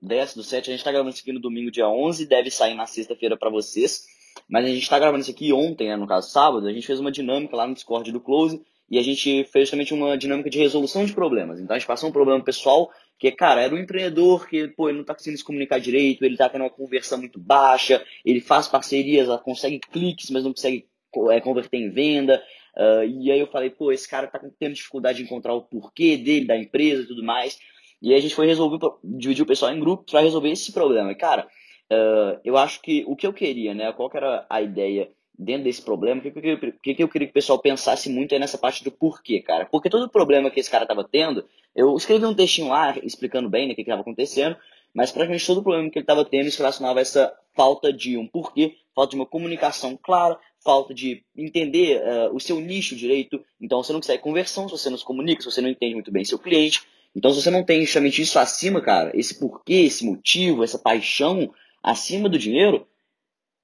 10 0.01 0.35
do 0.35 0.43
7, 0.43 0.69
a 0.69 0.73
gente 0.73 0.83
tá 0.83 0.91
gravando 0.91 1.13
isso 1.13 1.21
aqui 1.21 1.31
no 1.31 1.39
domingo, 1.39 1.71
dia 1.71 1.87
11, 1.87 2.27
deve 2.27 2.51
sair 2.51 2.75
na 2.75 2.85
sexta-feira 2.85 3.37
para 3.37 3.49
vocês. 3.49 4.05
Mas 4.49 4.65
a 4.65 4.67
gente 4.69 4.89
tá 4.89 4.99
gravando 4.99 5.21
isso 5.21 5.31
aqui 5.31 5.53
ontem, 5.53 5.87
né, 5.87 5.95
no 5.95 6.07
caso 6.07 6.29
sábado, 6.29 6.67
a 6.67 6.73
gente 6.73 6.85
fez 6.85 6.99
uma 6.99 7.11
dinâmica 7.11 7.55
lá 7.55 7.65
no 7.65 7.73
Discord 7.73 8.11
do 8.11 8.19
Close 8.19 8.61
e 8.89 8.97
a 8.97 9.01
gente 9.01 9.43
fez 9.45 9.65
justamente 9.65 9.93
uma 9.93 10.17
dinâmica 10.17 10.49
de 10.49 10.57
resolução 10.59 11.05
de 11.05 11.13
problemas. 11.13 11.59
Então 11.59 11.75
a 11.75 11.79
gente 11.79 11.87
passou 11.87 12.09
um 12.09 12.13
problema 12.13 12.43
pessoal 12.43 12.91
que, 13.17 13.31
cara, 13.31 13.61
era 13.61 13.73
um 13.73 13.77
empreendedor 13.77 14.47
que, 14.47 14.67
pô, 14.69 14.89
ele 14.89 14.99
não 14.99 15.05
tá 15.05 15.13
conseguindo 15.13 15.37
se 15.37 15.43
comunicar 15.43 15.79
direito, 15.79 16.23
ele 16.23 16.37
tá 16.37 16.49
tendo 16.49 16.63
uma 16.63 16.69
conversão 16.69 17.17
muito 17.17 17.39
baixa, 17.39 18.03
ele 18.25 18.41
faz 18.41 18.67
parcerias, 18.67 19.27
consegue 19.41 19.79
cliques, 19.79 20.29
mas 20.29 20.43
não 20.43 20.53
consegue 20.53 20.87
é, 21.32 21.39
converter 21.41 21.78
em 21.78 21.89
venda. 21.89 22.41
Uh, 22.76 23.03
e 23.03 23.32
aí 23.32 23.39
eu 23.39 23.47
falei, 23.47 23.70
pô, 23.70 23.91
esse 23.91 24.07
cara 24.07 24.28
tá 24.28 24.39
tendo 24.60 24.74
dificuldade 24.74 25.18
de 25.18 25.24
encontrar 25.26 25.53
o 25.53 25.62
porquê 25.62 26.18
dele, 26.18 26.45
da 26.45 26.57
empresa 26.57 27.03
e 27.03 27.07
tudo 27.07 27.24
mais. 27.24 27.60
E 28.01 28.14
aí 28.14 28.20
a 28.20 28.22
gente 28.22 28.36
foi 28.36 28.47
resolver, 28.47 28.80
dividir 29.03 29.43
o 29.43 29.47
pessoal 29.47 29.74
em 29.74 29.80
grupos 29.80 30.12
para 30.12 30.22
resolver 30.22 30.49
esse 30.49 30.72
problema. 30.72 31.12
E, 31.12 31.16
cara, 31.16 31.47
uh, 31.91 32.39
eu 32.43 32.57
acho 32.57 32.82
que 32.82 33.03
o 33.07 33.16
que 33.16 33.28
eu 33.28 33.34
queria, 33.34 33.74
né? 33.74 33.91
Qual 33.91 34.10
que 34.10 34.18
era 34.18 34.45
a 34.49 34.62
ideia 34.62 35.10
dentro 35.38 35.66
desse 35.66 35.82
problema? 35.82 36.20
O 36.20 36.24
que, 36.24 36.32
que, 36.32 36.72
que, 36.82 36.95
que 36.95 37.03
eu 37.03 37.10
queria 37.10 37.28
que 37.28 37.32
o 37.32 37.34
pessoal 37.34 37.60
pensasse 37.60 38.10
muito 38.10 38.34
é 38.34 38.39
nessa 38.39 38.57
parte 38.57 38.84
do 38.84 38.91
porquê, 38.91 39.41
cara. 39.41 39.66
Porque 39.66 39.89
todo 39.89 40.03
o 40.03 40.10
problema 40.10 40.49
que 40.49 40.60
esse 40.60 40.72
cara 40.72 40.86
tava 40.86 41.03
tendo, 41.03 41.45
eu 41.76 41.95
escrevi 41.95 42.26
um 42.26 42.34
textinho 42.34 42.70
lá 42.70 42.97
explicando 43.03 43.49
bem 43.49 43.68
né, 43.68 43.74
o 43.74 43.76
que 43.76 43.82
estava 43.82 44.01
acontecendo, 44.01 44.55
mas 44.93 45.11
praticamente 45.11 45.45
todo 45.45 45.59
o 45.59 45.63
problema 45.63 45.89
que 45.89 45.99
ele 45.99 46.03
estava 46.03 46.25
tendo 46.25 46.49
se 46.49 46.57
relacionava 46.57 46.99
a 46.99 47.01
essa 47.01 47.33
falta 47.55 47.91
de 47.91 48.17
um 48.17 48.27
porquê, 48.27 48.75
falta 48.95 49.11
de 49.11 49.15
uma 49.15 49.25
comunicação 49.25 49.97
clara, 50.01 50.39
falta 50.63 50.93
de 50.93 51.23
entender 51.35 52.01
uh, 52.01 52.35
o 52.35 52.39
seu 52.39 52.59
nicho 52.59 52.95
direito. 52.95 53.43
Então 53.59 53.83
você 53.83 53.93
não 53.93 53.99
consegue 53.99 54.23
conversão 54.23 54.67
se 54.67 54.77
você 54.77 54.89
não 54.89 54.97
se 54.97 55.05
comunica, 55.05 55.41
se 55.41 55.51
você 55.51 55.61
não 55.61 55.69
entende 55.69 55.93
muito 55.93 56.11
bem 56.11 56.25
seu 56.25 56.39
cliente. 56.39 56.81
Então 57.15 57.31
se 57.31 57.41
você 57.41 57.49
não 57.49 57.63
tem 57.63 57.81
justamente 57.81 58.21
isso 58.21 58.37
acima, 58.39 58.81
cara, 58.81 59.11
esse 59.13 59.39
porquê, 59.39 59.85
esse 59.85 60.05
motivo, 60.05 60.63
essa 60.63 60.77
paixão 60.77 61.53
acima 61.81 62.27
do 62.27 62.37
dinheiro, 62.37 62.85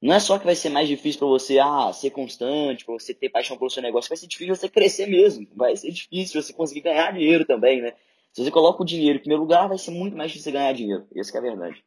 não 0.01 0.13
é 0.13 0.19
só 0.19 0.37
que 0.37 0.45
vai 0.45 0.55
ser 0.55 0.69
mais 0.69 0.87
difícil 0.87 1.19
para 1.19 1.27
você 1.27 1.57
ah, 1.57 1.91
ser 1.93 2.11
constante, 2.11 2.85
para 2.85 2.93
você 2.93 3.13
ter 3.13 3.29
paixão 3.29 3.57
pelo 3.57 3.69
seu 3.69 3.81
negócio, 3.81 4.09
vai 4.09 4.17
ser 4.17 4.27
difícil 4.27 4.55
você 4.55 4.69
crescer 4.69 5.07
mesmo. 5.07 5.47
Vai 5.55 5.75
ser 5.75 5.91
difícil 5.91 6.41
você 6.41 6.53
conseguir 6.53 6.81
ganhar 6.81 7.11
dinheiro 7.11 7.45
também, 7.45 7.81
né? 7.81 7.93
Se 8.35 8.43
você 8.43 8.51
coloca 8.51 8.83
o 8.83 8.85
dinheiro 8.85 9.17
em 9.17 9.21
primeiro 9.21 9.41
lugar, 9.41 9.69
vai 9.69 9.77
ser 9.77 9.91
muito 9.91 10.17
mais 10.17 10.29
difícil 10.29 10.51
ganhar 10.51 10.73
dinheiro. 10.73 11.05
Essa 11.15 11.37
é 11.37 11.39
a 11.39 11.41
verdade. 11.41 11.83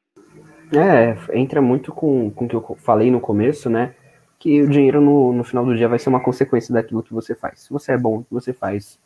É, 0.73 1.39
entra 1.39 1.61
muito 1.61 1.93
com, 1.93 2.31
com 2.31 2.47
o 2.47 2.49
que 2.49 2.55
eu 2.55 2.77
falei 2.77 3.11
no 3.11 3.21
começo, 3.21 3.69
né? 3.69 3.95
que 4.39 4.63
o 4.63 4.69
dinheiro 4.69 5.01
no, 5.01 5.33
no 5.33 5.43
final 5.43 5.65
do 5.65 5.77
dia 5.77 5.89
vai 5.89 5.99
ser 5.99 6.09
uma 6.09 6.23
consequência 6.23 6.73
daquilo 6.73 7.03
que 7.03 7.13
você 7.13 7.35
faz. 7.35 7.61
Se 7.61 7.71
você 7.71 7.93
é 7.93 7.99
bom, 7.99 8.23
que 8.23 8.33
você 8.33 8.53
faz, 8.53 8.99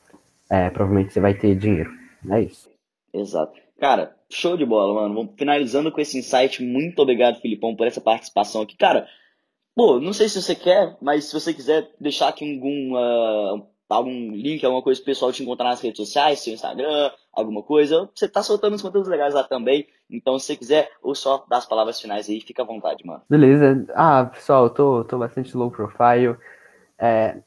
é, 0.50 0.68
provavelmente 0.68 1.12
você 1.12 1.20
vai 1.20 1.34
ter 1.34 1.56
dinheiro. 1.56 1.90
É 2.30 2.42
isso. 2.42 2.70
Exato. 3.12 3.58
Cara, 3.78 4.14
show 4.30 4.56
de 4.56 4.66
bola, 4.66 4.94
mano. 4.94 5.14
Vamos 5.14 5.32
finalizando 5.36 5.90
com 5.90 6.00
esse 6.00 6.18
insight. 6.18 6.62
Muito 6.62 7.00
obrigado, 7.00 7.40
Filipão, 7.40 7.74
por 7.74 7.86
essa 7.86 8.00
participação 8.00 8.62
aqui. 8.62 8.76
Cara, 8.76 9.08
pô, 9.74 9.98
não 9.98 10.12
sei 10.12 10.28
se 10.28 10.40
você 10.40 10.54
quer, 10.54 10.96
mas 11.00 11.24
se 11.24 11.32
você 11.32 11.54
quiser 11.54 11.90
deixar 11.98 12.28
aqui 12.28 12.54
algum, 12.54 12.94
uh, 12.94 13.66
algum 13.92 14.32
link, 14.32 14.64
alguma 14.64 14.82
coisa 14.82 15.00
pro 15.00 15.06
pessoal 15.06 15.32
te 15.32 15.42
encontrar 15.42 15.70
nas 15.70 15.80
redes 15.80 15.98
sociais, 15.98 16.40
seu 16.40 16.54
Instagram, 16.54 17.10
alguma 17.32 17.62
coisa, 17.62 18.08
você 18.14 18.28
tá 18.28 18.42
soltando 18.42 18.74
uns 18.74 18.82
conteúdos 18.82 19.08
legais 19.08 19.34
lá 19.34 19.44
também. 19.44 19.86
Então, 20.10 20.38
se 20.38 20.46
você 20.46 20.56
quiser, 20.56 20.90
ou 21.02 21.14
só 21.14 21.44
dar 21.48 21.58
as 21.58 21.66
palavras 21.66 22.00
finais 22.00 22.28
aí, 22.28 22.40
fica 22.40 22.62
à 22.62 22.66
vontade, 22.66 23.04
mano. 23.04 23.22
Beleza. 23.28 23.86
Ah, 23.94 24.26
pessoal, 24.26 24.64
eu 24.64 24.70
tô, 24.70 25.04
tô 25.04 25.18
bastante 25.18 25.56
low 25.56 25.70
profile. 25.70 26.36
É, 26.98 27.38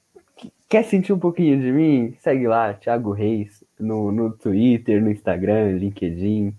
quer 0.67 0.83
sentir 0.83 1.13
um 1.13 1.19
pouquinho 1.19 1.59
de 1.59 1.71
mim? 1.71 2.15
Segue 2.19 2.47
lá, 2.47 2.73
Thiago 2.73 3.11
Reis, 3.11 3.63
no, 3.79 4.11
no 4.11 4.31
Twitter, 4.31 5.01
no 5.01 5.11
Instagram, 5.11 5.77
LinkedIn. 5.77 6.55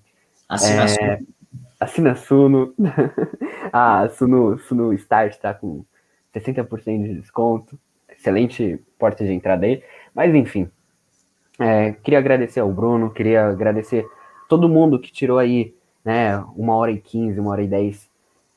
Assina 0.48 0.84
é, 0.84 0.88
Suno. 0.88 1.26
Assina 1.80 2.14
Suno. 2.14 2.74
ah, 3.72 4.08
Suno, 4.08 4.58
Suno 4.58 4.92
Start 4.94 5.36
tá 5.38 5.52
com 5.52 5.84
60% 6.34 7.02
de 7.02 7.20
desconto. 7.20 7.78
Excelente 8.08 8.80
porta 8.98 9.24
de 9.24 9.32
entrada 9.32 9.66
aí. 9.66 9.82
Mas 10.14 10.34
enfim, 10.34 10.70
é, 11.58 11.92
queria 11.92 12.18
agradecer 12.18 12.60
ao 12.60 12.70
Bruno, 12.70 13.10
queria 13.10 13.46
agradecer 13.46 14.06
todo 14.48 14.68
mundo 14.68 14.98
que 14.98 15.12
tirou 15.12 15.38
aí 15.38 15.74
né, 16.04 16.36
uma 16.56 16.74
hora 16.76 16.92
e 16.92 17.00
quinze, 17.00 17.40
uma 17.40 17.50
hora 17.50 17.62
e 17.62 17.68
dez, 17.68 18.08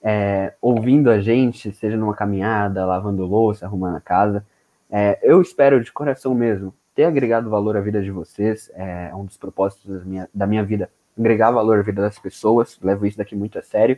é, 0.02 0.54
ouvindo 0.62 1.10
a 1.10 1.20
gente, 1.20 1.72
seja 1.72 1.98
numa 1.98 2.16
caminhada, 2.16 2.86
lavando 2.86 3.26
louça, 3.26 3.66
arrumando 3.66 3.98
a 3.98 4.02
casa. 4.02 4.46
É, 4.92 5.20
eu 5.24 5.42
espero 5.42 5.84
de 5.84 5.92
coração 5.92 6.34
mesmo 6.34 6.74
ter 6.96 7.06
agregado 7.06 7.50
valor 7.50 7.78
à 7.78 7.82
vida 7.82 8.02
de 8.02 8.12
vocês, 8.12 8.70
é 8.76 9.16
um 9.16 9.26
dos 9.26 9.38
propósitos 9.38 10.00
da 10.00 10.06
minha, 10.06 10.30
da 10.34 10.46
minha 10.46 10.64
vida, 10.64 10.90
agregar 11.18 11.52
valor 11.52 11.80
à 11.80 11.82
vida 11.82 12.02
das 12.02 12.20
pessoas, 12.20 12.78
levo 12.82 13.06
isso 13.06 13.18
daqui 13.18 13.36
muito 13.36 13.58
a 13.58 13.62
sério. 13.62 13.98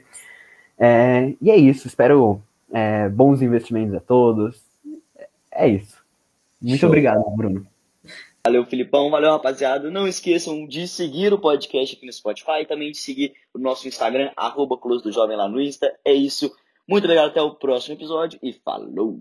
É, 0.78 1.34
e 1.42 1.50
é 1.50 1.55
isso, 1.55 1.88
espero 1.88 2.42
é, 2.72 3.09
bons 3.09 3.42
investimentos 3.42 3.96
a 3.96 4.00
todos. 4.00 4.63
É 5.51 5.68
isso. 5.68 6.00
Muito 6.62 6.79
Show. 6.79 6.89
obrigado, 6.89 7.24
Bruno. 7.36 7.66
Valeu, 8.46 8.66
Filipão. 8.66 9.09
Valeu, 9.09 9.32
rapaziada. 9.32 9.89
Não 9.89 10.08
esqueçam 10.08 10.66
de 10.66 10.88
seguir 10.88 11.33
o 11.33 11.39
podcast 11.39 11.96
aqui 11.96 12.05
no 12.05 12.13
Spotify 12.13 12.62
e 12.62 12.66
também 12.66 12.92
de 12.92 12.97
seguir 12.97 13.33
o 13.54 13.59
nosso 13.59 13.88
Instagram, 13.88 14.32
arroba 14.36 14.78
Close 14.78 15.04
do 15.04 15.12
Jovem 15.12 15.38
lá 15.38 15.47
no 15.47 15.62
Insta. 15.62 15.93
É 16.04 16.13
isso. 16.13 16.51
Muito 16.88 17.04
obrigado. 17.04 17.29
Até 17.29 17.42
o 17.42 17.55
próximo 17.55 17.96
episódio 17.96 18.39
e 18.42 18.51
falou! 18.54 19.20